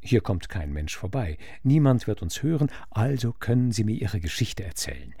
Hier 0.00 0.20
kommt 0.20 0.48
kein 0.48 0.72
Mensch 0.72 0.96
vorbei. 0.96 1.38
Niemand 1.62 2.06
wird 2.06 2.22
uns 2.22 2.42
hören, 2.42 2.70
also 2.90 3.32
können 3.32 3.72
Sie 3.72 3.84
mir 3.84 3.96
Ihre 3.96 4.20
Geschichte 4.20 4.64
erzählen. 4.64 5.14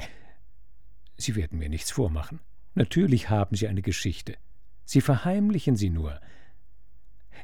Sie 1.16 1.34
werden 1.34 1.58
mir 1.58 1.68
nichts 1.68 1.90
vormachen. 1.90 2.40
Natürlich 2.74 3.28
haben 3.28 3.56
Sie 3.56 3.66
eine 3.66 3.82
Geschichte. 3.82 4.36
Sie 4.84 5.02
verheimlichen 5.02 5.76
sie 5.76 5.90
nur. 5.90 6.18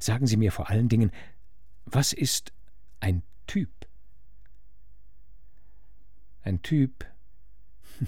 Sagen 0.01 0.27
Sie 0.27 0.39
mir 0.39 0.51
vor 0.51 0.71
allen 0.71 0.89
Dingen, 0.89 1.11
was 1.85 2.15
ist 2.15 2.55
ein 3.01 3.23
Typ? 3.47 3.69
Ein 6.43 6.63
Typ 6.63 7.05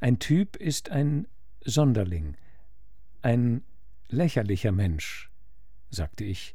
ein 0.00 0.18
Typ 0.18 0.56
ist 0.56 0.90
ein 0.90 1.28
Sonderling, 1.64 2.36
ein 3.22 3.62
lächerlicher 4.08 4.72
Mensch, 4.72 5.30
sagte 5.90 6.24
ich 6.24 6.54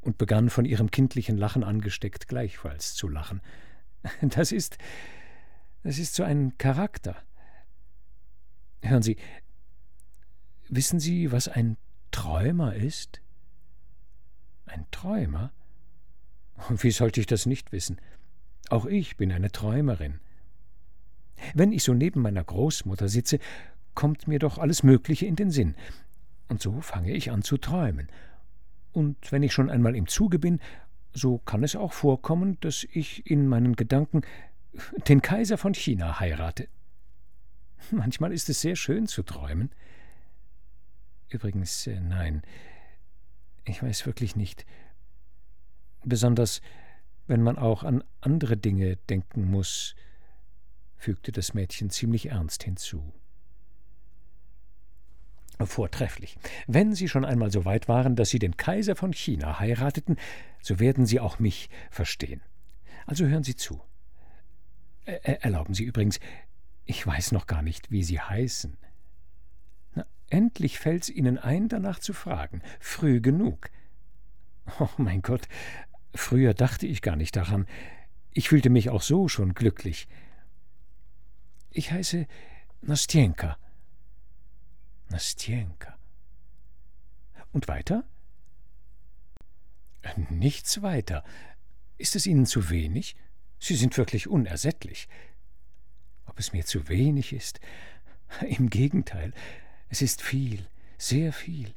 und 0.00 0.18
begann 0.18 0.50
von 0.50 0.64
ihrem 0.64 0.90
kindlichen 0.90 1.36
Lachen 1.36 1.64
angesteckt 1.64 2.28
gleichfalls 2.28 2.94
zu 2.94 3.08
lachen. 3.08 3.40
Das 4.22 4.50
ist. 4.50 4.78
das 5.82 5.98
ist 5.98 6.14
so 6.14 6.22
ein 6.22 6.56
Charakter. 6.56 7.16
Hören 8.82 9.02
Sie, 9.02 9.16
wissen 10.68 11.00
Sie, 11.00 11.30
was 11.32 11.48
ein 11.48 11.76
Träumer 12.10 12.74
ist? 12.74 13.20
Ein 14.64 14.86
Träumer? 14.90 15.52
Wie 16.70 16.90
sollte 16.90 17.20
ich 17.20 17.26
das 17.26 17.44
nicht 17.44 17.72
wissen? 17.72 18.00
Auch 18.70 18.86
ich 18.86 19.16
bin 19.16 19.32
eine 19.32 19.50
Träumerin. 19.50 20.20
Wenn 21.54 21.72
ich 21.72 21.82
so 21.82 21.94
neben 21.94 22.22
meiner 22.22 22.44
Großmutter 22.44 23.08
sitze, 23.08 23.38
kommt 23.94 24.28
mir 24.28 24.38
doch 24.38 24.58
alles 24.58 24.82
Mögliche 24.82 25.26
in 25.26 25.36
den 25.36 25.50
Sinn. 25.50 25.74
Und 26.50 26.60
so 26.60 26.80
fange 26.80 27.12
ich 27.12 27.30
an 27.30 27.42
zu 27.42 27.58
träumen. 27.58 28.08
Und 28.92 29.30
wenn 29.30 29.44
ich 29.44 29.52
schon 29.52 29.70
einmal 29.70 29.94
im 29.94 30.08
Zuge 30.08 30.40
bin, 30.40 30.58
so 31.12 31.38
kann 31.38 31.62
es 31.62 31.76
auch 31.76 31.92
vorkommen, 31.92 32.58
dass 32.60 32.82
ich 32.82 33.24
in 33.30 33.46
meinen 33.46 33.76
Gedanken 33.76 34.22
den 35.08 35.22
Kaiser 35.22 35.58
von 35.58 35.74
China 35.74 36.18
heirate. 36.18 36.68
Manchmal 37.92 38.32
ist 38.32 38.48
es 38.48 38.60
sehr 38.60 38.74
schön 38.74 39.06
zu 39.06 39.22
träumen. 39.22 39.70
Übrigens, 41.28 41.86
äh, 41.86 42.00
nein, 42.00 42.42
ich 43.64 43.80
weiß 43.80 44.04
wirklich 44.06 44.34
nicht. 44.34 44.66
Besonders, 46.04 46.62
wenn 47.28 47.42
man 47.42 47.58
auch 47.58 47.84
an 47.84 48.02
andere 48.20 48.56
Dinge 48.56 48.96
denken 49.08 49.48
muss, 49.48 49.94
fügte 50.96 51.30
das 51.30 51.54
Mädchen 51.54 51.90
ziemlich 51.90 52.26
ernst 52.26 52.64
hinzu. 52.64 53.12
Vortrefflich. 55.66 56.36
Wenn 56.66 56.94
Sie 56.94 57.08
schon 57.08 57.24
einmal 57.24 57.50
so 57.50 57.64
weit 57.64 57.88
waren, 57.88 58.16
dass 58.16 58.30
Sie 58.30 58.38
den 58.38 58.56
Kaiser 58.56 58.96
von 58.96 59.12
China 59.12 59.60
heirateten, 59.60 60.16
so 60.60 60.78
werden 60.80 61.06
Sie 61.06 61.20
auch 61.20 61.38
mich 61.38 61.68
verstehen. 61.90 62.42
Also 63.06 63.26
hören 63.26 63.44
Sie 63.44 63.56
zu. 63.56 63.80
Erlauben 65.04 65.74
Sie 65.74 65.84
übrigens, 65.84 66.20
ich 66.84 67.06
weiß 67.06 67.32
noch 67.32 67.46
gar 67.46 67.62
nicht, 67.62 67.90
wie 67.90 68.02
Sie 68.02 68.20
heißen. 68.20 68.76
Na, 69.94 70.06
endlich 70.28 70.78
fällt's 70.78 71.08
Ihnen 71.08 71.38
ein, 71.38 71.68
danach 71.68 71.98
zu 71.98 72.12
fragen. 72.12 72.62
Früh 72.78 73.20
genug. 73.20 73.70
Oh 74.78 74.88
mein 74.98 75.22
Gott, 75.22 75.48
früher 76.14 76.54
dachte 76.54 76.86
ich 76.86 77.02
gar 77.02 77.16
nicht 77.16 77.34
daran. 77.36 77.66
Ich 78.32 78.48
fühlte 78.48 78.70
mich 78.70 78.90
auch 78.90 79.02
so 79.02 79.26
schon 79.28 79.54
glücklich. 79.54 80.06
Ich 81.70 81.90
heiße 81.90 82.26
Nastienka. 82.82 83.56
Nastienka. 85.10 85.98
Und 87.52 87.68
weiter? 87.68 88.04
Nichts 90.30 90.82
weiter. 90.82 91.24
Ist 91.98 92.16
es 92.16 92.26
Ihnen 92.26 92.46
zu 92.46 92.70
wenig? 92.70 93.16
Sie 93.58 93.74
sind 93.74 93.96
wirklich 93.98 94.28
unersättlich. 94.28 95.08
Ob 96.26 96.38
es 96.38 96.52
mir 96.52 96.64
zu 96.64 96.88
wenig 96.88 97.32
ist? 97.32 97.60
Im 98.40 98.70
Gegenteil, 98.70 99.34
es 99.88 100.00
ist 100.00 100.22
viel, 100.22 100.66
sehr 100.96 101.32
viel. 101.32 101.74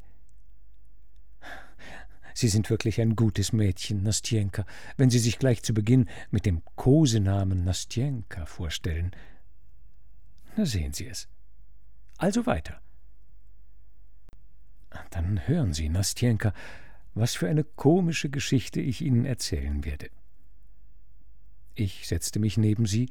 Sie 2.35 2.47
sind 2.47 2.69
wirklich 2.69 2.99
ein 3.01 3.15
gutes 3.15 3.53
Mädchen, 3.53 4.03
Nastienka, 4.03 4.65
wenn 4.97 5.09
Sie 5.09 5.19
sich 5.19 5.37
gleich 5.37 5.61
zu 5.61 5.73
Beginn 5.73 6.09
mit 6.31 6.45
dem 6.45 6.63
Kosenamen 6.75 7.63
Nastienka 7.63 8.45
vorstellen. 8.45 9.11
Na 10.55 10.65
sehen 10.65 10.93
Sie 10.93 11.07
es. 11.07 11.27
Also 12.17 12.45
weiter. 12.45 12.81
Dann 15.11 15.47
hören 15.47 15.73
Sie, 15.73 15.89
Nastjenka, 15.89 16.53
was 17.13 17.35
für 17.35 17.47
eine 17.47 17.63
komische 17.63 18.29
Geschichte 18.29 18.81
ich 18.81 19.01
Ihnen 19.01 19.25
erzählen 19.25 19.85
werde. 19.85 20.09
Ich 21.75 22.07
setzte 22.07 22.39
mich 22.39 22.57
neben 22.57 22.85
sie, 22.85 23.09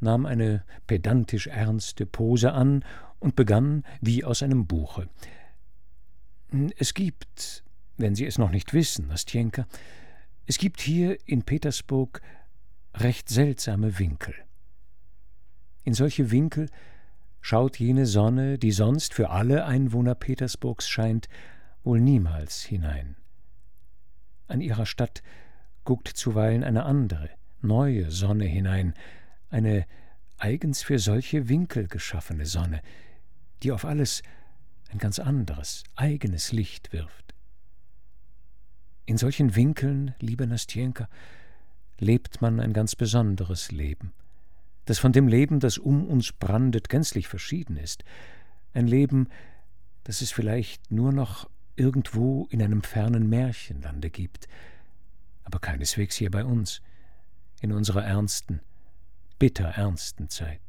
nahm 0.00 0.26
eine 0.26 0.64
pedantisch 0.86 1.46
ernste 1.48 2.06
Pose 2.06 2.52
an 2.52 2.84
und 3.18 3.36
begann 3.36 3.84
wie 4.00 4.24
aus 4.24 4.42
einem 4.42 4.66
Buche. 4.66 5.08
Es 6.76 6.94
gibt, 6.94 7.64
wenn 7.96 8.14
Sie 8.14 8.26
es 8.26 8.38
noch 8.38 8.50
nicht 8.50 8.72
wissen, 8.72 9.08
Nastjenka, 9.08 9.66
es 10.46 10.58
gibt 10.58 10.80
hier 10.80 11.18
in 11.26 11.42
Petersburg 11.42 12.22
recht 12.94 13.28
seltsame 13.28 13.98
Winkel. 13.98 14.34
In 15.84 15.94
solche 15.94 16.30
Winkel 16.30 16.68
schaut 17.40 17.78
jene 17.78 18.06
Sonne, 18.06 18.58
die 18.58 18.72
sonst 18.72 19.14
für 19.14 19.30
alle 19.30 19.64
Einwohner 19.64 20.14
Petersburgs 20.14 20.88
scheint, 20.88 21.28
wohl 21.82 22.00
niemals 22.00 22.62
hinein. 22.62 23.16
An 24.48 24.60
ihrer 24.60 24.86
Stadt 24.86 25.22
guckt 25.84 26.08
zuweilen 26.08 26.64
eine 26.64 26.84
andere, 26.84 27.30
neue 27.62 28.10
Sonne 28.10 28.44
hinein, 28.44 28.94
eine 29.48 29.86
eigens 30.38 30.82
für 30.82 30.98
solche 30.98 31.48
Winkel 31.48 31.86
geschaffene 31.86 32.46
Sonne, 32.46 32.82
die 33.62 33.72
auf 33.72 33.84
alles 33.84 34.22
ein 34.90 34.98
ganz 34.98 35.18
anderes, 35.18 35.84
eigenes 35.96 36.52
Licht 36.52 36.92
wirft. 36.92 37.34
In 39.06 39.16
solchen 39.16 39.54
Winkeln, 39.56 40.14
liebe 40.20 40.46
Nastjenka, 40.46 41.08
lebt 41.98 42.40
man 42.40 42.60
ein 42.60 42.72
ganz 42.72 42.96
besonderes 42.96 43.70
Leben– 43.70 44.12
das 44.84 44.98
von 44.98 45.12
dem 45.12 45.28
Leben, 45.28 45.60
das 45.60 45.78
um 45.78 46.06
uns 46.06 46.32
brandet, 46.32 46.88
gänzlich 46.88 47.28
verschieden 47.28 47.76
ist. 47.76 48.04
Ein 48.72 48.86
Leben, 48.86 49.28
das 50.04 50.20
es 50.22 50.32
vielleicht 50.32 50.90
nur 50.90 51.12
noch 51.12 51.48
irgendwo 51.76 52.46
in 52.50 52.62
einem 52.62 52.82
fernen 52.82 53.28
Märchenlande 53.28 54.10
gibt, 54.10 54.48
aber 55.44 55.58
keineswegs 55.58 56.16
hier 56.16 56.30
bei 56.30 56.44
uns, 56.44 56.82
in 57.60 57.72
unserer 57.72 58.04
ernsten, 58.04 58.60
bitter 59.38 59.68
ernsten 59.68 60.28
Zeit. 60.28 60.60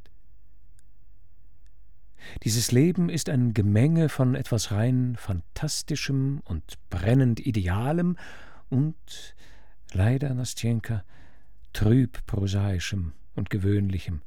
Dieses 2.44 2.70
Leben 2.70 3.08
ist 3.08 3.28
ein 3.28 3.52
Gemenge 3.52 4.08
von 4.08 4.34
etwas 4.34 4.70
rein 4.70 5.16
Fantastischem 5.16 6.40
und 6.44 6.78
brennend 6.88 7.40
Idealem 7.40 8.16
und, 8.70 9.34
leider, 9.92 10.32
Nastjenka, 10.32 11.04
trüb 11.72 12.24
Prosaischem 12.26 13.12
und 13.34 13.50
Gewöhnlichem, 13.50 14.22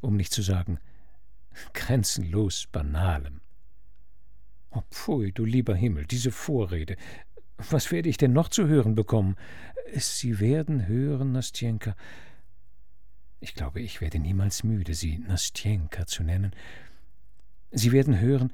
um 0.00 0.16
nicht 0.16 0.32
zu 0.32 0.42
sagen 0.42 0.78
grenzenlos 1.72 2.66
Banalem. 2.70 3.40
Oh, 4.70 4.82
pfui, 4.90 5.32
du 5.32 5.44
lieber 5.44 5.74
Himmel, 5.74 6.06
diese 6.06 6.30
Vorrede. 6.30 6.96
Was 7.70 7.90
werde 7.90 8.08
ich 8.08 8.16
denn 8.16 8.32
noch 8.32 8.48
zu 8.48 8.68
hören 8.68 8.94
bekommen? 8.94 9.36
Sie 9.94 10.38
werden 10.40 10.86
hören, 10.86 11.32
Nastjenka. 11.32 11.96
Ich 13.40 13.54
glaube, 13.54 13.80
ich 13.80 14.00
werde 14.00 14.18
niemals 14.18 14.64
müde, 14.64 14.94
Sie 14.94 15.18
Nastjenka 15.18 16.06
zu 16.06 16.22
nennen. 16.22 16.52
Sie 17.70 17.92
werden 17.92 18.18
hören, 18.18 18.52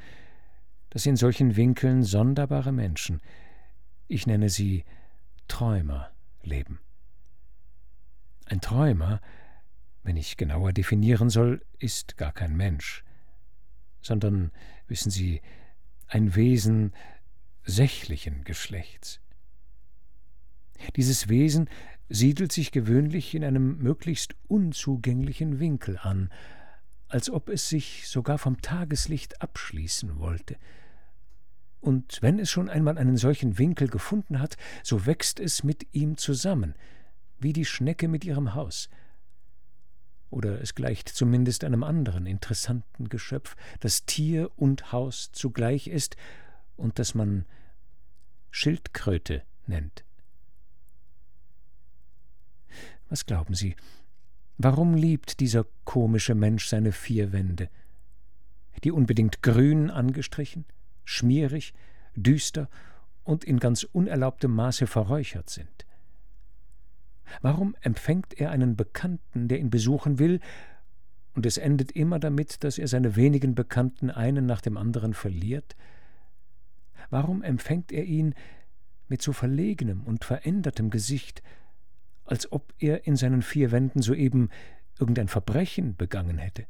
dass 0.91 1.07
in 1.07 1.17
solchen 1.17 1.57
Winkeln 1.57 2.03
sonderbare 2.05 2.73
Menschen, 2.73 3.21
ich 4.07 4.27
nenne 4.27 4.49
sie 4.49 4.85
Träumer, 5.49 6.11
leben. 6.43 6.79
Ein 8.47 8.61
Träumer, 8.61 9.21
wenn 10.05 10.17
ich 10.17 10.37
genauer 10.37 10.73
definieren 10.73 11.31
soll, 11.31 11.65
ist 11.79 12.17
gar 12.17 12.33
kein 12.33 12.57
Mensch, 12.57 13.03
sondern, 14.01 14.53
wissen 14.87 15.11
Sie, 15.11 15.41
ein 16.07 16.37
Wesen 16.37 16.93
sächlichen 17.65 18.45
Geschlechts. 18.45 19.21
Dieses 20.97 21.29
Wesen 21.29 21.69
siedelt 22.11 22.53
sich 22.53 22.71
gewöhnlich 22.71 23.35
in 23.35 23.45
einem 23.45 23.79
möglichst 23.79 24.37
unzugänglichen 24.47 25.59
Winkel 25.59 25.99
an, 25.99 26.31
als 27.09 27.31
ob 27.31 27.49
es 27.49 27.69
sich 27.69 28.07
sogar 28.09 28.37
vom 28.39 28.61
Tageslicht 28.61 29.41
abschließen 29.41 30.19
wollte. 30.19 30.57
Und 31.81 32.21
wenn 32.21 32.39
es 32.39 32.51
schon 32.51 32.69
einmal 32.69 32.99
einen 32.99 33.17
solchen 33.17 33.59
Winkel 33.59 33.89
gefunden 33.89 34.41
hat, 34.41 34.57
so 34.83 35.07
wächst 35.07 35.41
es 35.41 35.65
mit 35.65 35.95
ihm 35.95 36.17
zusammen, 36.17 36.75
wie 37.39 37.53
die 37.53 37.65
Schnecke 37.65 38.09
mit 38.09 38.25
ihrem 38.25 38.55
Haus. 38.55 38.89
Oder 40.35 40.61
es 40.61 40.75
gleicht 40.75 41.09
zumindest 41.09 41.63
einem 41.63 41.85
anderen 41.85 42.27
interessanten 42.27 43.09
Geschöpf, 43.09 43.55
das 43.79 44.05
Tier 44.05 44.51
und 44.57 44.91
Haus 44.91 45.31
zugleich 45.31 45.87
ist 45.87 46.17
und 46.77 46.99
das 46.99 47.15
man 47.15 47.47
Schildkröte 48.51 49.43
nennt. 49.67 50.05
Was 53.09 53.27
glauben 53.27 53.55
Sie, 53.55 53.77
Warum 54.59 54.95
liebt 54.95 55.39
dieser 55.39 55.67
komische 55.85 56.35
Mensch 56.35 56.67
seine 56.67 56.91
vier 56.91 57.33
Wände? 57.33 57.69
Die 58.83 58.93
unbedingt 58.93 59.43
grün 59.43 59.91
angestrichen, 59.91 60.65
schmierig, 61.05 61.75
düster 62.17 62.69
und 63.23 63.45
in 63.45 63.61
ganz 63.61 63.85
unerlaubtem 63.85 64.53
Maße 64.53 64.87
verräuchert 64.89 65.51
sind. 65.51 65.87
Warum 67.41 67.77
empfängt 67.81 68.39
er 68.41 68.51
einen 68.51 68.77
Bekannten, 68.77 69.49
der 69.49 69.59
ihn 69.59 69.71
besuchen 69.71 70.19
will, 70.19 70.41
und 71.35 71.47
es 71.47 71.59
endet 71.59 71.93
immer 71.93 72.21
damit, 72.21 72.63
dass 72.63 72.79
er 72.79 72.87
seine 72.87 73.17
wenigen 73.17 73.55
Bekannten 73.55 74.11
einen 74.11 74.47
nach 74.47 74.61
dem 74.61 74.77
anderen 74.77 75.15
verliert? 75.15 75.77
Warum 77.11 77.43
empfängt 77.43 77.93
er 77.93 78.05
ihn 78.05 78.35
mit 79.09 79.21
so 79.21 79.33
verlegenem 79.33 80.05
und 80.05 80.25
verändertem 80.25 80.91
Gesicht, 80.91 81.43
als 82.25 82.51
ob 82.53 82.73
er 82.79 83.07
in 83.07 83.17
seinen 83.17 83.43
vier 83.43 83.73
Wänden 83.73 84.01
soeben 84.01 84.49
irgendein 84.99 85.29
Verbrechen 85.29 85.97
begangen 85.97 86.39
hätte, 86.39 86.67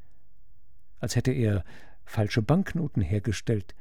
als 0.99 1.15
hätte 1.15 1.33
er 1.33 1.65
falsche 2.05 2.43
Banknoten 2.43 3.03
hergestellt 3.03 3.75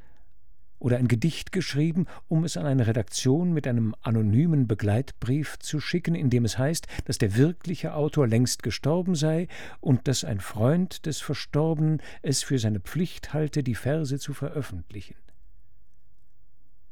oder 0.84 0.98
ein 0.98 1.08
Gedicht 1.08 1.54
geschrieben, 1.54 2.08
um 2.28 2.44
es 2.44 2.58
an 2.58 2.66
eine 2.66 2.86
Redaktion 2.86 3.54
mit 3.54 3.68
einem 3.68 3.96
anonymen 4.02 4.68
Begleitbrief 4.68 5.58
zu 5.60 5.80
schicken, 5.80 6.14
in 6.14 6.30
dem 6.30 6.44
es 6.44 6.58
heißt, 6.58 6.88
dass 7.06 7.18
der 7.18 7.38
wirkliche 7.38 7.96
Autor 7.96 8.28
längst 8.28 8.64
gestorben 8.64 9.16
sei 9.16 9.48
und 9.80 10.10
dass 10.10 10.26
ein 10.26 10.42
Freund 10.42 11.06
des 11.06 11.22
Verstorbenen 11.22 12.02
es 12.22 12.44
für 12.44 12.60
seine 12.60 12.82
Pflicht 12.82 13.34
halte, 13.34 13.64
die 13.64 13.76
Verse 13.76 14.20
zu 14.20 14.34
veröffentlichen. 14.34 15.16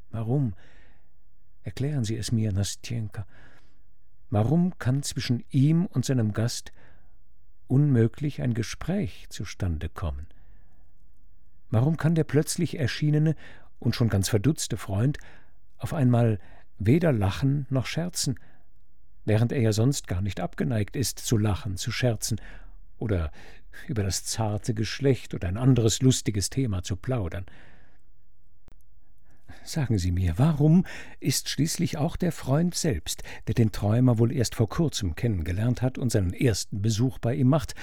Warum? 0.10 0.54
Erklären 1.64 2.06
Sie 2.06 2.16
es 2.16 2.32
mir, 2.32 2.54
Nastjenka. 2.54 3.28
Warum 4.30 4.80
kann 4.80 5.04
zwischen 5.04 5.44
ihm 5.50 5.86
und 5.86 6.06
seinem 6.06 6.32
Gast 6.32 6.72
unmöglich 7.68 8.42
ein 8.42 8.54
Gespräch 8.54 9.28
zustande 9.28 9.90
kommen? 9.90 10.28
Warum 11.72 11.96
kann 11.96 12.16
der 12.16 12.26
plötzlich 12.26 12.78
erschienene 12.78 13.36
und 13.82 13.96
schon 13.96 14.10
ganz 14.10 14.30
verdutzte 14.30 14.78
Freund 14.78 15.18
auf 15.78 15.94
einmal 15.94 16.40
weder 16.78 17.12
lachen 17.12 17.66
noch 17.70 17.88
scherzen, 17.88 18.40
während 19.26 19.52
er 19.52 19.60
ja 19.60 19.74
sonst 19.74 20.08
gar 20.08 20.22
nicht 20.22 20.40
abgeneigt 20.40 20.96
ist, 20.96 21.20
zu 21.20 21.38
lachen, 21.38 21.76
zu 21.78 21.92
scherzen 21.92 22.40
oder 22.98 23.32
über 23.88 24.04
das 24.04 24.24
zarte 24.24 24.74
Geschlecht 24.74 25.34
oder 25.34 25.48
ein 25.48 25.58
anderes 25.58 26.02
lustiges 26.02 26.50
Thema 26.50 26.84
zu 26.84 26.96
plaudern? 26.96 27.46
Sagen 29.64 29.98
Sie 29.98 30.12
mir, 30.12 30.36
warum 30.38 30.86
ist 31.20 31.50
schließlich 31.50 31.98
auch 31.98 32.16
der 32.16 32.32
Freund 32.32 32.76
selbst, 32.76 33.24
der 33.48 33.56
den 33.56 33.72
Träumer 33.72 34.18
wohl 34.18 34.32
erst 34.32 34.56
vor 34.56 34.70
kurzem 34.70 35.16
kennengelernt 35.16 35.82
hat 35.82 35.98
und 35.98 36.12
seinen 36.12 36.34
ersten 36.34 36.82
Besuch 36.82 37.20
bei 37.20 37.36
ihm 37.36 37.48
macht, 37.48 37.76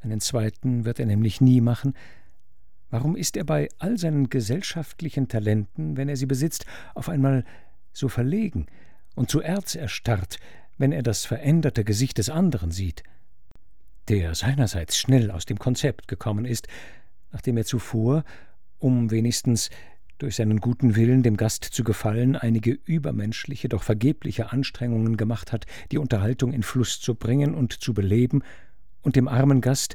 einen 0.00 0.20
zweiten 0.20 0.84
wird 0.84 1.00
er 1.00 1.06
nämlich 1.06 1.40
nie 1.40 1.60
machen, 1.60 1.94
warum 2.90 3.16
ist 3.16 3.36
er 3.36 3.44
bei 3.44 3.68
all 3.78 3.98
seinen 3.98 4.28
gesellschaftlichen 4.30 5.28
Talenten, 5.28 5.96
wenn 5.96 6.08
er 6.08 6.16
sie 6.16 6.26
besitzt, 6.26 6.66
auf 6.94 7.08
einmal 7.08 7.44
so 7.92 8.08
verlegen 8.08 8.66
und 9.14 9.30
zu 9.30 9.40
Erz 9.40 9.74
erstarrt, 9.74 10.38
wenn 10.78 10.92
er 10.92 11.02
das 11.02 11.24
veränderte 11.24 11.84
Gesicht 11.84 12.18
des 12.18 12.30
anderen 12.30 12.70
sieht, 12.70 13.02
der 14.08 14.34
seinerseits 14.34 14.96
schnell 14.96 15.30
aus 15.30 15.44
dem 15.44 15.58
Konzept 15.58 16.08
gekommen 16.08 16.44
ist, 16.44 16.68
nachdem 17.32 17.56
er 17.56 17.64
zuvor, 17.64 18.24
um 18.78 19.10
wenigstens 19.10 19.70
durch 20.18 20.36
seinen 20.36 20.60
guten 20.60 20.96
Willen, 20.96 21.22
dem 21.22 21.36
Gast 21.36 21.64
zu 21.64 21.84
gefallen, 21.84 22.34
einige 22.34 22.72
übermenschliche, 22.72 23.68
doch 23.68 23.82
vergebliche 23.82 24.50
Anstrengungen 24.50 25.16
gemacht 25.16 25.52
hat, 25.52 25.66
die 25.92 25.98
Unterhaltung 25.98 26.52
in 26.52 26.62
Fluss 26.62 27.00
zu 27.00 27.14
bringen 27.14 27.54
und 27.54 27.72
zu 27.72 27.94
beleben, 27.94 28.42
und 29.00 29.14
dem 29.14 29.28
armen 29.28 29.60
Gast, 29.60 29.94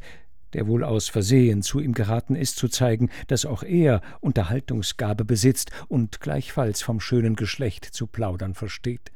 der 0.54 0.68
wohl 0.68 0.84
aus 0.84 1.10
Versehen 1.10 1.62
zu 1.62 1.80
ihm 1.80 1.94
geraten 1.94 2.36
ist, 2.36 2.58
zu 2.58 2.68
zeigen, 2.68 3.10
dass 3.28 3.46
auch 3.46 3.64
er 3.64 4.02
Unterhaltungsgabe 4.22 5.26
besitzt 5.26 5.72
und 5.88 6.22
gleichfalls 6.22 6.82
vom 6.82 7.00
schönen 7.00 7.36
Geschlecht 7.36 7.86
zu 7.86 8.08
plaudern 8.08 8.54
versteht. 8.54 9.12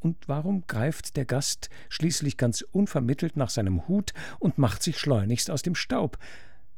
Und 0.00 0.28
warum 0.28 0.64
greift 0.66 1.16
der 1.16 1.24
Gast 1.24 1.68
schließlich 1.88 2.36
ganz 2.36 2.62
unvermittelt 2.62 3.36
nach 3.36 3.50
seinem 3.50 3.88
Hut 3.88 4.12
und 4.38 4.58
macht 4.58 4.82
sich 4.82 4.98
schleunigst 4.98 5.50
aus 5.50 5.62
dem 5.62 5.74
Staub, 5.74 6.18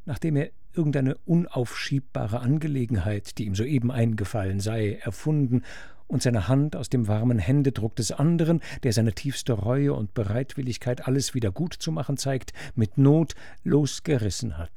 nachdem 0.06 0.36
er 0.36 0.50
irgendeine 0.72 1.16
unaufschiebbare 1.26 2.40
Angelegenheit, 2.40 3.36
die 3.38 3.46
ihm 3.46 3.54
soeben 3.54 3.90
eingefallen 3.90 4.60
sei, 4.60 4.98
erfunden 5.02 5.62
und 6.08 6.22
seine 6.22 6.48
Hand 6.48 6.74
aus 6.74 6.88
dem 6.88 7.06
warmen 7.06 7.38
Händedruck 7.38 7.94
des 7.94 8.10
anderen, 8.10 8.60
der 8.82 8.92
seine 8.92 9.12
tiefste 9.12 9.52
Reue 9.52 9.92
und 9.94 10.14
Bereitwilligkeit, 10.14 11.06
alles 11.06 11.34
wieder 11.34 11.52
gut 11.52 11.74
zu 11.74 11.92
machen 11.92 12.16
zeigt, 12.16 12.52
mit 12.74 12.98
Not 12.98 13.34
losgerissen 13.62 14.58
hat. 14.58 14.72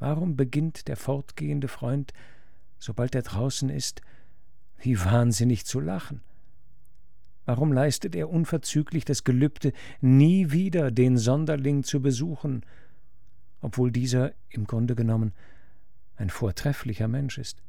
Warum 0.00 0.36
beginnt 0.36 0.88
der 0.88 0.96
fortgehende 0.96 1.68
Freund, 1.68 2.12
sobald 2.78 3.14
er 3.14 3.22
draußen 3.22 3.68
ist, 3.68 4.00
wie 4.78 4.98
wahnsinnig 4.98 5.66
zu 5.66 5.80
lachen? 5.80 6.22
Warum 7.44 7.72
leistet 7.72 8.16
er 8.16 8.28
unverzüglich 8.28 9.04
das 9.04 9.24
Gelübde, 9.24 9.72
nie 10.00 10.50
wieder 10.50 10.90
den 10.90 11.16
Sonderling 11.16 11.84
zu 11.84 12.02
besuchen 12.02 12.62
obwohl 13.60 13.90
dieser 13.90 14.32
im 14.50 14.66
Grunde 14.66 14.94
genommen 14.94 15.32
ein 16.16 16.30
vortrefflicher 16.30 17.08
Mensch 17.08 17.38
ist? 17.38 17.62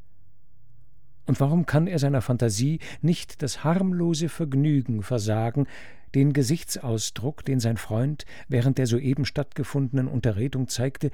Und 1.30 1.40
warum 1.40 1.68
kann 1.68 1.86
er 1.86 2.00
seiner 2.00 2.24
Fantasie 2.24 2.80
nicht 3.04 3.44
das 3.44 3.64
harmlose 3.64 4.30
Vergnügen 4.30 5.04
versagen, 5.04 5.68
den 6.16 6.34
Gesichtsausdruck, 6.34 7.46
den 7.46 7.60
sein 7.60 7.78
Freund 7.78 8.26
während 8.48 8.80
der 8.80 8.88
soeben 8.88 9.26
stattgefundenen 9.26 10.08
Unterredung 10.08 10.70
zeigte, 10.70 11.12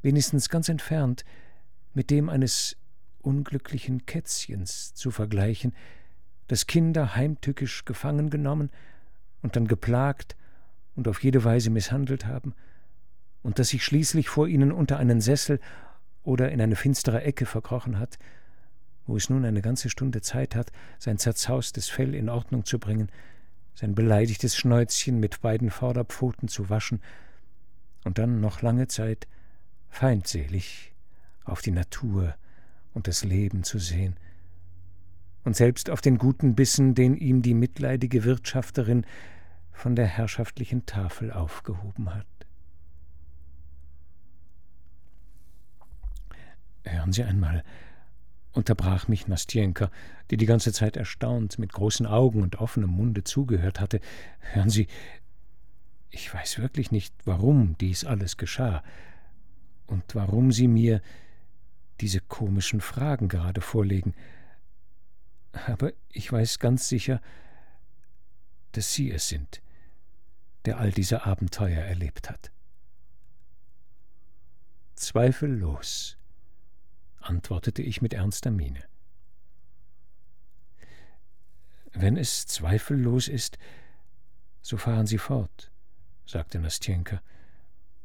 wenigstens 0.00 0.48
ganz 0.48 0.70
entfernt 0.70 1.26
mit 1.92 2.08
dem 2.08 2.30
eines 2.30 2.78
unglücklichen 3.20 4.06
Kätzchens 4.06 4.94
zu 4.94 5.10
vergleichen, 5.10 5.74
das 6.46 6.66
Kinder 6.66 7.14
heimtückisch 7.14 7.84
gefangen 7.84 8.30
genommen 8.30 8.70
und 9.42 9.54
dann 9.54 9.68
geplagt 9.68 10.34
und 10.96 11.08
auf 11.08 11.22
jede 11.22 11.44
Weise 11.44 11.68
misshandelt 11.68 12.24
haben, 12.24 12.54
und 13.42 13.58
das 13.58 13.68
sich 13.68 13.84
schließlich 13.84 14.30
vor 14.30 14.48
ihnen 14.48 14.72
unter 14.72 14.96
einen 14.96 15.20
Sessel 15.20 15.60
oder 16.22 16.50
in 16.52 16.62
eine 16.62 16.74
finstere 16.74 17.20
Ecke 17.22 17.44
verkrochen 17.44 17.98
hat 17.98 18.18
wo 19.08 19.16
es 19.16 19.30
nun 19.30 19.44
eine 19.44 19.62
ganze 19.62 19.90
Stunde 19.90 20.20
Zeit 20.20 20.54
hat, 20.54 20.70
sein 20.98 21.18
zerzaustes 21.18 21.88
Fell 21.88 22.14
in 22.14 22.28
Ordnung 22.28 22.64
zu 22.64 22.78
bringen, 22.78 23.10
sein 23.74 23.94
beleidigtes 23.94 24.56
Schnäuzchen 24.56 25.18
mit 25.18 25.40
beiden 25.40 25.70
Vorderpfoten 25.70 26.48
zu 26.48 26.70
waschen 26.70 27.00
und 28.04 28.18
dann 28.18 28.40
noch 28.40 28.62
lange 28.62 28.86
Zeit 28.86 29.26
feindselig 29.88 30.92
auf 31.44 31.62
die 31.62 31.70
Natur 31.70 32.36
und 32.92 33.08
das 33.08 33.24
Leben 33.24 33.64
zu 33.64 33.78
sehen 33.78 34.16
und 35.44 35.56
selbst 35.56 35.88
auf 35.88 36.02
den 36.02 36.18
guten 36.18 36.54
Bissen, 36.54 36.94
den 36.94 37.16
ihm 37.16 37.40
die 37.40 37.54
mitleidige 37.54 38.24
Wirtschafterin 38.24 39.06
von 39.72 39.96
der 39.96 40.06
herrschaftlichen 40.06 40.84
Tafel 40.84 41.32
aufgehoben 41.32 42.14
hat. 42.14 42.26
Hören 46.84 47.12
Sie 47.12 47.24
einmal, 47.24 47.64
unterbrach 48.58 49.08
mich 49.08 49.28
Nastjenka, 49.28 49.90
die 50.30 50.36
die 50.36 50.44
ganze 50.44 50.72
Zeit 50.72 50.96
erstaunt 50.96 51.58
mit 51.58 51.72
großen 51.72 52.06
Augen 52.06 52.42
und 52.42 52.56
offenem 52.56 52.90
Munde 52.90 53.24
zugehört 53.24 53.80
hatte. 53.80 54.00
Hören 54.40 54.68
Sie, 54.68 54.88
ich 56.10 56.34
weiß 56.34 56.58
wirklich 56.58 56.90
nicht, 56.90 57.14
warum 57.24 57.78
dies 57.78 58.04
alles 58.04 58.36
geschah 58.36 58.82
und 59.86 60.14
warum 60.14 60.52
Sie 60.52 60.68
mir 60.68 61.00
diese 62.00 62.20
komischen 62.20 62.80
Fragen 62.80 63.28
gerade 63.28 63.60
vorlegen. 63.60 64.14
Aber 65.66 65.92
ich 66.10 66.30
weiß 66.30 66.58
ganz 66.58 66.88
sicher, 66.88 67.22
dass 68.72 68.92
Sie 68.92 69.10
es 69.10 69.28
sind, 69.28 69.62
der 70.64 70.78
all 70.78 70.90
diese 70.90 71.24
Abenteuer 71.24 71.80
erlebt 71.80 72.28
hat. 72.28 72.50
Zweifellos, 74.96 76.17
antwortete 77.28 77.82
ich 77.82 78.02
mit 78.02 78.14
ernster 78.14 78.50
Miene. 78.50 78.82
Wenn 81.92 82.16
es 82.16 82.46
zweifellos 82.46 83.28
ist, 83.28 83.58
so 84.62 84.76
fahren 84.76 85.06
Sie 85.06 85.18
fort, 85.18 85.70
sagte 86.26 86.58
Nastjenka, 86.58 87.22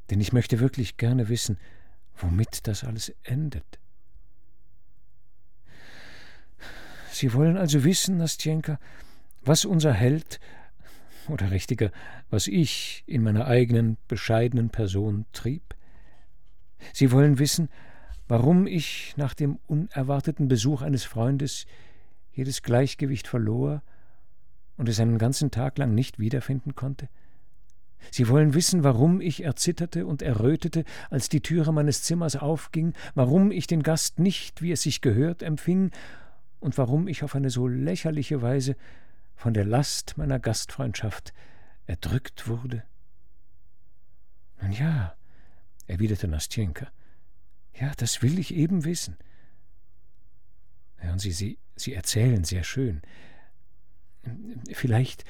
denn 0.09 0.19
ich 0.21 0.33
möchte 0.33 0.59
wirklich 0.59 0.97
gerne 0.97 1.29
wissen, 1.29 1.57
womit 2.15 2.67
das 2.67 2.83
alles 2.83 3.13
endet. 3.23 3.79
Sie 7.11 7.33
wollen 7.33 7.57
also 7.57 7.83
wissen, 7.83 8.17
Nastjenka, 8.17 8.79
was 9.41 9.65
unser 9.65 9.93
Held, 9.93 10.39
oder 11.29 11.51
richtiger, 11.51 11.91
was 12.29 12.47
ich 12.47 13.03
in 13.07 13.23
meiner 13.23 13.47
eigenen 13.47 13.97
bescheidenen 14.07 14.69
Person 14.69 15.25
trieb? 15.31 15.75
Sie 16.91 17.11
wollen 17.11 17.39
wissen, 17.39 17.69
warum 18.27 18.67
ich 18.67 19.13
nach 19.17 19.33
dem 19.33 19.59
unerwarteten 19.67 20.47
Besuch 20.47 20.81
eines 20.81 21.03
Freundes 21.03 21.65
jedes 22.31 22.61
Gleichgewicht 22.61 23.27
verlor 23.27 23.81
und 24.77 24.89
es 24.89 24.99
einen 24.99 25.17
ganzen 25.17 25.51
Tag 25.51 25.77
lang 25.77 25.93
nicht 25.93 26.19
wiederfinden 26.19 26.75
konnte? 26.75 27.09
Sie 28.11 28.27
wollen 28.27 28.53
wissen, 28.53 28.83
warum 28.83 29.21
ich 29.21 29.43
erzitterte 29.43 30.05
und 30.05 30.21
errötete, 30.21 30.83
als 31.09 31.29
die 31.29 31.41
Türe 31.41 31.71
meines 31.71 32.03
Zimmers 32.03 32.35
aufging, 32.35 32.93
warum 33.15 33.51
ich 33.51 33.67
den 33.67 33.83
Gast 33.83 34.19
nicht, 34.19 34.61
wie 34.61 34.71
es 34.71 34.81
sich 34.81 35.01
gehört, 35.01 35.41
empfing 35.41 35.91
und 36.59 36.77
warum 36.77 37.07
ich 37.07 37.23
auf 37.23 37.35
eine 37.35 37.49
so 37.49 37.67
lächerliche 37.67 38.41
Weise 38.41 38.75
von 39.35 39.53
der 39.53 39.65
Last 39.65 40.17
meiner 40.17 40.39
Gastfreundschaft 40.39 41.33
erdrückt 41.85 42.47
wurde? 42.47 42.83
Nun 44.61 44.71
ja, 44.71 45.15
erwiderte 45.87 46.27
Nastjenka, 46.27 46.87
ja, 47.79 47.91
das 47.97 48.21
will 48.21 48.39
ich 48.39 48.53
eben 48.53 48.85
wissen. 48.85 49.17
Hören 50.97 51.19
Sie, 51.19 51.31
Sie, 51.31 51.57
Sie 51.75 51.93
erzählen 51.93 52.43
sehr 52.43 52.63
schön. 52.63 53.01
Vielleicht 54.71 55.25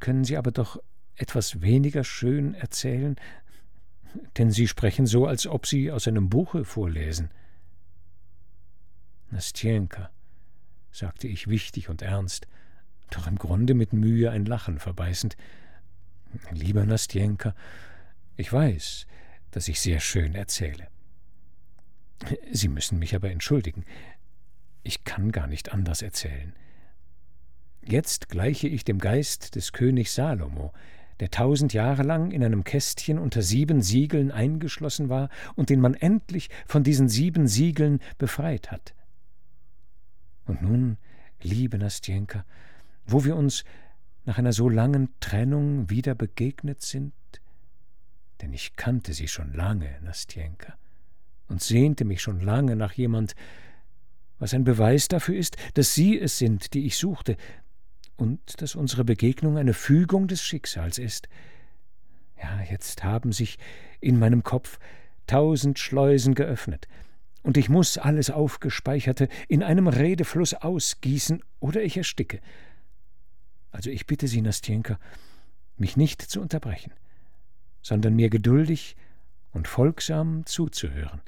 können 0.00 0.24
Sie 0.24 0.36
aber 0.36 0.50
doch 0.50 0.82
etwas 1.14 1.60
weniger 1.60 2.02
schön 2.02 2.54
erzählen, 2.54 3.16
denn 4.36 4.50
Sie 4.50 4.66
sprechen 4.66 5.06
so, 5.06 5.26
als 5.26 5.46
ob 5.46 5.66
Sie 5.66 5.90
aus 5.90 6.08
einem 6.08 6.28
Buche 6.28 6.64
vorlesen. 6.64 7.30
Nastjenka, 9.30 10.10
sagte 10.90 11.28
ich 11.28 11.48
wichtig 11.48 11.88
und 11.88 12.02
ernst, 12.02 12.46
doch 13.10 13.26
im 13.26 13.36
Grunde 13.36 13.74
mit 13.74 13.92
Mühe 13.92 14.30
ein 14.30 14.44
Lachen 14.44 14.78
verbeißend. 14.78 15.36
Lieber 16.50 16.84
Nastjenka, 16.84 17.54
ich 18.36 18.52
weiß, 18.52 19.06
dass 19.50 19.68
ich 19.68 19.80
sehr 19.80 20.00
schön 20.00 20.34
erzähle. 20.34 20.91
Sie 22.50 22.68
müssen 22.68 22.98
mich 22.98 23.14
aber 23.14 23.30
entschuldigen. 23.30 23.84
Ich 24.82 25.04
kann 25.04 25.32
gar 25.32 25.46
nicht 25.46 25.72
anders 25.72 26.02
erzählen. 26.02 26.54
Jetzt 27.84 28.28
gleiche 28.28 28.68
ich 28.68 28.84
dem 28.84 28.98
Geist 28.98 29.56
des 29.56 29.72
Königs 29.72 30.14
Salomo, 30.14 30.72
der 31.20 31.30
tausend 31.30 31.72
Jahre 31.72 32.02
lang 32.02 32.30
in 32.30 32.44
einem 32.44 32.64
Kästchen 32.64 33.18
unter 33.18 33.42
sieben 33.42 33.82
Siegeln 33.82 34.30
eingeschlossen 34.30 35.08
war 35.08 35.28
und 35.54 35.70
den 35.70 35.80
man 35.80 35.94
endlich 35.94 36.48
von 36.66 36.84
diesen 36.84 37.08
sieben 37.08 37.48
Siegeln 37.48 38.00
befreit 38.18 38.70
hat. 38.70 38.94
Und 40.46 40.62
nun, 40.62 40.96
liebe 41.42 41.78
Nastjenka, 41.78 42.44
wo 43.06 43.24
wir 43.24 43.36
uns 43.36 43.64
nach 44.24 44.38
einer 44.38 44.52
so 44.52 44.68
langen 44.68 45.08
Trennung 45.20 45.90
wieder 45.90 46.14
begegnet 46.14 46.82
sind, 46.82 47.12
denn 48.40 48.52
ich 48.52 48.76
kannte 48.76 49.12
sie 49.12 49.28
schon 49.28 49.52
lange, 49.52 50.00
Nastjenka, 50.02 50.74
und 51.52 51.62
sehnte 51.62 52.04
mich 52.04 52.22
schon 52.22 52.40
lange 52.40 52.74
nach 52.74 52.94
jemand, 52.94 53.34
was 54.38 54.54
ein 54.54 54.64
Beweis 54.64 55.06
dafür 55.06 55.36
ist, 55.36 55.56
dass 55.74 55.94
Sie 55.94 56.18
es 56.18 56.38
sind, 56.38 56.72
die 56.74 56.86
ich 56.86 56.96
suchte, 56.96 57.36
und 58.16 58.60
dass 58.60 58.74
unsere 58.74 59.04
Begegnung 59.04 59.58
eine 59.58 59.74
Fügung 59.74 60.26
des 60.26 60.42
Schicksals 60.42 60.98
ist. 60.98 61.28
Ja, 62.42 62.60
jetzt 62.70 63.04
haben 63.04 63.32
sich 63.32 63.58
in 64.00 64.18
meinem 64.18 64.42
Kopf 64.42 64.78
tausend 65.26 65.78
Schleusen 65.78 66.34
geöffnet, 66.34 66.88
und 67.42 67.56
ich 67.56 67.68
muss 67.68 67.98
alles 67.98 68.30
Aufgespeicherte 68.30 69.28
in 69.48 69.62
einem 69.62 69.88
Redefluss 69.88 70.54
ausgießen, 70.54 71.42
oder 71.60 71.82
ich 71.82 71.96
ersticke. 71.96 72.40
Also 73.70 73.90
ich 73.90 74.06
bitte 74.06 74.26
Sie, 74.26 74.40
Nastjenka, 74.40 74.98
mich 75.76 75.96
nicht 75.96 76.22
zu 76.22 76.40
unterbrechen, 76.40 76.92
sondern 77.82 78.14
mir 78.16 78.30
geduldig 78.30 78.96
und 79.52 79.68
folgsam 79.68 80.46
zuzuhören. 80.46 81.20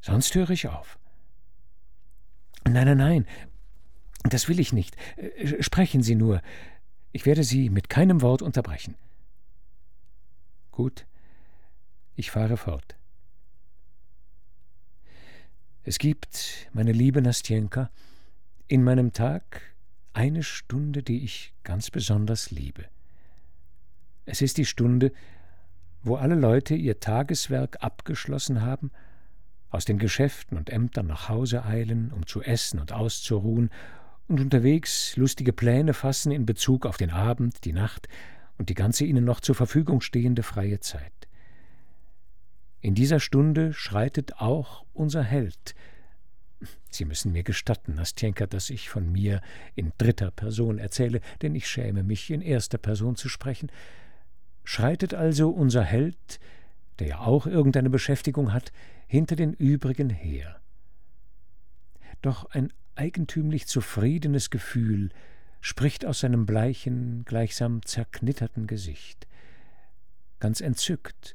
Sonst 0.00 0.34
höre 0.34 0.50
ich 0.50 0.68
auf. 0.68 0.98
Nein, 2.64 2.86
nein, 2.86 2.98
nein, 2.98 3.26
das 4.24 4.48
will 4.48 4.60
ich 4.60 4.72
nicht. 4.72 4.96
Äh, 5.16 5.62
sprechen 5.62 6.02
Sie 6.02 6.14
nur. 6.14 6.42
Ich 7.12 7.26
werde 7.26 7.44
Sie 7.44 7.70
mit 7.70 7.88
keinem 7.88 8.22
Wort 8.22 8.42
unterbrechen. 8.42 8.94
Gut, 10.70 11.06
ich 12.16 12.30
fahre 12.30 12.56
fort. 12.56 12.96
Es 15.82 15.98
gibt, 15.98 16.68
meine 16.72 16.92
liebe 16.92 17.22
Nastjenka, 17.22 17.90
in 18.68 18.84
meinem 18.84 19.12
Tag 19.12 19.62
eine 20.12 20.42
Stunde, 20.42 21.02
die 21.02 21.24
ich 21.24 21.54
ganz 21.64 21.90
besonders 21.90 22.50
liebe. 22.50 22.84
Es 24.26 24.42
ist 24.42 24.58
die 24.58 24.66
Stunde, 24.66 25.12
wo 26.02 26.16
alle 26.16 26.34
Leute 26.34 26.74
ihr 26.74 27.00
Tageswerk 27.00 27.82
abgeschlossen 27.82 28.62
haben, 28.62 28.90
aus 29.70 29.84
den 29.84 29.98
Geschäften 29.98 30.56
und 30.56 30.70
Ämtern 30.70 31.06
nach 31.06 31.28
Hause 31.28 31.64
eilen, 31.64 32.12
um 32.12 32.26
zu 32.26 32.42
essen 32.42 32.80
und 32.80 32.92
auszuruhen, 32.92 33.70
und 34.28 34.40
unterwegs 34.40 35.16
lustige 35.16 35.52
Pläne 35.52 35.92
fassen 35.92 36.30
in 36.30 36.46
Bezug 36.46 36.86
auf 36.86 36.96
den 36.96 37.10
Abend, 37.10 37.64
die 37.64 37.72
Nacht 37.72 38.08
und 38.58 38.68
die 38.68 38.74
ganze 38.74 39.04
ihnen 39.04 39.24
noch 39.24 39.40
zur 39.40 39.56
Verfügung 39.56 40.00
stehende 40.00 40.44
freie 40.44 40.78
Zeit. 40.78 41.12
In 42.80 42.94
dieser 42.94 43.18
Stunde 43.18 43.72
schreitet 43.72 44.36
auch 44.36 44.84
unser 44.92 45.22
Held. 45.22 45.74
Sie 46.90 47.04
müssen 47.04 47.32
mir 47.32 47.42
gestatten, 47.42 47.94
Nastjenka, 47.94 48.46
dass 48.46 48.70
ich 48.70 48.88
von 48.88 49.10
mir 49.10 49.40
in 49.74 49.92
dritter 49.98 50.30
Person 50.30 50.78
erzähle, 50.78 51.20
denn 51.42 51.54
ich 51.54 51.66
schäme 51.66 52.02
mich, 52.02 52.30
in 52.30 52.40
erster 52.40 52.78
Person 52.78 53.16
zu 53.16 53.28
sprechen. 53.28 53.70
Schreitet 54.64 55.14
also 55.14 55.50
unser 55.50 55.82
Held, 55.82 56.38
der 57.00 57.08
ja 57.08 57.18
auch 57.20 57.46
irgendeine 57.46 57.90
Beschäftigung 57.90 58.52
hat, 58.52 58.72
hinter 59.06 59.34
den 59.34 59.52
übrigen 59.54 60.10
her. 60.10 60.60
Doch 62.22 62.50
ein 62.50 62.72
eigentümlich 62.94 63.66
zufriedenes 63.66 64.50
Gefühl 64.50 65.10
spricht 65.60 66.04
aus 66.04 66.20
seinem 66.20 66.46
bleichen, 66.46 67.24
gleichsam 67.24 67.84
zerknitterten 67.84 68.66
Gesicht. 68.66 69.26
Ganz 70.38 70.60
entzückt 70.60 71.34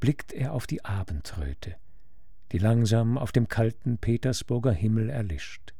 blickt 0.00 0.32
er 0.32 0.52
auf 0.52 0.66
die 0.66 0.84
Abendröte, 0.84 1.76
die 2.50 2.58
langsam 2.58 3.16
auf 3.16 3.32
dem 3.32 3.48
kalten 3.48 3.98
Petersburger 3.98 4.72
Himmel 4.72 5.10
erlischt. 5.10 5.74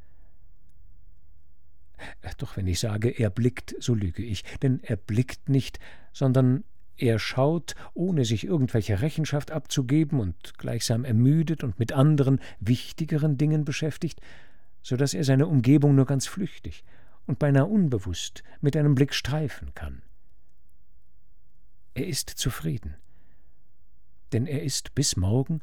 Doch 2.39 2.57
wenn 2.57 2.67
ich 2.67 2.81
sage, 2.81 3.11
er 3.11 3.31
blickt, 3.31 3.75
so 3.79 3.95
lüge 3.95 4.23
ich, 4.23 4.43
denn 4.63 4.81
er 4.83 4.97
blickt 4.97 5.49
nicht, 5.49 5.79
sondern 6.13 6.65
er 6.97 7.19
schaut, 7.19 7.75
ohne 7.95 8.25
sich 8.25 8.45
irgendwelche 8.45 9.01
Rechenschaft 9.01 9.51
abzugeben 9.51 10.21
und 10.21 10.59
gleichsam 10.59 11.05
ermüdet 11.05 11.65
und 11.65 11.79
mit 11.79 11.93
anderen, 11.93 12.41
wichtigeren 12.61 13.39
Dingen 13.39 13.65
beschäftigt, 13.65 14.21
so 14.83 14.97
dass 14.97 15.15
er 15.15 15.25
seine 15.25 15.47
Umgebung 15.47 15.95
nur 15.95 16.07
ganz 16.07 16.27
flüchtig 16.27 16.85
und 17.27 17.39
beinahe 17.39 17.67
unbewusst 17.67 18.43
mit 18.61 18.77
einem 18.77 18.95
Blick 18.95 19.15
streifen 19.15 19.75
kann. 19.75 20.03
Er 21.95 22.07
ist 22.07 22.31
zufrieden, 22.31 22.95
denn 24.33 24.47
er 24.47 24.63
ist 24.63 24.95
bis 24.95 25.17
morgen 25.17 25.61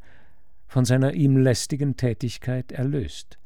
von 0.67 0.85
seiner 0.85 1.13
ihm 1.13 1.37
lästigen 1.37 1.97
Tätigkeit 1.97 2.71
erlöst. 2.71 3.38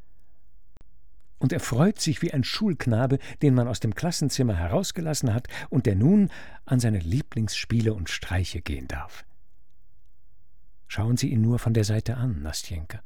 Und 1.43 1.51
er 1.51 1.59
freut 1.59 1.99
sich 1.99 2.21
wie 2.21 2.31
ein 2.31 2.45
Schulknabe, 2.45 3.19
den 3.41 3.53
man 3.53 3.67
aus 3.67 3.81
dem 3.81 3.95
Klassenzimmer 3.95 4.55
herausgelassen 4.55 5.33
hat 5.33 5.49
und 5.69 5.85
der 5.85 5.95
nun 5.95 6.29
an 6.63 6.79
seine 6.79 6.99
Lieblingsspiele 6.99 7.93
und 7.93 8.09
Streiche 8.09 8.61
gehen 8.61 8.87
darf. 8.87 9.25
Schauen 10.87 11.17
Sie 11.17 11.27
ihn 11.27 11.41
nur 11.41 11.59
von 11.59 11.73
der 11.73 11.83
Seite 11.83 12.15
an, 12.15 12.41
Nastjenka. 12.43 13.01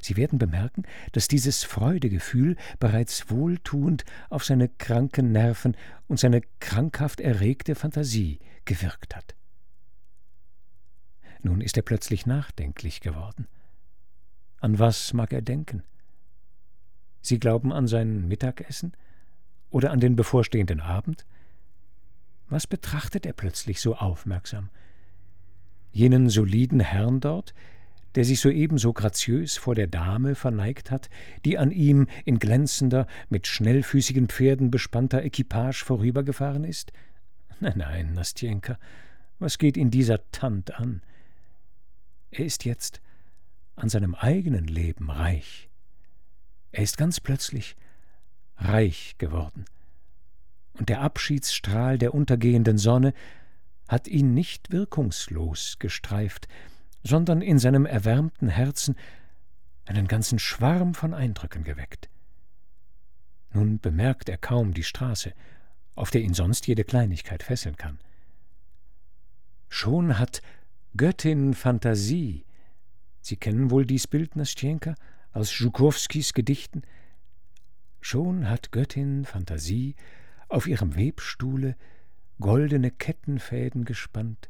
Sie 0.00 0.16
werden 0.16 0.38
bemerken, 0.38 0.84
dass 1.10 1.26
dieses 1.26 1.64
Freudegefühl 1.64 2.54
bereits 2.78 3.28
wohltuend 3.28 4.04
auf 4.30 4.44
seine 4.44 4.68
kranken 4.68 5.32
Nerven 5.32 5.76
und 6.06 6.20
seine 6.20 6.42
krankhaft 6.60 7.20
erregte 7.20 7.74
Fantasie 7.74 8.38
gewirkt 8.66 9.16
hat. 9.16 9.34
Nun 11.42 11.60
ist 11.60 11.76
er 11.76 11.82
plötzlich 11.82 12.24
nachdenklich 12.24 13.00
geworden. 13.00 13.48
An 14.60 14.78
was 14.78 15.12
mag 15.12 15.32
er 15.32 15.42
denken? 15.42 15.82
Sie 17.22 17.38
glauben 17.38 17.72
an 17.72 17.86
sein 17.86 18.28
Mittagessen 18.28 18.92
oder 19.70 19.90
an 19.90 20.00
den 20.00 20.16
bevorstehenden 20.16 20.80
Abend? 20.80 21.24
Was 22.48 22.66
betrachtet 22.66 23.24
er 23.24 23.32
plötzlich 23.32 23.80
so 23.80 23.94
aufmerksam? 23.94 24.68
Jenen 25.92 26.28
soliden 26.28 26.80
Herrn 26.80 27.20
dort, 27.20 27.54
der 28.14 28.24
sich 28.24 28.40
soeben 28.40 28.76
so 28.76 28.92
graziös 28.92 29.56
vor 29.56 29.74
der 29.74 29.86
Dame 29.86 30.34
verneigt 30.34 30.90
hat, 30.90 31.08
die 31.44 31.56
an 31.56 31.70
ihm 31.70 32.08
in 32.24 32.38
glänzender, 32.38 33.06
mit 33.30 33.46
schnellfüßigen 33.46 34.28
Pferden 34.28 34.70
bespannter 34.70 35.24
Equipage 35.24 35.84
vorübergefahren 35.84 36.64
ist? 36.64 36.92
Nein, 37.60 37.74
nein, 37.76 38.12
Nastjenka, 38.12 38.78
was 39.38 39.58
geht 39.58 39.76
ihn 39.76 39.90
dieser 39.90 40.30
Tant 40.30 40.74
an? 40.78 41.02
Er 42.30 42.44
ist 42.44 42.64
jetzt 42.64 43.00
an 43.76 43.88
seinem 43.88 44.14
eigenen 44.14 44.66
Leben 44.66 45.10
reich. 45.10 45.70
Er 46.72 46.82
ist 46.82 46.96
ganz 46.96 47.20
plötzlich 47.20 47.76
reich 48.56 49.16
geworden. 49.18 49.66
Und 50.74 50.88
der 50.88 51.02
Abschiedsstrahl 51.02 51.98
der 51.98 52.14
untergehenden 52.14 52.78
Sonne 52.78 53.12
hat 53.88 54.08
ihn 54.08 54.32
nicht 54.32 54.72
wirkungslos 54.72 55.76
gestreift, 55.78 56.48
sondern 57.04 57.42
in 57.42 57.58
seinem 57.58 57.84
erwärmten 57.84 58.48
Herzen 58.48 58.96
einen 59.84 60.08
ganzen 60.08 60.38
Schwarm 60.38 60.94
von 60.94 61.12
Eindrücken 61.12 61.64
geweckt. 61.64 62.08
Nun 63.52 63.78
bemerkt 63.78 64.28
er 64.28 64.38
kaum 64.38 64.72
die 64.72 64.84
Straße, 64.84 65.34
auf 65.94 66.10
der 66.10 66.22
ihn 66.22 66.32
sonst 66.32 66.66
jede 66.66 66.84
Kleinigkeit 66.84 67.42
fesseln 67.42 67.76
kann. 67.76 67.98
Schon 69.68 70.18
hat 70.18 70.40
Göttin 70.96 71.54
Fantasie, 71.54 72.46
Sie 73.20 73.36
kennen 73.36 73.70
wohl 73.70 73.86
dies 73.86 74.06
Bild, 74.06 74.36
Nastjenka, 74.36 74.94
aus 75.32 75.50
Schukowskis 75.50 76.34
Gedichten, 76.34 76.82
schon 78.00 78.48
hat 78.48 78.72
Göttin 78.72 79.24
Fantasie 79.24 79.94
auf 80.48 80.66
ihrem 80.66 80.96
Webstuhle 80.96 81.76
goldene 82.40 82.90
Kettenfäden 82.90 83.84
gespannt, 83.84 84.48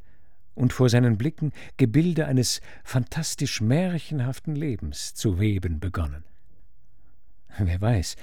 und 0.55 0.73
vor 0.73 0.89
seinen 0.89 1.17
Blicken 1.17 1.53
Gebilde 1.77 2.27
eines 2.27 2.61
fantastisch 2.85 3.61
märchenhaften 3.61 4.55
Lebens 4.55 5.15
zu 5.15 5.39
weben 5.39 5.81
begonnen. 5.81 6.25
Wer 7.59 7.81
weiß, 7.81 8.17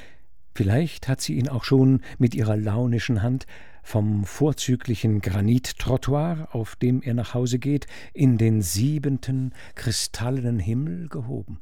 vielleicht 0.56 1.08
hat 1.08 1.22
sie 1.22 1.36
ihn 1.36 1.50
auch 1.50 1.64
schon 1.64 2.02
mit 2.18 2.36
ihrer 2.36 2.58
launischen 2.58 3.22
Hand 3.22 3.46
vom 3.84 4.26
vorzüglichen 4.26 5.22
Granittrottoir, 5.22 6.50
auf 6.52 6.76
dem 6.76 7.02
er 7.02 7.14
nach 7.14 7.34
Hause 7.34 7.60
geht, 7.60 7.88
in 8.14 8.38
den 8.38 8.62
siebenten 8.62 9.54
kristallenen 9.76 10.60
Himmel 10.60 11.08
gehoben. 11.10 11.60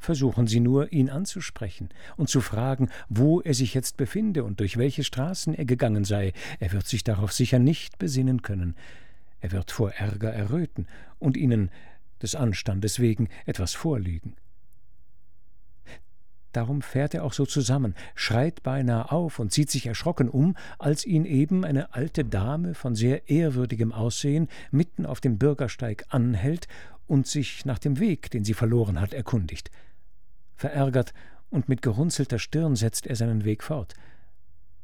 Versuchen 0.00 0.46
Sie 0.46 0.60
nur, 0.60 0.92
ihn 0.92 1.10
anzusprechen 1.10 1.90
und 2.16 2.30
zu 2.30 2.40
fragen, 2.40 2.88
wo 3.10 3.42
er 3.42 3.52
sich 3.52 3.74
jetzt 3.74 3.98
befinde 3.98 4.44
und 4.44 4.58
durch 4.58 4.78
welche 4.78 5.04
Straßen 5.04 5.54
er 5.54 5.66
gegangen 5.66 6.04
sei. 6.04 6.32
Er 6.58 6.72
wird 6.72 6.86
sich 6.86 7.04
darauf 7.04 7.32
sicher 7.32 7.58
nicht 7.58 7.98
besinnen 7.98 8.40
können. 8.40 8.76
Er 9.40 9.52
wird 9.52 9.70
vor 9.70 9.92
Ärger 9.92 10.32
erröten 10.32 10.86
und 11.18 11.36
ihnen 11.36 11.70
des 12.22 12.34
Anstandes 12.34 12.98
wegen 12.98 13.28
etwas 13.44 13.74
vorlügen. 13.74 14.36
Darum 16.52 16.80
fährt 16.82 17.14
er 17.14 17.24
auch 17.24 17.34
so 17.34 17.44
zusammen, 17.46 17.94
schreit 18.14 18.62
beinahe 18.62 19.12
auf 19.12 19.38
und 19.38 19.52
sieht 19.52 19.70
sich 19.70 19.86
erschrocken 19.86 20.28
um, 20.28 20.56
als 20.78 21.04
ihn 21.04 21.26
eben 21.26 21.64
eine 21.64 21.94
alte 21.94 22.24
Dame 22.24 22.74
von 22.74 22.94
sehr 22.94 23.28
ehrwürdigem 23.28 23.92
Aussehen 23.92 24.48
mitten 24.70 25.04
auf 25.04 25.20
dem 25.20 25.38
Bürgersteig 25.38 26.06
anhält 26.08 26.66
und 27.06 27.26
sich 27.26 27.66
nach 27.66 27.78
dem 27.78 28.00
Weg, 28.00 28.30
den 28.30 28.44
sie 28.44 28.54
verloren 28.54 29.00
hat, 29.00 29.12
erkundigt. 29.12 29.70
Verärgert 30.60 31.14
und 31.48 31.70
mit 31.70 31.80
gerunzelter 31.80 32.38
Stirn 32.38 32.76
setzt 32.76 33.06
er 33.06 33.16
seinen 33.16 33.46
Weg 33.46 33.62
fort 33.62 33.94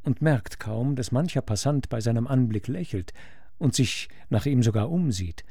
und 0.05 0.23
merkt 0.23 0.59
kaum, 0.59 0.97
dass 0.97 1.13
mancher 1.13 1.43
Passant 1.43 1.91
bei 1.91 2.01
seinem 2.01 2.27
Anblick 2.27 2.67
lächelt 2.67 3.13
und 3.59 3.75
sich 3.75 4.09
nach 4.31 4.47
ihm 4.47 4.63
sogar 4.63 4.91
umsieht, 4.91 5.45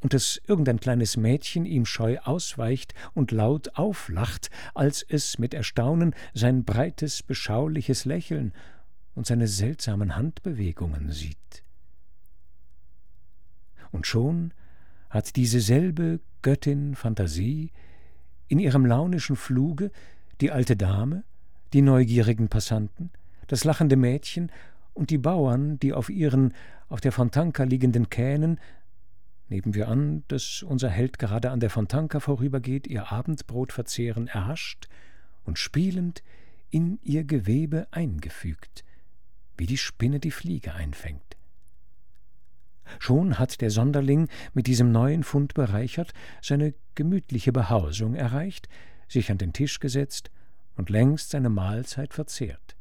und 0.00 0.12
dass 0.12 0.40
irgendein 0.48 0.80
kleines 0.80 1.16
Mädchen 1.16 1.66
ihm 1.66 1.86
scheu 1.86 2.18
ausweicht 2.18 2.94
und 3.14 3.30
laut 3.30 3.78
auflacht, 3.78 4.50
als 4.74 5.02
es 5.08 5.38
mit 5.38 5.54
Erstaunen 5.54 6.16
sein 6.34 6.64
breites, 6.64 7.22
beschauliches 7.22 8.04
Lächeln 8.04 8.52
und 9.14 9.26
seine 9.26 9.46
seltsamen 9.46 10.16
Handbewegungen 10.16 11.12
sieht. 11.12 11.62
Und 13.92 14.08
schon 14.08 14.52
hat 15.10 15.36
diese 15.36 15.60
selbe 15.60 16.18
Göttin 16.42 16.96
Fantasie 16.96 17.70
in 18.48 18.58
ihrem 18.58 18.86
launischen 18.86 19.36
Fluge 19.36 19.90
die 20.40 20.50
alte 20.50 20.76
Dame, 20.76 21.24
die 21.72 21.82
neugierigen 21.82 22.48
Passanten, 22.48 23.10
das 23.46 23.64
lachende 23.64 23.96
Mädchen 23.96 24.50
und 24.92 25.10
die 25.10 25.18
Bauern, 25.18 25.78
die 25.78 25.92
auf 25.92 26.08
ihren 26.08 26.54
auf 26.88 27.00
der 27.00 27.12
Fontanka 27.12 27.64
liegenden 27.64 28.10
Kähnen, 28.10 28.60
nehmen 29.48 29.74
wir 29.74 29.88
an, 29.88 30.24
dass 30.28 30.62
unser 30.62 30.88
Held 30.88 31.18
gerade 31.18 31.50
an 31.50 31.60
der 31.60 31.70
Fontanka 31.70 32.20
vorübergeht, 32.20 32.86
ihr 32.86 33.10
Abendbrot 33.10 33.72
verzehren, 33.72 34.28
erhascht 34.28 34.88
und 35.44 35.58
spielend 35.58 36.22
in 36.70 36.98
ihr 37.02 37.24
Gewebe 37.24 37.86
eingefügt, 37.90 38.84
wie 39.56 39.66
die 39.66 39.78
Spinne 39.78 40.20
die 40.20 40.30
Fliege 40.30 40.74
einfängt. 40.74 41.33
Schon 42.98 43.38
hat 43.38 43.60
der 43.60 43.70
Sonderling 43.70 44.28
mit 44.52 44.66
diesem 44.66 44.92
neuen 44.92 45.22
Fund 45.22 45.54
bereichert, 45.54 46.12
seine 46.42 46.74
gemütliche 46.94 47.52
Behausung 47.52 48.14
erreicht, 48.14 48.68
sich 49.08 49.30
an 49.30 49.38
den 49.38 49.52
Tisch 49.52 49.80
gesetzt 49.80 50.30
und 50.76 50.90
längst 50.90 51.30
seine 51.30 51.50
Mahlzeit 51.50 52.14
verzehrt. 52.14 52.76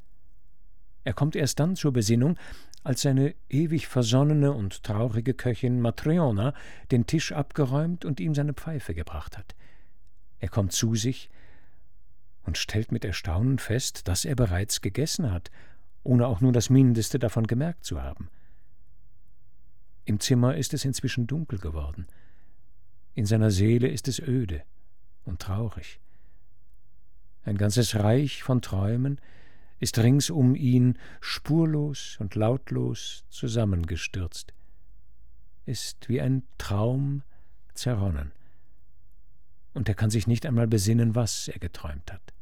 Er 1.03 1.13
kommt 1.13 1.35
erst 1.35 1.59
dann 1.59 1.75
zur 1.75 1.93
Besinnung, 1.93 2.37
als 2.83 3.01
seine 3.01 3.33
ewig 3.49 3.87
versonnene 3.87 4.51
und 4.51 4.83
traurige 4.83 5.33
Köchin 5.33 5.79
Matryona 5.79 6.53
den 6.91 7.07
Tisch 7.07 7.31
abgeräumt 7.31 8.03
und 8.05 8.19
ihm 8.19 8.35
seine 8.35 8.53
Pfeife 8.53 8.93
gebracht 8.93 9.37
hat. 9.37 9.55
Er 10.39 10.49
kommt 10.49 10.73
zu 10.73 10.95
sich 10.95 11.29
und 12.43 12.57
stellt 12.57 12.91
mit 12.91 13.05
Erstaunen 13.05 13.57
fest, 13.57 14.07
dass 14.07 14.25
er 14.25 14.35
bereits 14.35 14.81
gegessen 14.81 15.31
hat, 15.31 15.49
ohne 16.03 16.27
auch 16.27 16.41
nur 16.41 16.51
das 16.51 16.69
Mindeste 16.69 17.19
davon 17.19 17.47
gemerkt 17.47 17.85
zu 17.85 18.01
haben. 18.01 18.29
Im 20.05 20.19
Zimmer 20.19 20.55
ist 20.55 20.73
es 20.73 20.85
inzwischen 20.85 21.27
dunkel 21.27 21.59
geworden. 21.59 22.07
In 23.13 23.25
seiner 23.25 23.51
Seele 23.51 23.87
ist 23.87 24.07
es 24.07 24.19
öde 24.19 24.63
und 25.23 25.41
traurig. 25.41 25.99
Ein 27.43 27.57
ganzes 27.57 27.95
Reich 27.95 28.43
von 28.43 28.61
Träumen, 28.61 29.19
ist 29.83 29.99
rings 29.99 30.29
um 30.29 30.55
ihn 30.55 30.97
spurlos 31.19 32.15
und 32.19 32.35
lautlos 32.35 33.25
zusammengestürzt, 33.29 34.53
ist 35.65 36.07
wie 36.07 36.21
ein 36.21 36.43
Traum 36.57 37.21
zerronnen, 37.73 38.31
und 39.73 39.89
er 39.89 39.95
kann 39.95 40.09
sich 40.09 40.25
nicht 40.25 40.45
einmal 40.45 40.67
besinnen, 40.67 41.15
was 41.15 41.49
er 41.49 41.59
geträumt 41.59 42.13
hat. 42.13 42.33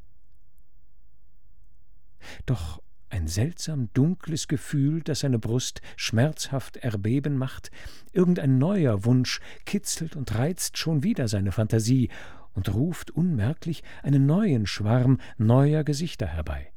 Doch 2.45 2.81
ein 3.11 3.27
seltsam 3.27 3.89
dunkles 3.93 4.47
Gefühl, 4.47 5.01
das 5.03 5.19
seine 5.19 5.39
Brust 5.39 5.81
schmerzhaft 5.97 6.77
erbeben 6.77 7.37
macht, 7.37 7.71
irgendein 8.11 8.57
neuer 8.57 9.05
Wunsch 9.05 9.41
kitzelt 9.65 10.15
und 10.15 10.33
reizt 10.35 10.77
schon 10.77 11.03
wieder 11.03 11.27
seine 11.27 11.51
Fantasie 11.51 12.09
und 12.53 12.73
ruft 12.73 13.11
unmerklich 13.11 13.83
einen 14.01 14.25
neuen 14.25 14.65
Schwarm 14.65 15.19
neuer 15.37 15.83
Gesichter 15.83 16.27
herbei. 16.27 16.71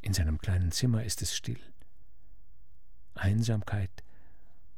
In 0.00 0.12
seinem 0.12 0.38
kleinen 0.38 0.72
Zimmer 0.72 1.04
ist 1.04 1.22
es 1.22 1.36
still. 1.36 1.60
Einsamkeit 3.14 3.90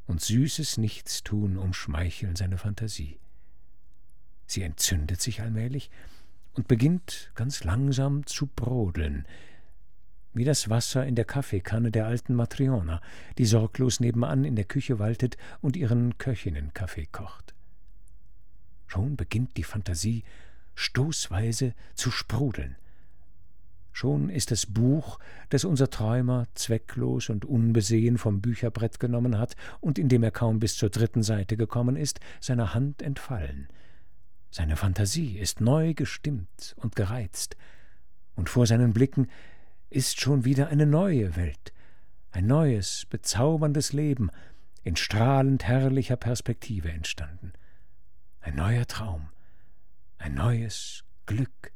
und 0.06 0.20
süßes 0.20 0.78
Nichtstun 0.78 1.56
umschmeicheln 1.56 2.34
seine 2.34 2.58
Fantasie. 2.58 3.20
Sie 4.46 4.62
entzündet 4.62 5.20
sich 5.20 5.40
allmählich, 5.40 5.90
und 6.54 6.68
beginnt 6.68 7.30
ganz 7.34 7.64
langsam 7.64 8.26
zu 8.26 8.46
brodeln, 8.46 9.26
wie 10.32 10.44
das 10.44 10.70
Wasser 10.70 11.06
in 11.06 11.14
der 11.14 11.24
Kaffeekanne 11.24 11.90
der 11.90 12.06
alten 12.06 12.34
Matriona, 12.34 13.00
die 13.38 13.46
sorglos 13.46 14.00
nebenan 14.00 14.44
in 14.44 14.56
der 14.56 14.64
Küche 14.64 14.98
waltet 14.98 15.36
und 15.60 15.76
ihren 15.76 16.18
Köchinnen 16.18 16.72
Kaffee 16.72 17.06
kocht. 17.06 17.54
Schon 18.86 19.16
beginnt 19.16 19.56
die 19.56 19.64
Fantasie 19.64 20.24
stoßweise 20.74 21.74
zu 21.94 22.10
sprudeln. 22.10 22.76
Schon 23.92 24.30
ist 24.30 24.50
das 24.50 24.66
Buch, 24.66 25.18
das 25.48 25.64
unser 25.64 25.90
Träumer 25.90 26.46
zwecklos 26.54 27.28
und 27.28 27.44
unbesehen 27.44 28.18
vom 28.18 28.40
Bücherbrett 28.40 29.00
genommen 29.00 29.36
hat 29.36 29.56
und 29.80 29.98
in 29.98 30.08
dem 30.08 30.22
er 30.22 30.30
kaum 30.30 30.60
bis 30.60 30.76
zur 30.76 30.90
dritten 30.90 31.22
Seite 31.22 31.56
gekommen 31.56 31.96
ist, 31.96 32.20
seiner 32.40 32.72
Hand 32.72 33.02
entfallen. 33.02 33.68
Seine 34.50 34.76
Fantasie 34.76 35.38
ist 35.38 35.60
neu 35.60 35.94
gestimmt 35.94 36.74
und 36.76 36.96
gereizt, 36.96 37.56
und 38.34 38.48
vor 38.48 38.66
seinen 38.66 38.92
Blicken 38.92 39.28
ist 39.90 40.20
schon 40.20 40.44
wieder 40.44 40.68
eine 40.68 40.86
neue 40.86 41.36
Welt, 41.36 41.72
ein 42.30 42.46
neues, 42.46 43.06
bezauberndes 43.10 43.92
Leben 43.92 44.30
in 44.84 44.96
strahlend 44.96 45.64
herrlicher 45.64 46.16
Perspektive 46.16 46.90
entstanden. 46.90 47.52
Ein 48.40 48.54
neuer 48.54 48.86
Traum, 48.86 49.28
ein 50.18 50.34
neues 50.34 51.04
Glück, 51.26 51.72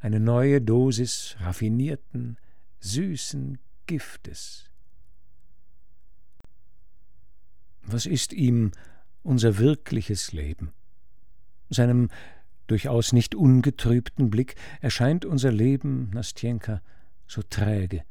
eine 0.00 0.20
neue 0.20 0.60
Dosis 0.60 1.36
raffinierten, 1.40 2.36
süßen 2.80 3.58
Giftes. 3.86 4.68
Was 7.82 8.06
ist 8.06 8.32
ihm 8.32 8.72
unser 9.22 9.58
wirkliches 9.58 10.32
Leben? 10.32 10.72
Seinem 11.70 12.10
durchaus 12.66 13.12
nicht 13.12 13.34
ungetrübten 13.34 14.30
Blick 14.30 14.56
erscheint 14.80 15.24
unser 15.24 15.52
Leben, 15.52 16.10
Nastjenka, 16.10 16.82
so 17.26 17.42
träge, 17.42 18.02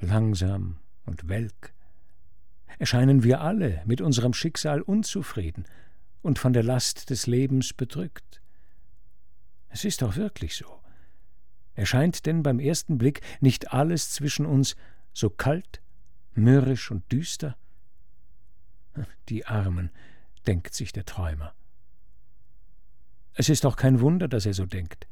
langsam 0.00 0.78
und 1.04 1.28
welk. 1.28 1.74
Erscheinen 2.78 3.22
wir 3.22 3.40
alle 3.40 3.82
mit 3.84 4.00
unserem 4.00 4.32
Schicksal 4.32 4.80
unzufrieden 4.80 5.64
und 6.22 6.38
von 6.38 6.52
der 6.52 6.62
Last 6.62 7.10
des 7.10 7.26
Lebens 7.26 7.72
bedrückt. 7.72 8.40
Es 9.68 9.84
ist 9.84 10.02
doch 10.02 10.16
wirklich 10.16 10.56
so. 10.56 10.80
Erscheint 11.74 12.26
denn 12.26 12.42
beim 12.42 12.58
ersten 12.58 12.98
Blick 12.98 13.20
nicht 13.40 13.72
alles 13.72 14.10
zwischen 14.10 14.44
uns 14.46 14.76
so 15.12 15.30
kalt, 15.30 15.80
mürrisch 16.34 16.90
und 16.90 17.10
düster? 17.12 17.56
Die 19.28 19.46
Armen, 19.46 19.90
denkt 20.46 20.74
sich 20.74 20.92
der 20.92 21.04
Träumer. 21.04 21.54
Es 23.34 23.48
ist 23.48 23.64
doch 23.64 23.76
kein 23.76 24.00
Wunder, 24.00 24.28
dass 24.28 24.46
er 24.46 24.54
so 24.54 24.66
denkt. 24.66 25.06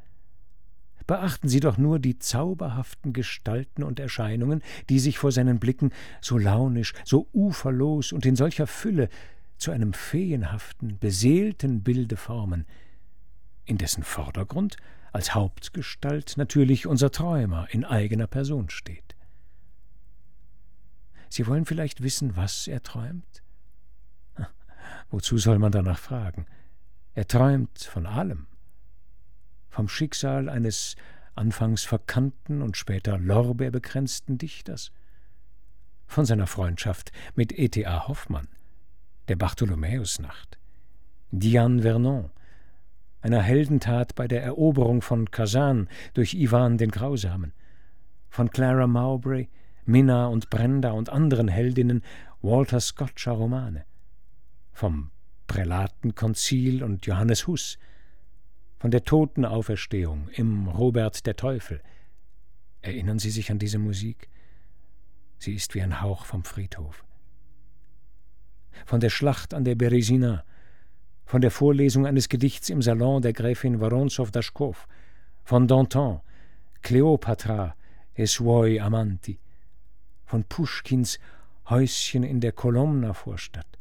Beachten 1.07 1.49
Sie 1.49 1.59
doch 1.59 1.77
nur 1.77 1.97
die 1.97 2.19
zauberhaften 2.19 3.13
Gestalten 3.13 3.81
und 3.81 3.99
Erscheinungen, 3.99 4.61
die 4.89 4.99
sich 4.99 5.17
vor 5.17 5.31
seinen 5.31 5.59
Blicken 5.59 5.91
so 6.21 6.37
launisch, 6.37 6.93
so 7.03 7.27
uferlos 7.33 8.11
und 8.11 8.25
in 8.27 8.35
solcher 8.35 8.67
Fülle 8.67 9.09
zu 9.57 9.71
einem 9.71 9.93
feenhaften, 9.93 10.99
beseelten 10.99 11.81
Bilde 11.81 12.15
formen, 12.15 12.65
in 13.65 13.77
dessen 13.77 14.03
Vordergrund 14.03 14.77
als 15.11 15.33
Hauptgestalt 15.33 16.35
natürlich 16.37 16.85
unser 16.85 17.11
Träumer 17.11 17.67
in 17.71 17.85
eigener 17.85 18.27
Person 18.27 18.69
steht. 18.69 19.15
Sie 21.29 21.47
wollen 21.47 21.65
vielleicht 21.65 22.01
wissen, 22.01 22.35
was 22.35 22.67
er 22.67 22.83
träumt? 22.83 23.43
Wozu 25.09 25.37
soll 25.37 25.59
man 25.59 25.71
danach 25.71 25.99
fragen? 25.99 26.45
Er 27.13 27.27
träumt 27.27 27.79
von 27.79 28.05
allem. 28.05 28.47
Vom 29.69 29.87
Schicksal 29.87 30.49
eines 30.49 30.95
anfangs 31.35 31.83
verkannten 31.83 32.61
und 32.61 32.77
später 32.77 33.17
lorbeerbekränzten 33.17 34.37
Dichters, 34.37 34.91
von 36.05 36.25
seiner 36.25 36.47
Freundschaft 36.47 37.11
mit 37.35 37.57
E.T.A. 37.57 38.07
Hoffmann, 38.07 38.47
der 39.27 39.37
Bartholomäusnacht, 39.37 40.57
Diane 41.31 41.81
Vernon, 41.81 42.31
einer 43.21 43.41
Heldentat 43.41 44.15
bei 44.15 44.27
der 44.27 44.43
Eroberung 44.43 45.01
von 45.01 45.31
Kasan 45.31 45.87
durch 46.13 46.33
Ivan 46.33 46.77
den 46.77 46.91
Grausamen, 46.91 47.53
von 48.29 48.49
Clara 48.49 48.87
Mowbray, 48.87 49.49
Minna 49.85 50.27
und 50.27 50.49
Brenda 50.49 50.91
und 50.91 51.09
anderen 51.09 51.47
Heldinnen 51.47 52.03
Walter 52.41 52.79
Scottscher 52.79 53.31
Romane, 53.31 53.85
vom 54.71 55.11
Prälatenkonzil 55.49 56.83
und 56.83 57.07
Johannes 57.07 57.47
Huss, 57.47 57.79
von 58.77 58.91
der 58.91 59.03
Totenauferstehung 59.03 60.29
im 60.29 60.67
Robert 60.69 61.25
der 61.25 61.35
Teufel. 61.35 61.81
Erinnern 62.81 63.19
Sie 63.19 63.31
sich 63.31 63.51
an 63.51 63.59
diese 63.59 63.79
Musik? 63.79 64.29
Sie 65.39 65.55
ist 65.55 65.73
wie 65.73 65.81
ein 65.81 66.01
Hauch 66.01 66.25
vom 66.25 66.43
Friedhof. 66.43 67.03
Von 68.85 68.99
der 68.99 69.09
Schlacht 69.09 69.55
an 69.55 69.65
der 69.65 69.73
Beresina, 69.75 70.45
von 71.25 71.41
der 71.41 71.51
Vorlesung 71.51 72.05
eines 72.05 72.29
Gedichts 72.29 72.69
im 72.69 72.83
Salon 72.83 73.23
der 73.23 73.33
Gräfin 73.33 73.81
Woronzow-Daschkow, 73.81 74.87
von 75.43 75.67
Danton, 75.67 76.21
Kleopatra 76.83 77.75
e 78.13 78.25
suoi 78.25 78.79
amanti, 78.79 79.39
von 80.25 80.43
Puschkins 80.43 81.19
Häuschen 81.69 82.23
in 82.23 82.39
der 82.39 82.51
Kolomna-Vorstadt, 82.51 83.78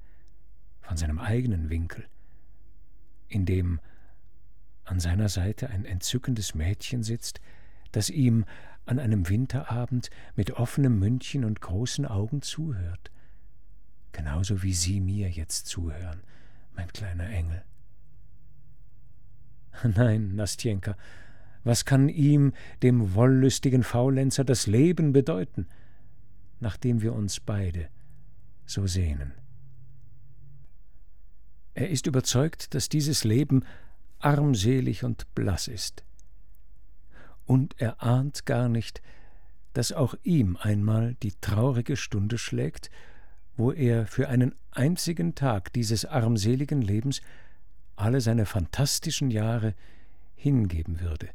von 0.89 0.97
seinem 0.97 1.18
eigenen 1.18 1.68
Winkel, 1.68 2.07
in 3.28 3.45
dem 3.45 3.78
an 4.84 5.01
seiner 5.01 5.28
Seite 5.28 5.68
ein 5.68 5.84
entzückendes 5.84 6.55
Mädchen 6.55 7.03
sitzt, 7.03 7.43
das 7.93 8.09
ihm 8.09 8.47
an 8.86 8.99
einem 8.99 9.28
Winterabend 9.28 10.09
mit 10.34 10.53
offenem 10.53 10.99
Mündchen 10.99 11.45
und 11.45 11.61
großen 11.61 12.07
Augen 12.07 12.41
zuhört, 12.41 13.11
genauso 14.12 14.62
wie 14.62 14.72
Sie 14.72 15.01
mir 15.01 15.28
jetzt 15.28 15.66
zuhören, 15.66 16.22
mein 16.74 16.89
kleiner 16.89 17.28
Engel. 17.28 17.62
Nein, 19.82 20.36
Nastjenka, 20.36 20.97
was 21.64 21.84
kann 21.84 22.09
ihm, 22.09 22.55
dem 22.82 23.14
wollüstigen 23.14 23.82
Faulenzer, 23.82 24.43
das 24.43 24.66
Leben 24.66 25.12
bedeuten, 25.12 25.66
nachdem 26.61 27.03
wir 27.03 27.12
uns 27.12 27.41
beide 27.41 27.91
so 28.64 28.86
sehnen? 28.86 29.34
Er 31.79 31.91
ist 31.91 32.09
überzeugt, 32.09 32.74
dass 32.74 32.89
dieses 32.89 33.22
Leben 33.22 33.64
armselig 34.18 35.05
und 35.05 35.33
blass 35.37 35.68
ist. 35.68 36.03
Und 37.47 37.76
er 37.79 38.03
ahnt 38.03 38.47
gar 38.47 38.68
nicht, 38.68 39.01
dass 39.74 39.93
auch 39.93 40.16
ihm 40.24 40.57
einmal 40.57 41.14
die 41.22 41.35
traurige 41.41 41.97
Stunde 41.97 42.37
schlägt, 42.37 42.91
wo 43.57 43.70
er 43.70 44.09
für 44.09 44.29
einen 44.29 44.57
einzigen 44.72 45.37
Tag 45.37 45.72
dieses 45.72 46.05
armseligen 46.05 46.83
Lebens 46.83 47.20
alle 47.95 48.20
seine 48.20 48.45
fantastischen 48.45 49.31
Jahre 49.31 49.76
hingeben 50.35 51.01
würde. 51.01 51.29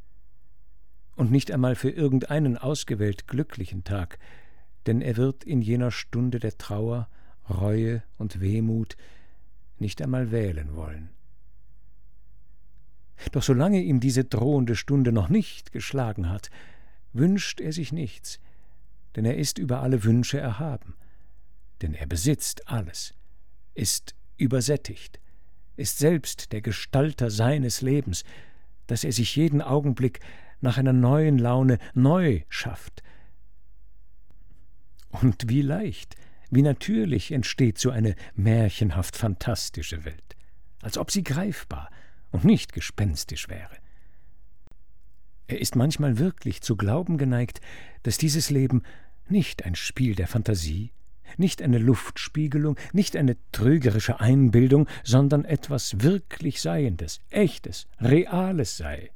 Und 1.15 1.31
nicht 1.31 1.53
einmal 1.53 1.75
für 1.75 1.89
irgendeinen 1.89 2.57
ausgewählt 2.57 3.29
glücklichen 3.29 3.85
Tag, 3.85 4.19
denn 4.87 4.99
er 4.99 5.15
wird 5.15 5.45
in 5.45 5.61
jener 5.61 5.91
Stunde 5.91 6.39
der 6.39 6.57
Trauer, 6.57 7.07
Reue 7.49 8.03
und 8.17 8.41
Wehmut 8.41 8.97
nicht 9.83 10.01
einmal 10.01 10.31
wählen 10.31 10.75
wollen. 10.75 11.09
Doch 13.33 13.43
solange 13.43 13.81
ihm 13.81 13.99
diese 13.99 14.23
drohende 14.23 14.75
Stunde 14.75 15.11
noch 15.11 15.29
nicht 15.29 15.71
geschlagen 15.71 16.29
hat, 16.29 16.49
wünscht 17.11 17.61
er 17.61 17.73
sich 17.73 17.91
nichts, 17.91 18.39
denn 19.15 19.25
er 19.25 19.37
ist 19.37 19.57
über 19.59 19.81
alle 19.81 20.03
Wünsche 20.03 20.39
erhaben, 20.39 20.95
denn 21.81 21.93
er 21.93 22.07
besitzt 22.07 22.67
alles, 22.67 23.13
ist 23.73 24.15
übersättigt, 24.37 25.19
ist 25.75 25.97
selbst 25.97 26.53
der 26.53 26.61
Gestalter 26.61 27.29
seines 27.29 27.81
Lebens, 27.81 28.23
dass 28.87 29.03
er 29.03 29.11
sich 29.11 29.35
jeden 29.35 29.61
Augenblick 29.61 30.19
nach 30.61 30.77
einer 30.77 30.93
neuen 30.93 31.37
Laune 31.37 31.77
neu 31.93 32.41
schafft. 32.47 33.03
Und 35.09 35.49
wie 35.49 35.61
leicht, 35.61 36.15
wie 36.55 36.61
natürlich 36.61 37.31
entsteht 37.31 37.77
so 37.77 37.89
eine 37.89 38.15
märchenhaft 38.35 39.17
fantastische 39.17 40.05
Welt, 40.05 40.35
als 40.81 40.97
ob 40.97 41.11
sie 41.11 41.23
greifbar 41.23 41.89
und 42.31 42.43
nicht 42.43 42.73
gespenstisch 42.73 43.49
wäre. 43.49 43.77
Er 45.47 45.59
ist 45.59 45.75
manchmal 45.75 46.17
wirklich 46.17 46.61
zu 46.61 46.75
glauben 46.75 47.17
geneigt, 47.17 47.61
dass 48.03 48.17
dieses 48.17 48.49
Leben 48.49 48.83
nicht 49.27 49.65
ein 49.65 49.75
Spiel 49.75 50.15
der 50.15 50.27
Fantasie, 50.27 50.91
nicht 51.37 51.61
eine 51.61 51.77
Luftspiegelung, 51.77 52.77
nicht 52.91 53.15
eine 53.15 53.37
trügerische 53.51 54.19
Einbildung, 54.19 54.87
sondern 55.03 55.45
etwas 55.45 56.01
wirklich 56.01 56.61
Seiendes, 56.61 57.19
Echtes, 57.29 57.87
Reales 57.99 58.77
sei. 58.77 59.11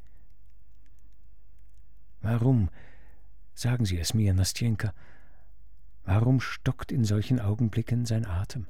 Warum, 2.22 2.70
sagen 3.54 3.86
Sie 3.86 4.00
es 4.00 4.14
mir, 4.14 4.34
Nastjenka, 4.34 4.94
Warum 6.08 6.40
stockt 6.40 6.94
in 6.94 7.04
solchen 7.04 7.42
Augenblicken 7.42 8.06
sein 8.06 8.26
Atem? 8.26 8.66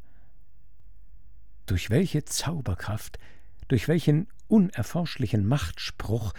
Durch 1.67 1.91
welche 1.91 2.25
Zauberkraft, 2.25 3.19
durch 3.67 3.87
welchen 3.87 4.25
unerforschlichen 4.47 5.45
Machtspruch 5.47 6.33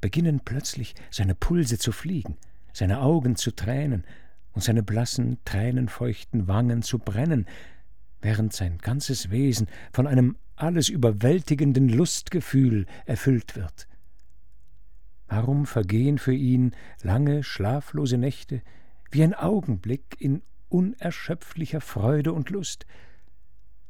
beginnen 0.00 0.40
plötzlich 0.42 0.94
seine 1.10 1.34
Pulse 1.34 1.76
zu 1.76 1.92
fliegen, 1.92 2.38
seine 2.72 3.02
Augen 3.02 3.36
zu 3.36 3.50
tränen 3.50 4.04
und 4.54 4.62
seine 4.62 4.82
blassen, 4.82 5.36
tränenfeuchten 5.44 6.48
Wangen 6.48 6.80
zu 6.80 6.98
brennen, 6.98 7.44
während 8.22 8.54
sein 8.54 8.78
ganzes 8.78 9.30
Wesen 9.30 9.66
von 9.92 10.06
einem 10.06 10.38
alles 10.56 10.88
überwältigenden 10.88 11.90
Lustgefühl 11.90 12.86
erfüllt 13.04 13.54
wird. 13.54 13.86
Warum 15.26 15.66
vergehen 15.66 16.16
für 16.16 16.32
ihn 16.32 16.74
lange 17.02 17.44
schlaflose 17.44 18.16
Nächte 18.16 18.62
wie 19.10 19.22
ein 19.22 19.34
Augenblick 19.34 20.16
in 20.18 20.42
unerschöpflicher 20.68 21.80
Freude 21.80 22.32
und 22.32 22.50
Lust? 22.50 22.86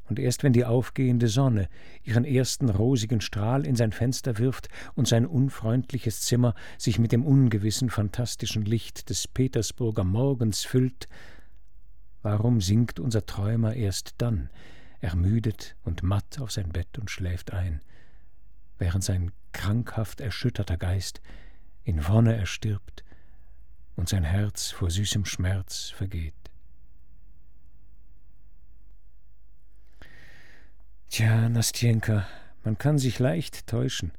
Und 0.04 0.18
erst 0.18 0.42
wenn 0.42 0.54
die 0.54 0.64
aufgehende 0.64 1.28
Sonne 1.28 1.68
ihren 2.02 2.24
ersten 2.24 2.70
rosigen 2.70 3.20
Strahl 3.20 3.66
in 3.66 3.76
sein 3.76 3.92
Fenster 3.92 4.38
wirft 4.38 4.68
und 4.94 5.06
sein 5.06 5.26
unfreundliches 5.26 6.22
Zimmer 6.22 6.54
sich 6.78 6.98
mit 6.98 7.12
dem 7.12 7.26
ungewissen, 7.26 7.90
fantastischen 7.90 8.64
Licht 8.64 9.10
des 9.10 9.28
Petersburger 9.28 10.04
Morgens 10.04 10.64
füllt, 10.64 11.08
warum 12.22 12.62
sinkt 12.62 13.00
unser 13.00 13.26
Träumer 13.26 13.74
erst 13.74 14.14
dann, 14.18 14.48
ermüdet 15.00 15.76
und 15.84 16.02
matt 16.02 16.40
auf 16.40 16.52
sein 16.52 16.70
Bett 16.70 16.98
und 16.98 17.10
schläft 17.10 17.52
ein, 17.52 17.82
während 18.78 19.04
sein 19.04 19.30
krankhaft 19.52 20.20
erschütterter 20.22 20.78
Geist 20.78 21.20
in 21.84 22.06
Wonne 22.08 22.34
erstirbt 22.34 23.04
und 23.98 24.08
sein 24.08 24.22
Herz 24.22 24.70
vor 24.70 24.90
süßem 24.90 25.24
Schmerz 25.24 25.90
vergeht. 25.90 26.32
Tja, 31.10 31.48
Nastjenka, 31.48 32.24
man 32.62 32.78
kann 32.78 32.98
sich 32.98 33.18
leicht 33.18 33.66
täuschen. 33.66 34.12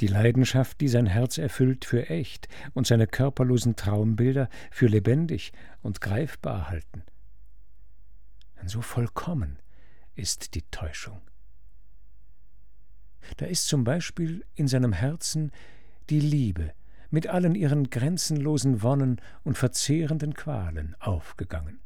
Die 0.00 0.06
Leidenschaft, 0.06 0.82
die 0.82 0.88
sein 0.88 1.06
Herz 1.06 1.38
erfüllt, 1.38 1.86
für 1.86 2.10
echt 2.10 2.48
und 2.74 2.86
seine 2.86 3.06
körperlosen 3.06 3.74
Traumbilder 3.74 4.50
für 4.70 4.86
lebendig 4.86 5.52
und 5.80 6.02
greifbar 6.02 6.68
halten. 6.68 7.02
So 8.66 8.82
vollkommen 8.82 9.58
ist 10.14 10.54
die 10.54 10.62
Täuschung. 10.70 11.22
Da 13.38 13.46
ist 13.46 13.66
zum 13.66 13.84
Beispiel 13.84 14.44
in 14.56 14.68
seinem 14.68 14.92
Herzen 14.92 15.52
die 16.10 16.20
Liebe 16.20 16.74
mit 17.10 17.26
allen 17.26 17.54
ihren 17.54 17.90
grenzenlosen 17.90 18.82
Wonnen 18.82 19.20
und 19.44 19.58
verzehrenden 19.58 20.34
Qualen 20.34 20.94
aufgegangen. 21.00 21.80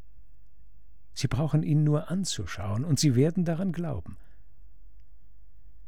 Sie 1.14 1.28
brauchen 1.28 1.62
ihn 1.62 1.84
nur 1.84 2.10
anzuschauen, 2.10 2.84
und 2.84 2.98
Sie 2.98 3.14
werden 3.14 3.44
daran 3.44 3.72
glauben. 3.72 4.16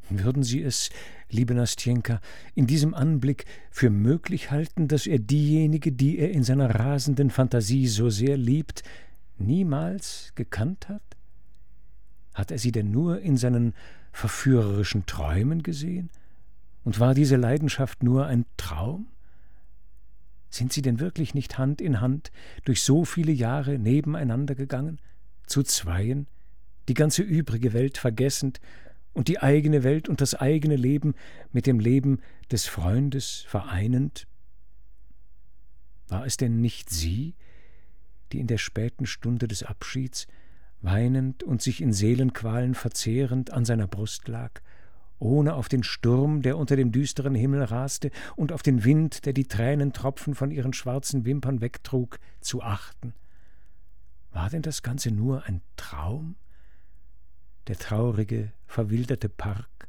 Würden 0.09 0.43
Sie 0.43 0.63
es, 0.63 0.89
liebe 1.29 1.53
Nastjenka, 1.53 2.21
in 2.55 2.65
diesem 2.65 2.93
Anblick 2.93 3.45
für 3.69 3.89
möglich 3.89 4.51
halten, 4.51 4.87
dass 4.87 5.05
er 5.05 5.19
diejenige, 5.19 5.91
die 5.91 6.17
er 6.17 6.31
in 6.31 6.43
seiner 6.43 6.73
rasenden 6.73 7.29
Fantasie 7.29 7.87
so 7.87 8.09
sehr 8.09 8.37
liebt, 8.37 8.83
niemals 9.37 10.31
gekannt 10.35 10.87
hat? 10.87 11.01
Hat 12.33 12.51
er 12.51 12.57
sie 12.57 12.71
denn 12.71 12.91
nur 12.91 13.19
in 13.19 13.35
seinen 13.35 13.73
verführerischen 14.13 15.05
Träumen 15.05 15.61
gesehen? 15.61 16.09
Und 16.85 17.01
war 17.01 17.13
diese 17.13 17.35
Leidenschaft 17.35 18.01
nur 18.01 18.27
ein 18.27 18.45
Traum? 18.55 19.07
Sind 20.49 20.71
sie 20.71 20.81
denn 20.81 20.99
wirklich 20.99 21.33
nicht 21.33 21.57
Hand 21.57 21.81
in 21.81 22.01
Hand 22.01 22.31
durch 22.65 22.81
so 22.81 23.05
viele 23.05 23.31
Jahre 23.31 23.77
nebeneinander 23.77 24.55
gegangen, 24.55 24.99
zu 25.45 25.63
zweien, 25.63 26.27
die 26.87 26.93
ganze 26.93 27.21
übrige 27.21 27.73
Welt 27.73 27.97
vergessend 27.97 28.59
und 29.13 29.27
die 29.27 29.39
eigene 29.39 29.83
Welt 29.83 30.07
und 30.07 30.21
das 30.21 30.35
eigene 30.35 30.75
Leben 30.75 31.15
mit 31.51 31.65
dem 31.65 31.79
Leben 31.79 32.21
des 32.51 32.67
Freundes 32.67 33.45
vereinend? 33.47 34.27
War 36.07 36.25
es 36.25 36.37
denn 36.37 36.61
nicht 36.61 36.89
sie, 36.89 37.35
die 38.31 38.39
in 38.39 38.47
der 38.47 38.57
späten 38.57 39.05
Stunde 39.05 39.47
des 39.47 39.63
Abschieds 39.63 40.27
weinend 40.81 41.43
und 41.43 41.61
sich 41.61 41.81
in 41.81 41.91
Seelenqualen 41.91 42.75
verzehrend 42.75 43.51
an 43.51 43.65
seiner 43.65 43.87
Brust 43.87 44.27
lag, 44.27 44.61
ohne 45.19 45.55
auf 45.55 45.69
den 45.69 45.83
Sturm, 45.83 46.41
der 46.41 46.57
unter 46.57 46.75
dem 46.75 46.91
düsteren 46.91 47.35
Himmel 47.35 47.63
raste, 47.63 48.11
und 48.35 48.51
auf 48.51 48.61
den 48.61 48.83
Wind, 48.83 49.25
der 49.25 49.33
die 49.33 49.47
Tränentropfen 49.47 50.35
von 50.35 50.51
ihren 50.51 50.73
schwarzen 50.73 51.25
Wimpern 51.25 51.61
wegtrug, 51.61 52.19
zu 52.41 52.61
achten. 52.61 53.13
War 54.31 54.49
denn 54.49 54.61
das 54.61 54.83
Ganze 54.83 55.11
nur 55.11 55.43
ein 55.45 55.61
Traum? 55.75 56.35
Der 57.67 57.77
traurige, 57.77 58.53
verwilderte 58.67 59.29
Park 59.29 59.87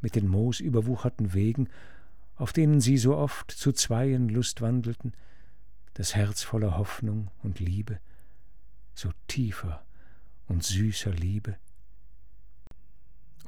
mit 0.00 0.14
den 0.14 0.28
moosüberwucherten 0.28 1.34
Wegen, 1.34 1.68
auf 2.36 2.52
denen 2.52 2.80
sie 2.80 2.98
so 2.98 3.16
oft 3.16 3.50
zu 3.50 3.72
Zweien 3.72 4.28
Lust 4.28 4.60
wandelten, 4.60 5.12
das 5.94 6.14
Herz 6.14 6.42
voller 6.42 6.78
Hoffnung 6.78 7.30
und 7.42 7.60
Liebe, 7.60 8.00
so 8.94 9.10
tiefer 9.26 9.84
und 10.46 10.62
süßer 10.62 11.12
Liebe. 11.12 11.56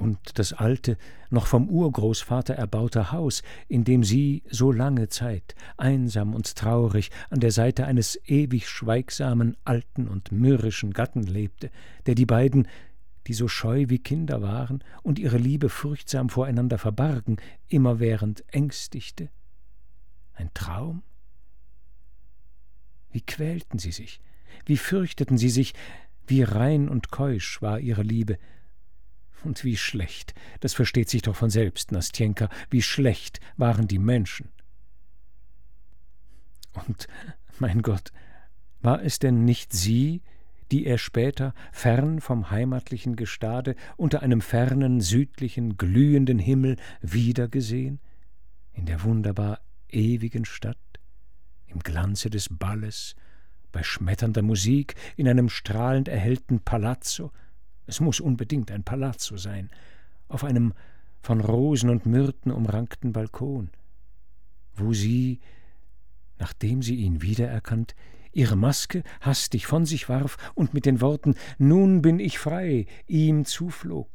Und 0.02 0.38
das 0.38 0.52
alte, 0.52 0.98
noch 1.30 1.46
vom 1.46 1.68
Urgroßvater 1.68 2.54
erbaute 2.54 3.12
Haus, 3.12 3.42
in 3.68 3.84
dem 3.84 4.02
sie 4.02 4.42
so 4.50 4.72
lange 4.72 5.08
Zeit, 5.08 5.54
einsam 5.76 6.34
und 6.34 6.56
traurig, 6.56 7.10
an 7.30 7.40
der 7.40 7.52
Seite 7.52 7.86
eines 7.86 8.18
ewig 8.26 8.68
schweigsamen, 8.68 9.56
alten 9.64 10.08
und 10.08 10.32
mürrischen 10.32 10.92
Gatten 10.92 11.22
lebte, 11.22 11.70
der 12.06 12.14
die 12.14 12.26
beiden, 12.26 12.66
die 13.28 13.34
so 13.34 13.46
scheu 13.46 13.86
wie 13.88 14.00
Kinder 14.00 14.42
waren 14.42 14.82
und 15.02 15.18
ihre 15.18 15.38
Liebe 15.38 15.68
furchtsam 15.68 16.28
voreinander 16.28 16.78
verbargen, 16.78 17.36
immerwährend 17.68 18.44
ängstigte. 18.48 19.28
Ein 20.34 20.50
Traum? 20.54 21.02
Wie 23.12 23.20
quälten 23.20 23.78
sie 23.78 23.92
sich, 23.92 24.20
wie 24.66 24.76
fürchteten 24.76 25.38
sie 25.38 25.50
sich, 25.50 25.74
wie 26.26 26.42
rein 26.42 26.88
und 26.88 27.10
keusch 27.10 27.62
war 27.62 27.78
ihre 27.78 28.02
Liebe. 28.02 28.38
Und 29.44 29.64
wie 29.64 29.76
schlecht, 29.76 30.34
das 30.60 30.74
versteht 30.74 31.08
sich 31.08 31.22
doch 31.22 31.34
von 31.34 31.50
selbst, 31.50 31.92
Nastjenka, 31.92 32.48
wie 32.70 32.82
schlecht 32.82 33.40
waren 33.56 33.88
die 33.88 33.98
Menschen. 33.98 34.48
Und, 36.72 37.08
mein 37.58 37.82
Gott, 37.82 38.12
war 38.80 39.02
es 39.02 39.18
denn 39.18 39.44
nicht 39.44 39.72
sie, 39.72 40.22
die 40.70 40.86
er 40.86 40.98
später, 40.98 41.54
fern 41.72 42.20
vom 42.20 42.50
heimatlichen 42.50 43.16
Gestade, 43.16 43.74
unter 43.96 44.22
einem 44.22 44.40
fernen, 44.40 45.00
südlichen, 45.00 45.76
glühenden 45.76 46.38
Himmel 46.38 46.76
wiedergesehen, 47.00 48.00
in 48.72 48.86
der 48.86 49.02
wunderbar 49.02 49.60
ewigen 49.88 50.44
Stadt? 50.44 50.78
im 51.72 51.80
Glanze 51.80 52.30
des 52.30 52.48
Balles, 52.50 53.16
bei 53.72 53.82
schmetternder 53.82 54.42
Musik, 54.42 54.94
in 55.16 55.28
einem 55.28 55.48
strahlend 55.48 56.08
erhellten 56.08 56.60
Palazzo, 56.60 57.32
es 57.86 58.00
muss 58.00 58.20
unbedingt 58.20 58.70
ein 58.70 58.84
Palazzo 58.84 59.36
sein, 59.36 59.70
auf 60.28 60.44
einem 60.44 60.74
von 61.20 61.40
Rosen 61.40 61.90
und 61.90 62.06
Myrten 62.06 62.50
umrankten 62.50 63.12
Balkon, 63.12 63.70
wo 64.74 64.92
sie, 64.92 65.40
nachdem 66.38 66.82
sie 66.82 66.96
ihn 66.96 67.22
wiedererkannt, 67.22 67.94
ihre 68.32 68.56
Maske 68.56 69.02
hastig 69.20 69.66
von 69.66 69.84
sich 69.84 70.08
warf 70.08 70.36
und 70.54 70.74
mit 70.74 70.86
den 70.86 71.00
Worten 71.00 71.34
Nun 71.58 72.02
bin 72.02 72.18
ich 72.18 72.38
frei 72.38 72.86
ihm 73.06 73.44
zuflog, 73.44 74.08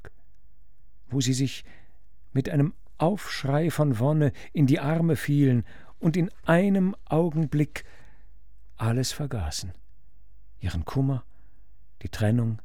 wo 1.10 1.22
sie 1.22 1.34
sich 1.34 1.64
mit 2.34 2.50
einem 2.50 2.74
Aufschrei 2.98 3.70
von 3.70 4.00
Wonne 4.00 4.34
in 4.54 4.66
die 4.66 4.80
Arme 4.80 5.16
fielen 5.16 5.64
und 6.00 6.18
in 6.18 6.32
einem 6.44 6.96
Augenblick 7.06 7.86
alles 8.76 9.12
vergaßen. 9.12 9.72
Ihren 10.60 10.84
Kummer, 10.84 11.24
die 12.02 12.10
Trennung, 12.10 12.60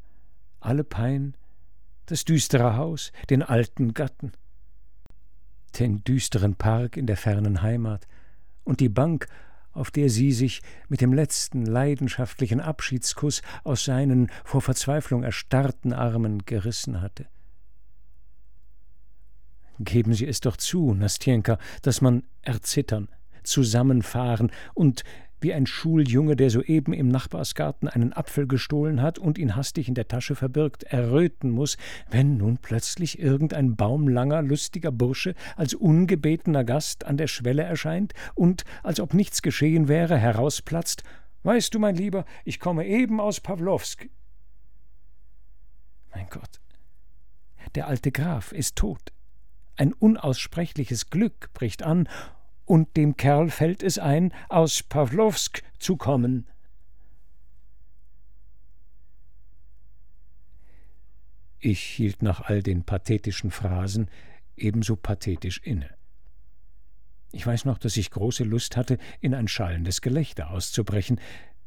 alle 0.64 0.84
Pein, 0.84 1.34
das 2.06 2.24
düstere 2.24 2.76
Haus, 2.76 3.12
den 3.30 3.42
alten 3.42 3.94
Gatten, 3.94 4.32
den 5.78 6.04
düsteren 6.04 6.54
Park 6.54 6.96
in 6.96 7.06
der 7.06 7.16
fernen 7.16 7.62
Heimat 7.62 8.06
und 8.64 8.80
die 8.80 8.88
Bank, 8.88 9.26
auf 9.72 9.90
der 9.90 10.10
sie 10.10 10.32
sich 10.32 10.60
mit 10.88 11.00
dem 11.00 11.12
letzten 11.12 11.64
leidenschaftlichen 11.64 12.60
Abschiedskuss 12.60 13.42
aus 13.64 13.84
seinen 13.84 14.30
vor 14.44 14.60
Verzweiflung 14.60 15.22
erstarrten 15.22 15.92
Armen 15.92 16.44
gerissen 16.44 17.00
hatte. 17.00 17.26
Geben 19.78 20.14
Sie 20.14 20.26
es 20.26 20.40
doch 20.40 20.56
zu, 20.58 20.94
Nastjenka, 20.94 21.58
dass 21.80 22.02
man 22.02 22.24
erzittern, 22.42 23.08
zusammenfahren 23.42 24.52
und 24.74 25.02
wie 25.42 25.52
ein 25.52 25.66
Schuljunge, 25.66 26.36
der 26.36 26.50
soeben 26.50 26.92
im 26.92 27.08
Nachbarsgarten 27.08 27.88
einen 27.88 28.12
Apfel 28.12 28.46
gestohlen 28.46 29.02
hat 29.02 29.18
und 29.18 29.38
ihn 29.38 29.56
hastig 29.56 29.88
in 29.88 29.94
der 29.94 30.08
Tasche 30.08 30.34
verbirgt, 30.34 30.84
erröten 30.84 31.50
muss, 31.50 31.76
wenn 32.10 32.36
nun 32.36 32.58
plötzlich 32.58 33.18
irgendein 33.18 33.76
baumlanger, 33.76 34.42
lustiger 34.42 34.92
Bursche 34.92 35.34
als 35.56 35.74
ungebetener 35.74 36.64
Gast 36.64 37.04
an 37.04 37.16
der 37.16 37.26
Schwelle 37.26 37.62
erscheint 37.62 38.12
und, 38.34 38.64
als 38.82 39.00
ob 39.00 39.14
nichts 39.14 39.42
geschehen 39.42 39.88
wäre, 39.88 40.16
herausplatzt 40.16 41.02
Weißt 41.42 41.74
du, 41.74 41.78
mein 41.80 41.96
Lieber, 41.96 42.24
ich 42.44 42.60
komme 42.60 42.86
eben 42.86 43.20
aus 43.20 43.40
Pawlowsk. 43.40 44.08
Mein 46.14 46.28
Gott, 46.30 46.60
der 47.74 47.88
alte 47.88 48.12
Graf 48.12 48.52
ist 48.52 48.76
tot. 48.76 49.12
Ein 49.76 49.92
unaussprechliches 49.92 51.10
Glück 51.10 51.52
bricht 51.52 51.82
an, 51.82 52.08
und 52.72 52.96
dem 52.96 53.18
Kerl 53.18 53.50
fällt 53.50 53.82
es 53.82 53.98
ein, 53.98 54.32
aus 54.48 54.82
Pawlowsk 54.82 55.62
zu 55.78 55.98
kommen. 55.98 56.46
Ich 61.58 61.82
hielt 61.82 62.22
nach 62.22 62.40
all 62.40 62.62
den 62.62 62.84
pathetischen 62.84 63.50
Phrasen 63.50 64.08
ebenso 64.56 64.96
pathetisch 64.96 65.60
inne. 65.62 65.90
Ich 67.30 67.46
weiß 67.46 67.66
noch, 67.66 67.76
dass 67.76 67.98
ich 67.98 68.10
große 68.10 68.44
Lust 68.44 68.78
hatte, 68.78 68.96
in 69.20 69.34
ein 69.34 69.48
schallendes 69.48 70.00
Gelächter 70.00 70.50
auszubrechen, 70.50 71.20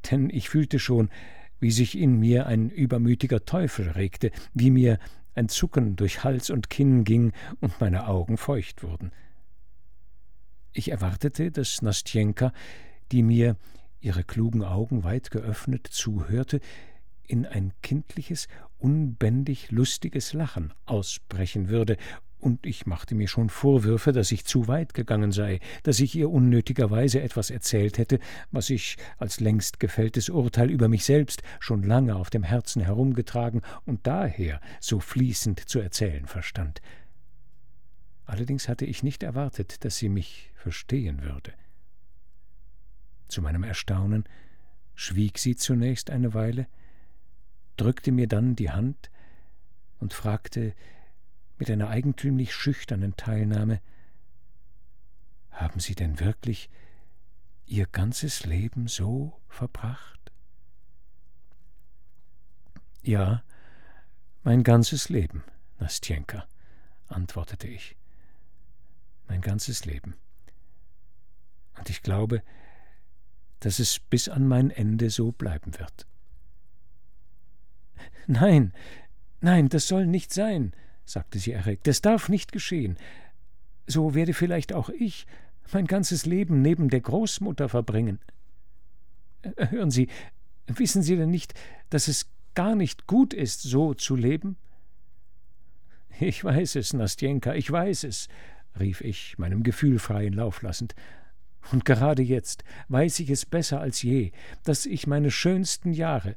denn 0.09 0.31
ich 0.31 0.49
fühlte 0.49 0.79
schon, 0.79 1.11
wie 1.59 1.69
sich 1.69 1.95
in 1.95 2.17
mir 2.17 2.47
ein 2.47 2.71
übermütiger 2.71 3.45
Teufel 3.45 3.91
regte, 3.91 4.31
wie 4.55 4.71
mir 4.71 4.97
ein 5.35 5.49
Zucken 5.49 5.97
durch 5.97 6.23
Hals 6.23 6.49
und 6.49 6.71
Kinn 6.71 7.03
ging 7.03 7.31
und 7.59 7.79
meine 7.79 8.07
Augen 8.07 8.37
feucht 8.37 8.81
wurden. 8.81 9.11
Ich 10.77 10.91
erwartete, 10.91 11.51
dass 11.51 11.81
Nastjenka, 11.81 12.51
die 13.13 13.23
mir, 13.23 13.55
ihre 14.01 14.25
klugen 14.25 14.61
Augen 14.61 15.05
weit 15.05 15.31
geöffnet, 15.31 15.87
zuhörte, 15.89 16.59
in 17.25 17.45
ein 17.45 17.71
kindliches, 17.81 18.49
unbändig 18.77 19.71
lustiges 19.71 20.33
Lachen 20.33 20.73
ausbrechen 20.85 21.69
würde 21.69 21.95
und 22.39 22.65
ich 22.65 22.85
machte 22.85 23.15
mir 23.15 23.29
schon 23.29 23.49
Vorwürfe, 23.49 24.11
dass 24.11 24.33
ich 24.33 24.43
zu 24.43 24.67
weit 24.67 24.93
gegangen 24.93 25.31
sei, 25.31 25.61
dass 25.83 26.01
ich 26.01 26.13
ihr 26.13 26.29
unnötigerweise 26.29 27.21
etwas 27.21 27.51
erzählt 27.51 27.97
hätte, 27.97 28.19
was 28.51 28.69
ich 28.69 28.97
als 29.17 29.39
längst 29.39 29.79
gefälltes 29.79 30.27
Urteil 30.27 30.69
über 30.69 30.89
mich 30.89 31.05
selbst 31.05 31.41
schon 31.61 31.83
lange 31.83 32.17
auf 32.17 32.29
dem 32.29 32.43
Herzen 32.43 32.81
herumgetragen 32.81 33.61
und 33.85 34.05
daher 34.05 34.59
so 34.81 34.99
fließend 34.99 35.69
zu 35.69 35.79
erzählen 35.79 36.25
verstand. 36.27 36.81
Allerdings 38.25 38.67
hatte 38.67 38.85
ich 38.85 39.03
nicht 39.03 39.23
erwartet, 39.23 39.85
dass 39.85 39.97
sie 39.97 40.09
mich 40.09 40.51
verstehen 40.55 41.21
würde. 41.21 41.53
Zu 43.27 43.41
meinem 43.41 43.63
Erstaunen 43.63 44.25
schwieg 44.95 45.37
sie 45.37 45.55
zunächst 45.55 46.09
eine 46.09 46.33
Weile, 46.33 46.67
drückte 47.77 48.11
mir 48.11 48.27
dann 48.27 48.55
die 48.55 48.71
Hand 48.71 49.11
und 49.99 50.13
fragte 50.13 50.73
mit 51.57 51.69
einer 51.69 51.89
eigentümlich 51.89 52.53
schüchternen 52.53 53.15
Teilnahme 53.15 53.81
Haben 55.51 55.79
Sie 55.79 55.95
denn 55.95 56.19
wirklich 56.19 56.69
Ihr 57.65 57.87
ganzes 57.87 58.45
Leben 58.45 58.87
so 58.87 59.39
verbracht? 59.47 60.31
Ja, 63.01 63.43
mein 64.43 64.63
ganzes 64.63 65.09
Leben, 65.09 65.43
Nastjenka, 65.79 66.47
antwortete 67.07 67.67
ich. 67.67 67.95
Mein 69.27 69.41
ganzes 69.41 69.85
Leben. 69.85 70.15
Und 71.77 71.89
ich 71.89 72.01
glaube, 72.01 72.41
dass 73.59 73.79
es 73.79 73.99
bis 73.99 74.29
an 74.29 74.47
mein 74.47 74.69
Ende 74.69 75.09
so 75.09 75.31
bleiben 75.31 75.77
wird. 75.79 76.05
Nein, 78.27 78.73
nein, 79.41 79.69
das 79.69 79.87
soll 79.87 80.05
nicht 80.05 80.33
sein, 80.33 80.73
sagte 81.05 81.39
sie 81.39 81.51
erregt. 81.51 81.87
Das 81.87 82.01
darf 82.01 82.29
nicht 82.29 82.51
geschehen. 82.51 82.97
So 83.87 84.15
werde 84.15 84.33
vielleicht 84.33 84.73
auch 84.73 84.89
ich 84.89 85.27
mein 85.71 85.87
ganzes 85.87 86.25
Leben 86.25 86.61
neben 86.61 86.89
der 86.89 87.01
Großmutter 87.01 87.69
verbringen. 87.69 88.19
Äh, 89.41 89.69
hören 89.69 89.91
Sie, 89.91 90.09
wissen 90.67 91.03
Sie 91.03 91.15
denn 91.15 91.31
nicht, 91.31 91.53
dass 91.89 92.07
es 92.07 92.27
gar 92.53 92.75
nicht 92.75 93.07
gut 93.07 93.33
ist, 93.33 93.61
so 93.61 93.93
zu 93.93 94.15
leben? 94.15 94.57
Ich 96.19 96.43
weiß 96.43 96.75
es, 96.77 96.93
Nastjenka, 96.93 97.53
ich 97.55 97.69
weiß 97.69 98.05
es, 98.05 98.29
rief 98.79 99.01
ich, 99.01 99.37
meinem 99.37 99.63
Gefühl 99.63 99.99
freien 99.99 100.33
Lauf 100.33 100.61
lassend. 100.61 100.95
Und 101.71 101.85
gerade 101.85 102.21
jetzt 102.21 102.63
weiß 102.89 103.19
ich 103.19 103.29
es 103.29 103.45
besser 103.45 103.79
als 103.81 104.01
je, 104.01 104.31
dass 104.63 104.85
ich 104.85 105.07
meine 105.07 105.31
schönsten 105.31 105.93
Jahre 105.93 106.35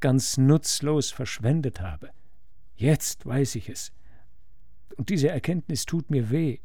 ganz 0.00 0.38
nutzlos 0.38 1.10
verschwendet 1.10 1.80
habe. 1.80 2.10
Jetzt 2.74 3.26
weiß 3.26 3.56
ich 3.56 3.68
es. 3.68 3.92
Und 4.96 5.10
diese 5.10 5.28
Erkenntnis 5.28 5.84
tut 5.84 6.10
mir 6.10 6.30
weh, 6.30 6.58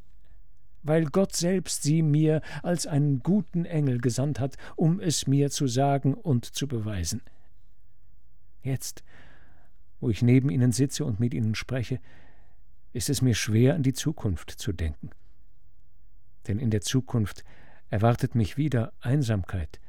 weil 0.83 1.05
Gott 1.05 1.35
selbst 1.35 1.83
sie 1.83 2.01
mir 2.01 2.41
als 2.63 2.87
einen 2.87 3.19
guten 3.19 3.65
Engel 3.65 3.99
gesandt 3.99 4.39
hat, 4.39 4.55
um 4.75 4.99
es 4.99 5.27
mir 5.27 5.49
zu 5.49 5.67
sagen 5.67 6.13
und 6.13 6.45
zu 6.45 6.67
beweisen. 6.67 7.21
Jetzt, 8.61 9.03
wo 9.99 10.09
ich 10.09 10.21
neben 10.21 10.49
ihnen 10.49 10.71
sitze 10.71 11.03
und 11.05 11.19
mit 11.19 11.33
ihnen 11.33 11.55
spreche, 11.55 11.99
ist 12.95 13.09
es 13.09 13.21
mir 13.21 13.35
schwer, 13.35 13.75
an 13.75 13.83
die 13.83 13.93
Zukunft 13.93 14.51
zu 14.51 14.71
denken. 14.71 15.09
Denn 16.47 16.59
in 16.59 16.69
der 16.69 16.79
Zukunft 16.79 17.43
erwartet 17.89 18.35
mich 18.35 18.55
wieder 18.55 18.93
Einsamkeit 19.01 19.81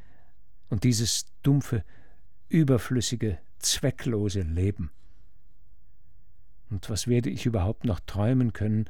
und 0.69 0.83
dieses 0.83 1.27
dumpfe, 1.45 1.85
überflüssige, 2.49 3.39
zwecklose 3.61 4.41
Leben. 4.41 4.91
Und 6.69 6.91
was 6.91 7.07
werde 7.07 7.31
ich 7.31 7.47
überhaupt 7.47 7.85
noch 7.85 8.01
träumen 8.01 8.53
können, 8.53 8.87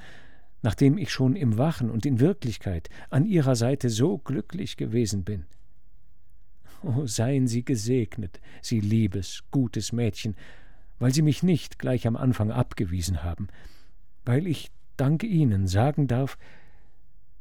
nachdem 0.62 0.96
ich 0.96 1.12
schon 1.12 1.36
im 1.36 1.58
Wachen 1.58 1.90
und 1.90 2.06
in 2.06 2.18
Wirklichkeit 2.18 2.88
an 3.10 3.26
ihrer 3.26 3.54
Seite 3.54 3.90
so 3.90 4.16
glücklich 4.16 4.78
gewesen 4.78 5.24
bin? 5.24 5.44
Oh, 6.82 7.04
seien 7.04 7.48
Sie 7.48 7.66
gesegnet, 7.66 8.40
Sie 8.62 8.80
liebes, 8.80 9.44
gutes 9.50 9.92
Mädchen, 9.92 10.36
weil 10.98 11.12
Sie 11.12 11.22
mich 11.22 11.42
nicht 11.42 11.78
gleich 11.78 12.06
am 12.06 12.16
Anfang 12.16 12.50
abgewiesen 12.50 13.22
haben, 13.22 13.48
weil 14.26 14.46
ich 14.46 14.70
dank 14.96 15.22
Ihnen 15.22 15.66
sagen 15.66 16.08
darf, 16.08 16.36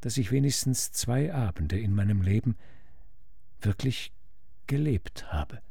dass 0.02 0.18
ich 0.18 0.32
wenigstens 0.32 0.92
zwei 0.92 1.34
Abende 1.34 1.80
in 1.80 1.94
meinem 1.94 2.22
Leben 2.22 2.56
wirklich 3.60 4.14
gelebt 4.68 5.32
habe. 5.34 5.62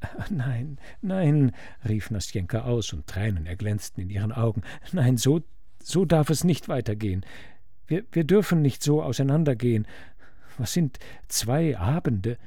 Nein, 0.30 0.78
nein, 1.00 1.52
rief 1.88 2.10
Nastjenka 2.10 2.62
aus, 2.62 2.92
und 2.92 3.06
Tränen 3.06 3.46
erglänzten 3.46 4.02
in 4.02 4.10
ihren 4.10 4.32
Augen. 4.32 4.62
Nein, 4.92 5.16
so, 5.16 5.42
so 5.82 6.04
darf 6.04 6.28
es 6.28 6.44
nicht 6.44 6.68
weitergehen. 6.68 7.24
Wir, 7.86 8.04
wir 8.12 8.24
dürfen 8.24 8.60
nicht 8.60 8.82
so 8.82 9.02
auseinandergehen. 9.02 9.86
Was 10.58 10.74
sind 10.74 10.98
zwei 11.28 11.78
Abende? 11.78 12.38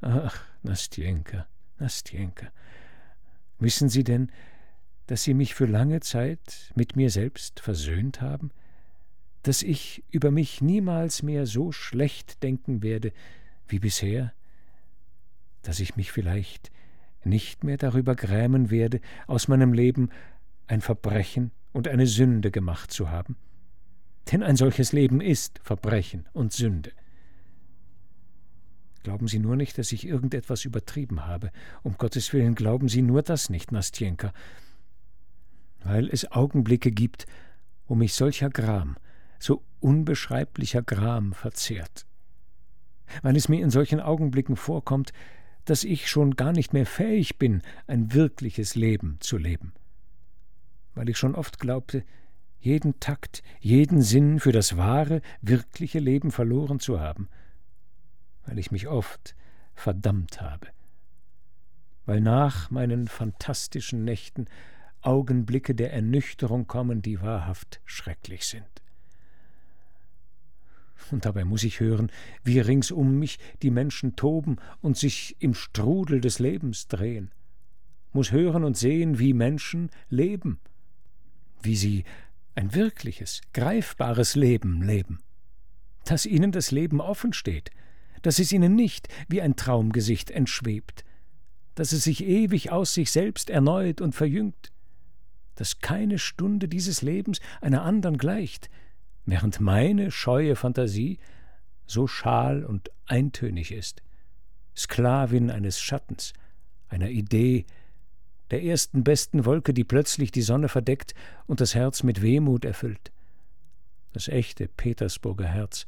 Ach, 0.00 0.42
Nastjenka, 0.62 1.46
Nastjenka, 1.78 2.46
wissen 3.58 3.88
Sie 3.88 4.04
denn, 4.04 4.30
dass 5.06 5.22
Sie 5.22 5.34
mich 5.34 5.54
für 5.54 5.66
lange 5.66 6.00
Zeit 6.00 6.72
mit 6.74 6.96
mir 6.96 7.10
selbst 7.10 7.60
versöhnt 7.60 8.20
haben? 8.20 8.50
Dass 9.42 9.62
ich 9.62 10.02
über 10.10 10.30
mich 10.30 10.60
niemals 10.60 11.22
mehr 11.22 11.46
so 11.46 11.72
schlecht 11.72 12.42
denken 12.42 12.82
werde 12.82 13.12
wie 13.68 13.78
bisher? 13.78 14.32
dass 15.66 15.80
ich 15.80 15.96
mich 15.96 16.12
vielleicht 16.12 16.70
nicht 17.24 17.64
mehr 17.64 17.76
darüber 17.76 18.14
grämen 18.14 18.70
werde, 18.70 19.00
aus 19.26 19.48
meinem 19.48 19.72
Leben 19.72 20.10
ein 20.68 20.80
Verbrechen 20.80 21.50
und 21.72 21.88
eine 21.88 22.06
Sünde 22.06 22.50
gemacht 22.50 22.92
zu 22.92 23.10
haben. 23.10 23.36
Denn 24.30 24.42
ein 24.42 24.56
solches 24.56 24.92
Leben 24.92 25.20
ist 25.20 25.60
Verbrechen 25.62 26.28
und 26.32 26.52
Sünde. 26.52 26.92
Glauben 29.02 29.28
Sie 29.28 29.38
nur 29.38 29.56
nicht, 29.56 29.78
dass 29.78 29.92
ich 29.92 30.06
irgendetwas 30.06 30.64
übertrieben 30.64 31.26
habe. 31.26 31.50
Um 31.82 31.96
Gottes 31.96 32.32
Willen 32.32 32.54
glauben 32.54 32.88
Sie 32.88 33.02
nur 33.02 33.22
das 33.22 33.50
nicht, 33.50 33.70
Nastjenka. 33.70 34.32
Weil 35.86 36.08
es 36.08 36.30
Augenblicke 36.32 36.90
gibt, 36.90 37.26
wo 37.86 37.94
mich 37.94 38.14
solcher 38.14 38.50
Gram, 38.50 38.96
so 39.38 39.62
unbeschreiblicher 39.78 40.82
Gram 40.82 41.32
verzehrt. 41.32 42.06
Weil 43.22 43.36
es 43.36 43.48
mir 43.48 43.62
in 43.62 43.70
solchen 43.70 44.00
Augenblicken 44.00 44.56
vorkommt, 44.56 45.12
dass 45.64 45.84
ich 45.84 46.08
schon 46.08 46.34
gar 46.34 46.52
nicht 46.52 46.72
mehr 46.72 46.86
fähig 46.86 47.38
bin, 47.38 47.62
ein 47.86 48.12
wirkliches 48.12 48.74
Leben 48.74 49.18
zu 49.20 49.36
leben. 49.36 49.74
Weil 50.94 51.08
ich 51.08 51.18
schon 51.18 51.36
oft 51.36 51.60
glaubte, 51.60 52.04
jeden 52.58 52.98
Takt, 52.98 53.44
jeden 53.60 54.02
Sinn 54.02 54.40
für 54.40 54.50
das 54.50 54.76
wahre, 54.76 55.22
wirkliche 55.40 56.00
Leben 56.00 56.32
verloren 56.32 56.80
zu 56.80 56.98
haben, 56.98 57.28
weil 58.44 58.58
ich 58.58 58.72
mich 58.72 58.88
oft 58.88 59.36
verdammt 59.74 60.40
habe, 60.40 60.66
weil 62.06 62.20
nach 62.20 62.70
meinen 62.70 63.06
fantastischen 63.06 64.04
Nächten 64.04 64.46
Augenblicke 65.06 65.74
der 65.74 65.92
Ernüchterung 65.92 66.66
kommen, 66.66 67.00
die 67.00 67.20
wahrhaft 67.20 67.80
schrecklich 67.84 68.46
sind. 68.46 68.66
Und 71.12 71.24
dabei 71.24 71.44
muss 71.44 71.62
ich 71.62 71.78
hören, 71.78 72.10
wie 72.42 72.58
rings 72.58 72.90
um 72.90 73.18
mich 73.18 73.38
die 73.62 73.70
Menschen 73.70 74.16
toben 74.16 74.56
und 74.80 74.96
sich 74.96 75.36
im 75.38 75.54
Strudel 75.54 76.20
des 76.20 76.40
Lebens 76.40 76.88
drehen, 76.88 77.30
muss 78.12 78.32
hören 78.32 78.64
und 78.64 78.76
sehen, 78.76 79.18
wie 79.20 79.32
Menschen 79.32 79.90
leben, 80.08 80.58
wie 81.62 81.76
sie 81.76 82.04
ein 82.56 82.74
wirkliches, 82.74 83.42
greifbares 83.52 84.34
Leben 84.34 84.82
leben, 84.82 85.20
dass 86.04 86.26
ihnen 86.26 86.50
das 86.50 86.70
Leben 86.72 87.00
offen 87.00 87.32
steht, 87.32 87.70
dass 88.22 88.38
es 88.40 88.50
ihnen 88.50 88.74
nicht 88.74 89.08
wie 89.28 89.42
ein 89.42 89.54
Traumgesicht 89.54 90.30
entschwebt, 90.30 91.04
dass 91.76 91.92
es 91.92 92.04
sich 92.04 92.24
ewig 92.24 92.72
aus 92.72 92.94
sich 92.94 93.12
selbst 93.12 93.50
erneuert 93.50 94.00
und 94.00 94.14
verjüngt, 94.14 94.72
dass 95.56 95.80
keine 95.80 96.18
Stunde 96.18 96.68
dieses 96.68 97.02
Lebens 97.02 97.40
einer 97.60 97.82
andern 97.82 98.16
gleicht, 98.16 98.70
während 99.24 99.60
meine 99.60 100.10
scheue 100.10 100.54
Fantasie 100.54 101.18
so 101.86 102.06
schal 102.06 102.64
und 102.64 102.90
eintönig 103.06 103.72
ist, 103.72 104.02
Sklavin 104.76 105.50
eines 105.50 105.80
Schattens, 105.80 106.32
einer 106.88 107.10
Idee, 107.10 107.64
der 108.50 108.62
ersten 108.62 109.02
besten 109.02 109.44
Wolke, 109.44 109.74
die 109.74 109.84
plötzlich 109.84 110.30
die 110.30 110.42
Sonne 110.42 110.68
verdeckt 110.68 111.14
und 111.46 111.60
das 111.60 111.74
Herz 111.74 112.02
mit 112.02 112.22
Wehmut 112.22 112.64
erfüllt. 112.64 113.10
Das 114.12 114.28
echte 114.28 114.68
Petersburger 114.68 115.46
Herz, 115.46 115.86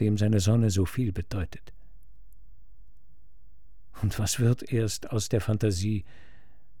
dem 0.00 0.18
seine 0.18 0.40
Sonne 0.40 0.70
so 0.70 0.84
viel 0.84 1.12
bedeutet. 1.12 1.72
Und 4.02 4.18
was 4.18 4.40
wird 4.40 4.72
erst 4.72 5.10
aus 5.10 5.28
der 5.28 5.40
Fantasie, 5.40 6.04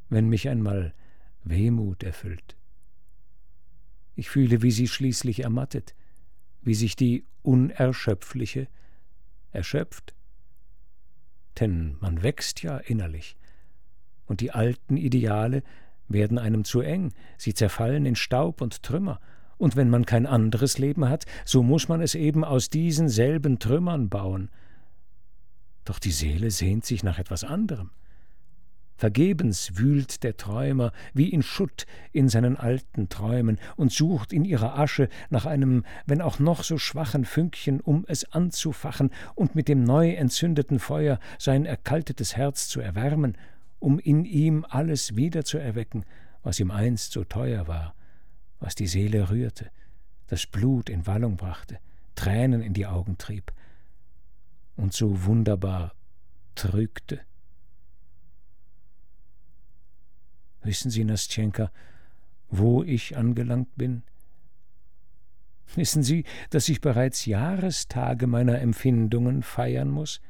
wenn 0.08 0.28
mich 0.28 0.48
einmal 0.48 0.92
Wehmut 1.44 2.02
erfüllt? 2.02 2.56
Ich 4.14 4.30
fühle, 4.30 4.62
wie 4.62 4.70
sie 4.70 4.88
schließlich 4.88 5.40
ermattet, 5.40 5.94
wie 6.62 6.74
sich 6.74 6.96
die 6.96 7.24
Unerschöpfliche 7.42 8.68
erschöpft. 9.50 10.14
Denn 11.58 11.96
man 12.00 12.22
wächst 12.22 12.62
ja 12.62 12.78
innerlich, 12.78 13.36
und 14.26 14.40
die 14.40 14.52
alten 14.52 14.96
Ideale 14.96 15.62
werden 16.08 16.38
einem 16.38 16.64
zu 16.64 16.80
eng, 16.80 17.12
sie 17.36 17.54
zerfallen 17.54 18.06
in 18.06 18.16
Staub 18.16 18.60
und 18.60 18.82
Trümmer, 18.82 19.20
und 19.58 19.76
wenn 19.76 19.90
man 19.90 20.06
kein 20.06 20.26
anderes 20.26 20.78
Leben 20.78 21.08
hat, 21.08 21.24
so 21.44 21.62
muss 21.62 21.88
man 21.88 22.00
es 22.00 22.14
eben 22.14 22.44
aus 22.44 22.68
diesen 22.68 23.08
selben 23.08 23.58
Trümmern 23.58 24.08
bauen. 24.08 24.50
Doch 25.84 25.98
die 25.98 26.10
Seele 26.10 26.50
sehnt 26.50 26.84
sich 26.84 27.02
nach 27.04 27.18
etwas 27.18 27.44
anderem. 27.44 27.90
Vergebens 28.96 29.76
wühlt 29.76 30.22
der 30.22 30.36
Träumer 30.36 30.92
wie 31.12 31.28
in 31.28 31.42
Schutt 31.42 31.86
in 32.12 32.28
seinen 32.28 32.56
alten 32.56 33.08
Träumen 33.08 33.58
und 33.76 33.92
sucht 33.92 34.32
in 34.32 34.44
ihrer 34.44 34.78
Asche 34.78 35.08
nach 35.30 35.46
einem, 35.46 35.84
wenn 36.06 36.20
auch 36.20 36.38
noch 36.38 36.62
so 36.62 36.78
schwachen 36.78 37.24
Fünkchen, 37.24 37.80
um 37.80 38.04
es 38.06 38.32
anzufachen 38.32 39.10
und 39.34 39.54
mit 39.54 39.68
dem 39.68 39.82
neu 39.82 40.12
entzündeten 40.12 40.78
Feuer 40.78 41.18
sein 41.38 41.64
erkaltetes 41.64 42.36
Herz 42.36 42.68
zu 42.68 42.80
erwärmen, 42.80 43.36
um 43.80 43.98
in 43.98 44.24
ihm 44.24 44.64
alles 44.68 45.16
wieder 45.16 45.44
zu 45.44 45.58
erwecken, 45.58 46.04
was 46.42 46.60
ihm 46.60 46.70
einst 46.70 47.12
so 47.12 47.24
teuer 47.24 47.66
war, 47.66 47.94
was 48.60 48.74
die 48.74 48.86
Seele 48.86 49.30
rührte, 49.30 49.70
das 50.28 50.46
Blut 50.46 50.88
in 50.88 51.06
Wallung 51.06 51.36
brachte, 51.36 51.78
Tränen 52.14 52.62
in 52.62 52.74
die 52.74 52.86
Augen 52.86 53.18
trieb 53.18 53.52
und 54.76 54.92
so 54.92 55.24
wunderbar 55.24 55.94
trügte. 56.54 57.20
Wissen 60.62 60.90
Sie, 60.90 61.04
Nastjenka, 61.04 61.70
wo 62.50 62.82
ich 62.82 63.16
angelangt 63.16 63.76
bin? 63.76 64.02
Wissen 65.74 66.02
Sie, 66.02 66.24
dass 66.50 66.68
ich 66.68 66.80
bereits 66.80 67.24
Jahrestage 67.24 68.26
meiner 68.26 68.60
Empfindungen 68.60 69.42
feiern 69.42 69.88
muss? 69.88 70.20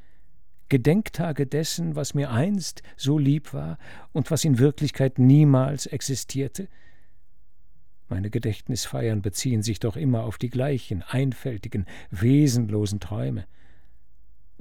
Gedenktage 0.69 1.45
dessen, 1.45 1.95
was 1.95 2.13
mir 2.13 2.31
einst 2.31 2.81
so 2.95 3.19
lieb 3.19 3.53
war 3.53 3.77
und 4.11 4.31
was 4.31 4.45
in 4.45 4.57
Wirklichkeit 4.57 5.19
niemals 5.19 5.85
existierte? 5.85 6.67
Meine 8.09 8.29
Gedächtnisfeiern 8.29 9.21
beziehen 9.21 9.61
sich 9.61 9.79
doch 9.79 9.97
immer 9.97 10.23
auf 10.23 10.37
die 10.37 10.49
gleichen, 10.49 11.03
einfältigen, 11.03 11.85
wesenlosen 12.09 12.99
Träume. 12.99 13.45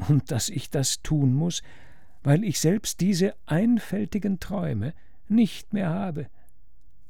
Und 0.08 0.30
dass 0.30 0.48
ich 0.48 0.70
das 0.70 1.02
tun 1.02 1.32
muss, 1.32 1.62
weil 2.22 2.44
ich 2.44 2.60
selbst 2.60 3.00
diese 3.00 3.34
einfältigen 3.46 4.40
Träume 4.40 4.94
nicht 5.32 5.72
mehr 5.72 5.90
habe, 5.90 6.28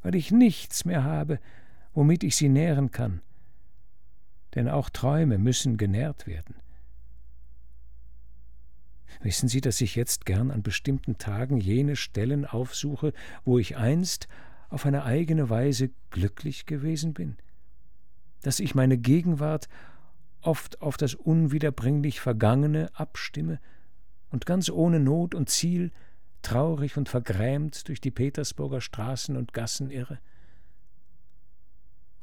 weil 0.03 0.15
ich 0.15 0.31
nichts 0.31 0.85
mehr 0.85 1.05
habe, 1.05 1.39
womit 1.95 2.25
ich 2.25 2.37
sie 2.37 2.49
nähren 2.49 2.91
kann. 2.91 3.21
Denn 4.55 4.69
auch 4.69 4.91
Träume 4.91 5.39
müssen 5.39 5.77
genährt 5.77 6.27
werden. 6.27 6.55
Wissen 9.21 9.49
Sie, 9.49 9.61
dass 9.61 9.81
ich 9.81 9.95
jetzt 9.95 10.27
gern 10.27 10.51
an 10.51 10.63
bestimmten 10.63 11.17
Tagen 11.19 11.59
jene 11.59 11.97
Stellen 11.97 12.45
aufsuche, 12.45 13.13
wo 13.45 13.59
ich 13.59 13.77
einst 13.77 14.27
auf 14.69 14.85
eine 14.85 15.05
eigene 15.05 15.49
Weise 15.49 15.91
glücklich 16.11 16.67
gewesen 16.67 17.15
bin? 17.15 17.37
Dass 18.43 18.59
ich 18.59 18.75
meine 18.75 18.99
Gegenwart 18.99 19.69
oft 20.41 20.83
auf 20.83 20.97
das 20.97 21.15
unwiederbringlich 21.15 22.21
Vergangene 22.21 22.91
abstimme 22.95 23.61
und 24.31 24.45
ganz 24.45 24.71
ohne 24.71 24.99
Not 24.99 25.35
und 25.35 25.49
Ziel 25.49 25.93
traurig 26.43 26.97
und 26.97 27.09
vergrämt 27.09 27.89
durch 27.89 28.01
die 28.01 28.11
Petersburger 28.11 28.81
Straßen 28.81 29.37
und 29.37 29.53
Gassen 29.53 29.91
irre. 29.91 30.19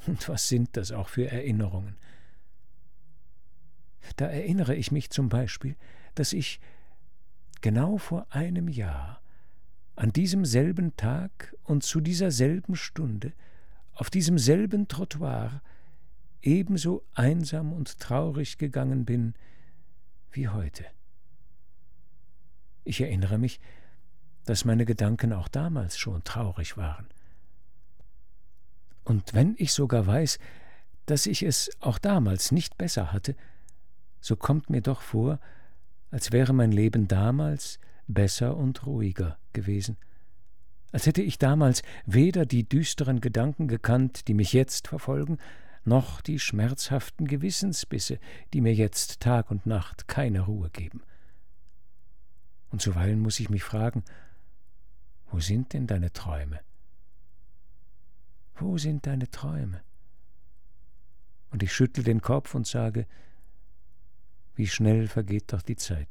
Und 0.08 0.28
was 0.30 0.48
sind 0.48 0.78
das 0.78 0.92
auch 0.92 1.10
für 1.10 1.30
Erinnerungen? 1.30 1.96
Da 4.16 4.28
erinnere 4.28 4.76
ich 4.76 4.92
mich 4.92 5.10
zum 5.10 5.30
Beispiel, 5.30 5.76
dass 6.16 6.34
ich 6.34 6.60
genau 7.62 7.98
vor 7.98 8.28
einem 8.30 8.68
Jahr 8.68 9.22
an 9.96 10.14
diesem 10.14 10.46
selben 10.46 10.96
Tag 10.96 11.56
und 11.64 11.84
zu 11.84 12.00
dieser 12.00 12.32
selben 12.32 12.76
Stunde 12.76 13.34
auf 13.94 14.10
diesem 14.10 14.38
selben 14.38 14.88
Trottoir 14.88 15.62
ebenso 16.42 17.04
einsam 17.14 17.74
und 17.74 18.00
traurig 18.00 18.58
gegangen 18.58 19.04
bin 19.04 19.34
wie 20.32 20.48
heute. 20.48 20.86
Ich 22.86 23.02
erinnere 23.02 23.38
mich, 23.38 23.60
dass 24.50 24.66
meine 24.66 24.86
Gedanken 24.86 25.32
auch 25.32 25.48
damals 25.48 26.00
schon 26.00 26.24
traurig 26.24 26.76
waren. 26.76 27.08
Und 29.04 29.36
wenn 29.36 29.54
ich 29.60 29.74
sogar 29.74 30.08
weiß, 30.08 30.40
dass 31.06 31.28
ich 31.28 31.44
es 31.44 31.70
auch 31.82 32.00
damals 32.00 32.52
nicht 32.52 32.76
besser 32.76 33.14
hatte, 33.14 33.36
so 34.20 34.36
kommt 34.36 34.72
mir 34.72 34.82
doch 34.82 35.02
vor, 35.02 35.40
als 36.10 36.32
wäre 36.32 36.54
mein 36.54 36.72
Leben 36.72 37.08
damals 37.08 37.80
besser 38.08 38.58
und 38.58 38.88
ruhiger 38.88 39.38
gewesen, 39.54 39.98
als 40.92 41.06
hätte 41.06 41.22
ich 41.22 41.38
damals 41.38 41.84
weder 42.08 42.48
die 42.48 42.68
düsteren 42.68 43.22
Gedanken 43.22 43.68
gekannt, 43.68 44.28
die 44.28 44.34
mich 44.34 44.52
jetzt 44.52 44.88
verfolgen, 44.88 45.38
noch 45.86 46.22
die 46.22 46.40
schmerzhaften 46.40 47.28
Gewissensbisse, 47.28 48.18
die 48.54 48.62
mir 48.62 48.74
jetzt 48.74 49.20
Tag 49.20 49.52
und 49.52 49.68
Nacht 49.68 50.08
keine 50.08 50.42
Ruhe 50.42 50.72
geben. 50.72 51.04
Und 52.72 52.82
zuweilen 52.82 53.20
muss 53.20 53.40
ich 53.40 53.52
mich 53.52 53.64
fragen, 53.64 54.04
wo 55.32 55.40
sind 55.40 55.74
denn 55.74 55.88
deine 55.88 56.12
Träume? 56.12 56.60
Wo 58.56 58.78
sind 58.78 59.06
deine 59.06 59.30
Träume? 59.30 59.82
Und 61.52 61.64
ich 61.64 61.74
schüttel 61.74 62.04
den 62.04 62.22
Kopf 62.22 62.56
und 62.56 62.68
sage, 62.68 63.08
wie 64.56 64.68
schnell 64.68 65.08
vergeht 65.08 65.54
doch 65.54 65.62
die 65.62 65.78
Zeit. 65.78 66.10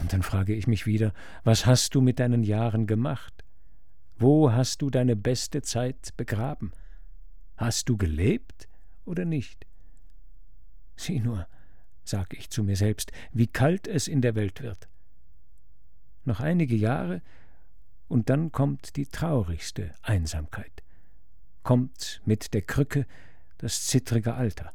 Und 0.00 0.12
dann 0.12 0.22
frage 0.22 0.54
ich 0.54 0.66
mich 0.66 0.86
wieder, 0.86 1.12
was 1.44 1.66
hast 1.66 1.94
du 1.94 2.00
mit 2.00 2.18
deinen 2.18 2.44
Jahren 2.44 2.86
gemacht? 2.86 3.44
Wo 4.18 4.52
hast 4.52 4.80
du 4.80 4.88
deine 4.88 5.16
beste 5.16 5.62
Zeit 5.62 6.16
begraben? 6.16 6.72
Hast 7.56 7.88
du 7.88 7.96
gelebt 7.96 8.68
oder 9.04 9.24
nicht? 9.24 9.66
Sieh 10.96 11.20
nur, 11.20 11.46
sage 12.04 12.36
ich 12.36 12.48
zu 12.50 12.62
mir 12.62 12.76
selbst, 12.76 13.12
wie 13.32 13.48
kalt 13.48 13.88
es 13.88 14.08
in 14.08 14.22
der 14.22 14.34
Welt 14.34 14.62
wird. 14.62 14.88
Noch 16.24 16.40
einige 16.40 16.76
Jahre, 16.76 17.22
und 18.08 18.28
dann 18.28 18.52
kommt 18.52 18.96
die 18.96 19.06
traurigste 19.06 19.92
Einsamkeit, 20.02 20.82
kommt 21.62 22.20
mit 22.24 22.52
der 22.52 22.62
Krücke 22.62 23.06
das 23.58 23.86
zittrige 23.86 24.34
Alter, 24.34 24.72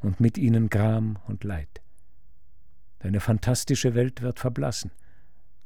und 0.00 0.20
mit 0.20 0.38
ihnen 0.38 0.70
Gram 0.70 1.18
und 1.26 1.44
Leid. 1.44 1.82
Deine 3.00 3.20
fantastische 3.20 3.94
Welt 3.94 4.22
wird 4.22 4.38
verblassen, 4.40 4.90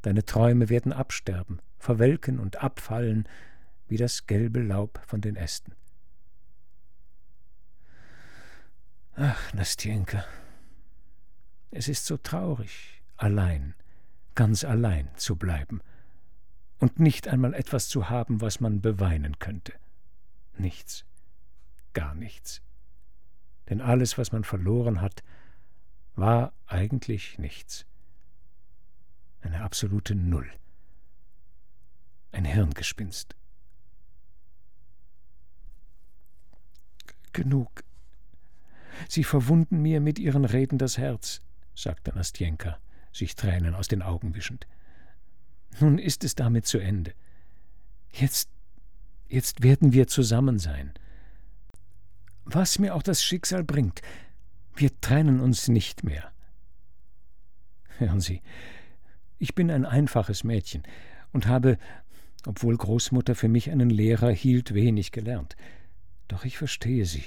deine 0.02 0.24
Träume 0.24 0.68
werden 0.68 0.92
absterben, 0.92 1.60
verwelken 1.78 2.38
und 2.38 2.62
abfallen 2.62 3.28
wie 3.88 3.96
das 3.96 4.26
gelbe 4.26 4.60
Laub 4.60 5.00
von 5.06 5.20
den 5.20 5.36
Ästen. 5.36 5.74
Ach, 9.16 9.52
Nastjenka, 9.52 10.24
es 11.70 11.86
ist 11.86 12.06
so 12.06 12.16
traurig, 12.16 13.00
allein, 13.16 13.74
ganz 14.34 14.64
allein 14.64 15.08
zu 15.16 15.36
bleiben 15.36 15.80
und 16.78 16.98
nicht 16.98 17.28
einmal 17.28 17.54
etwas 17.54 17.88
zu 17.88 18.08
haben, 18.08 18.40
was 18.40 18.60
man 18.60 18.80
beweinen 18.80 19.38
könnte. 19.38 19.72
Nichts, 20.56 21.04
gar 21.92 22.14
nichts. 22.14 22.60
Denn 23.68 23.80
alles, 23.80 24.18
was 24.18 24.32
man 24.32 24.44
verloren 24.44 25.00
hat, 25.00 25.22
war 26.16 26.52
eigentlich 26.66 27.38
nichts. 27.38 27.86
Eine 29.40 29.62
absolute 29.62 30.14
Null. 30.14 30.50
Ein 32.32 32.44
Hirngespinst. 32.44 33.36
Genug. 37.32 37.84
Sie 39.08 39.24
verwunden 39.24 39.82
mir 39.82 40.00
mit 40.00 40.18
Ihren 40.18 40.44
Reden 40.44 40.78
das 40.78 40.98
Herz, 40.98 41.40
sagte 41.74 42.14
Nastjenka 42.14 42.78
sich 43.14 43.36
Tränen 43.36 43.74
aus 43.74 43.88
den 43.88 44.02
Augen 44.02 44.34
wischend. 44.34 44.66
Nun 45.80 45.98
ist 45.98 46.24
es 46.24 46.34
damit 46.34 46.66
zu 46.66 46.78
Ende. 46.78 47.14
Jetzt, 48.12 48.48
jetzt 49.28 49.62
werden 49.62 49.92
wir 49.92 50.06
zusammen 50.06 50.58
sein. 50.58 50.92
Was 52.44 52.78
mir 52.78 52.94
auch 52.94 53.02
das 53.02 53.22
Schicksal 53.22 53.64
bringt, 53.64 54.02
wir 54.76 55.00
trennen 55.00 55.40
uns 55.40 55.68
nicht 55.68 56.04
mehr. 56.04 56.30
Hören 57.98 58.20
Sie, 58.20 58.42
ich 59.38 59.54
bin 59.54 59.70
ein 59.70 59.86
einfaches 59.86 60.44
Mädchen 60.44 60.82
und 61.32 61.46
habe, 61.46 61.78
obwohl 62.46 62.76
Großmutter 62.76 63.34
für 63.34 63.48
mich 63.48 63.70
einen 63.70 63.90
Lehrer 63.90 64.30
hielt, 64.30 64.74
wenig 64.74 65.12
gelernt. 65.12 65.56
Doch 66.28 66.44
ich 66.44 66.58
verstehe 66.58 67.06
sie, 67.06 67.24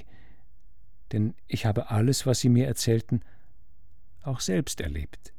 denn 1.12 1.36
ich 1.48 1.66
habe 1.66 1.90
alles, 1.90 2.26
was 2.26 2.40
Sie 2.40 2.50
mir 2.50 2.68
erzählten, 2.68 3.22
auch 4.24 4.40
selbst 4.40 4.82
erlebt, 4.82 5.34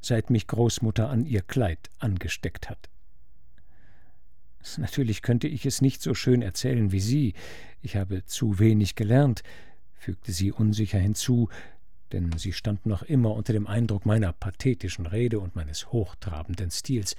seit 0.00 0.30
mich 0.30 0.46
Großmutter 0.46 1.08
an 1.08 1.26
ihr 1.26 1.42
Kleid 1.42 1.90
angesteckt 1.98 2.70
hat. 2.70 2.88
Natürlich 4.76 5.22
könnte 5.22 5.48
ich 5.48 5.64
es 5.64 5.80
nicht 5.80 6.02
so 6.02 6.14
schön 6.14 6.42
erzählen 6.42 6.92
wie 6.92 7.00
Sie, 7.00 7.34
ich 7.82 7.96
habe 7.96 8.24
zu 8.26 8.58
wenig 8.58 8.94
gelernt, 8.94 9.42
fügte 9.94 10.32
sie 10.32 10.52
unsicher 10.52 10.98
hinzu, 10.98 11.48
denn 12.12 12.36
sie 12.36 12.52
stand 12.52 12.86
noch 12.86 13.02
immer 13.02 13.32
unter 13.34 13.52
dem 13.52 13.66
Eindruck 13.66 14.04
meiner 14.04 14.32
pathetischen 14.32 15.06
Rede 15.06 15.38
und 15.38 15.54
meines 15.54 15.92
hochtrabenden 15.92 16.70
Stils. 16.70 17.16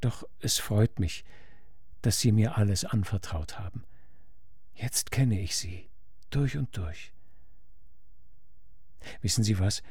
Doch 0.00 0.24
es 0.40 0.58
freut 0.58 0.98
mich, 0.98 1.24
dass 2.02 2.20
Sie 2.20 2.32
mir 2.32 2.56
alles 2.56 2.84
anvertraut 2.84 3.58
haben. 3.58 3.84
Jetzt 4.74 5.10
kenne 5.10 5.40
ich 5.40 5.56
Sie 5.56 5.88
durch 6.30 6.56
und 6.56 6.74
durch. 6.76 7.12
Wissen 9.20 9.44
Sie 9.44 9.58
was? 9.58 9.82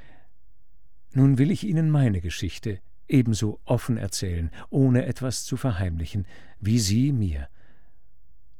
Nun 1.14 1.38
will 1.38 1.52
ich 1.52 1.64
Ihnen 1.64 1.90
meine 1.90 2.22
Geschichte 2.22 2.80
ebenso 3.08 3.60
offen 3.66 3.98
erzählen, 3.98 4.52
ohne 4.70 5.06
etwas 5.06 5.44
zu 5.44 5.58
verheimlichen, 5.58 6.26
wie 6.60 6.80
Sie 6.80 7.12
mir. 7.12 7.50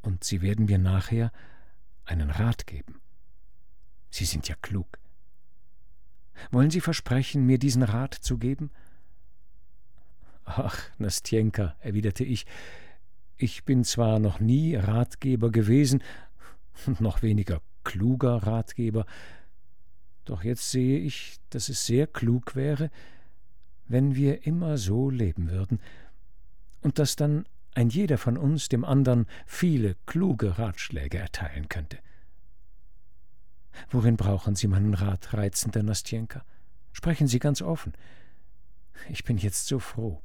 Und 0.02 0.24
Sie 0.24 0.42
werden 0.42 0.66
mir 0.66 0.80
nachher 0.80 1.32
einen 2.06 2.32
Rat 2.32 2.66
geben. 2.66 3.00
Sie 4.10 4.26
sind 4.26 4.48
ja 4.48 4.56
klug. 4.62 4.98
Wollen 6.52 6.72
Sie 6.72 6.82
versprechen, 6.82 7.46
mir 7.46 7.60
diesen 7.60 7.84
Rat 7.84 8.14
zu 8.14 8.38
geben? 8.38 8.72
Ach, 10.46 10.80
Nastjenka, 10.98 11.76
erwiderte 11.80 12.24
ich, 12.24 12.48
ich 13.38 13.64
bin 13.66 13.84
zwar 13.84 14.20
noch 14.20 14.40
nie 14.40 14.76
Ratgeber 14.76 15.52
gewesen, 15.52 16.02
und 16.88 17.02
noch 17.02 17.22
weniger 17.22 17.62
kluger 17.84 18.36
Ratgeber, 18.44 19.06
doch 20.30 20.44
jetzt 20.44 20.72
sehe 20.72 21.00
ich, 21.00 21.40
dass 21.50 21.70
es 21.70 21.86
sehr 21.86 22.08
klug 22.08 22.56
wäre, 22.56 22.92
wenn 23.88 24.16
wir 24.16 24.46
immer 24.46 24.78
so 24.78 25.10
leben 25.10 25.50
würden, 25.50 25.80
und 26.82 27.00
dass 27.00 27.16
dann 27.16 27.46
ein 27.74 27.90
jeder 27.90 28.18
von 28.18 28.38
uns 28.38 28.70
dem 28.70 28.86
andern 28.86 29.26
viele 29.46 29.96
kluge 30.06 30.58
Ratschläge 30.58 31.18
erteilen 31.18 31.70
könnte. 31.70 31.98
Worin 33.90 34.18
brauchen 34.18 34.56
Sie 34.56 34.68
meinen 34.68 34.94
Rat, 34.94 35.34
reizender 35.34 35.84
Nastjenka? 35.84 36.44
Sprechen 36.92 37.28
Sie 37.28 37.40
ganz 37.40 37.62
offen. 37.62 37.94
Ich 39.10 39.24
bin 39.24 39.38
jetzt 39.38 39.68
so 39.68 39.80
froh, 39.80 40.22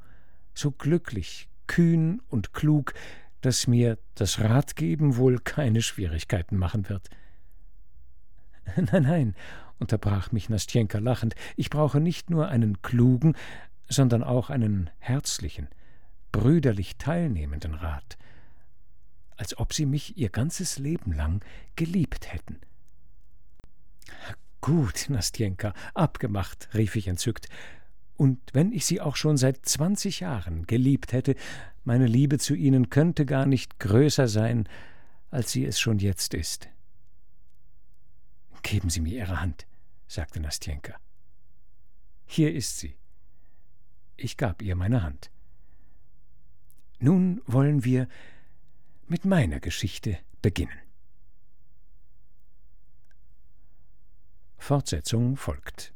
so 0.54 0.70
glücklich, 0.72 1.48
kühn 1.66 2.20
und 2.28 2.52
klug, 2.52 2.94
dass 3.40 3.66
mir 3.66 3.98
das 4.14 4.40
Ratgeben 4.40 5.16
wohl 5.16 5.38
keine 5.38 5.82
Schwierigkeiten 5.82 6.56
machen 6.56 6.88
wird. 6.88 7.08
Nein, 8.76 9.02
nein, 9.02 9.34
unterbrach 9.84 10.32
mich 10.32 10.48
Nastjenka 10.48 10.98
lachend, 10.98 11.34
ich 11.56 11.68
brauche 11.68 12.00
nicht 12.00 12.30
nur 12.30 12.48
einen 12.48 12.80
klugen, 12.80 13.36
sondern 13.86 14.24
auch 14.24 14.48
einen 14.48 14.88
herzlichen, 14.98 15.68
brüderlich 16.32 16.96
teilnehmenden 16.96 17.74
Rat, 17.74 18.16
als 19.36 19.58
ob 19.58 19.74
sie 19.74 19.84
mich 19.84 20.16
ihr 20.16 20.30
ganzes 20.30 20.78
Leben 20.78 21.12
lang 21.12 21.44
geliebt 21.76 22.32
hätten. 22.32 22.60
Gut, 24.62 25.10
Nastjenka, 25.10 25.74
abgemacht, 25.92 26.70
rief 26.72 26.96
ich 26.96 27.08
entzückt. 27.08 27.50
Und 28.16 28.40
wenn 28.54 28.72
ich 28.72 28.86
Sie 28.86 29.02
auch 29.02 29.16
schon 29.16 29.36
seit 29.36 29.66
zwanzig 29.66 30.20
Jahren 30.20 30.66
geliebt 30.66 31.12
hätte, 31.12 31.34
meine 31.84 32.06
Liebe 32.06 32.38
zu 32.38 32.54
Ihnen 32.54 32.88
könnte 32.88 33.26
gar 33.26 33.44
nicht 33.44 33.78
größer 33.78 34.28
sein, 34.28 34.66
als 35.30 35.52
sie 35.52 35.66
es 35.66 35.78
schon 35.78 35.98
jetzt 35.98 36.32
ist. 36.32 36.70
Geben 38.62 38.88
Sie 38.88 39.00
mir 39.00 39.18
Ihre 39.18 39.42
Hand, 39.42 39.66
sagte 40.14 40.40
Nastjenka. 40.40 40.98
Hier 42.24 42.54
ist 42.54 42.78
sie. 42.78 42.96
Ich 44.16 44.36
gab 44.36 44.62
ihr 44.62 44.76
meine 44.76 45.02
Hand. 45.02 45.30
Nun 47.00 47.42
wollen 47.46 47.84
wir 47.84 48.08
mit 49.06 49.24
meiner 49.24 49.60
Geschichte 49.60 50.18
beginnen. 50.40 50.78
Fortsetzung 54.56 55.36
folgt. 55.36 55.92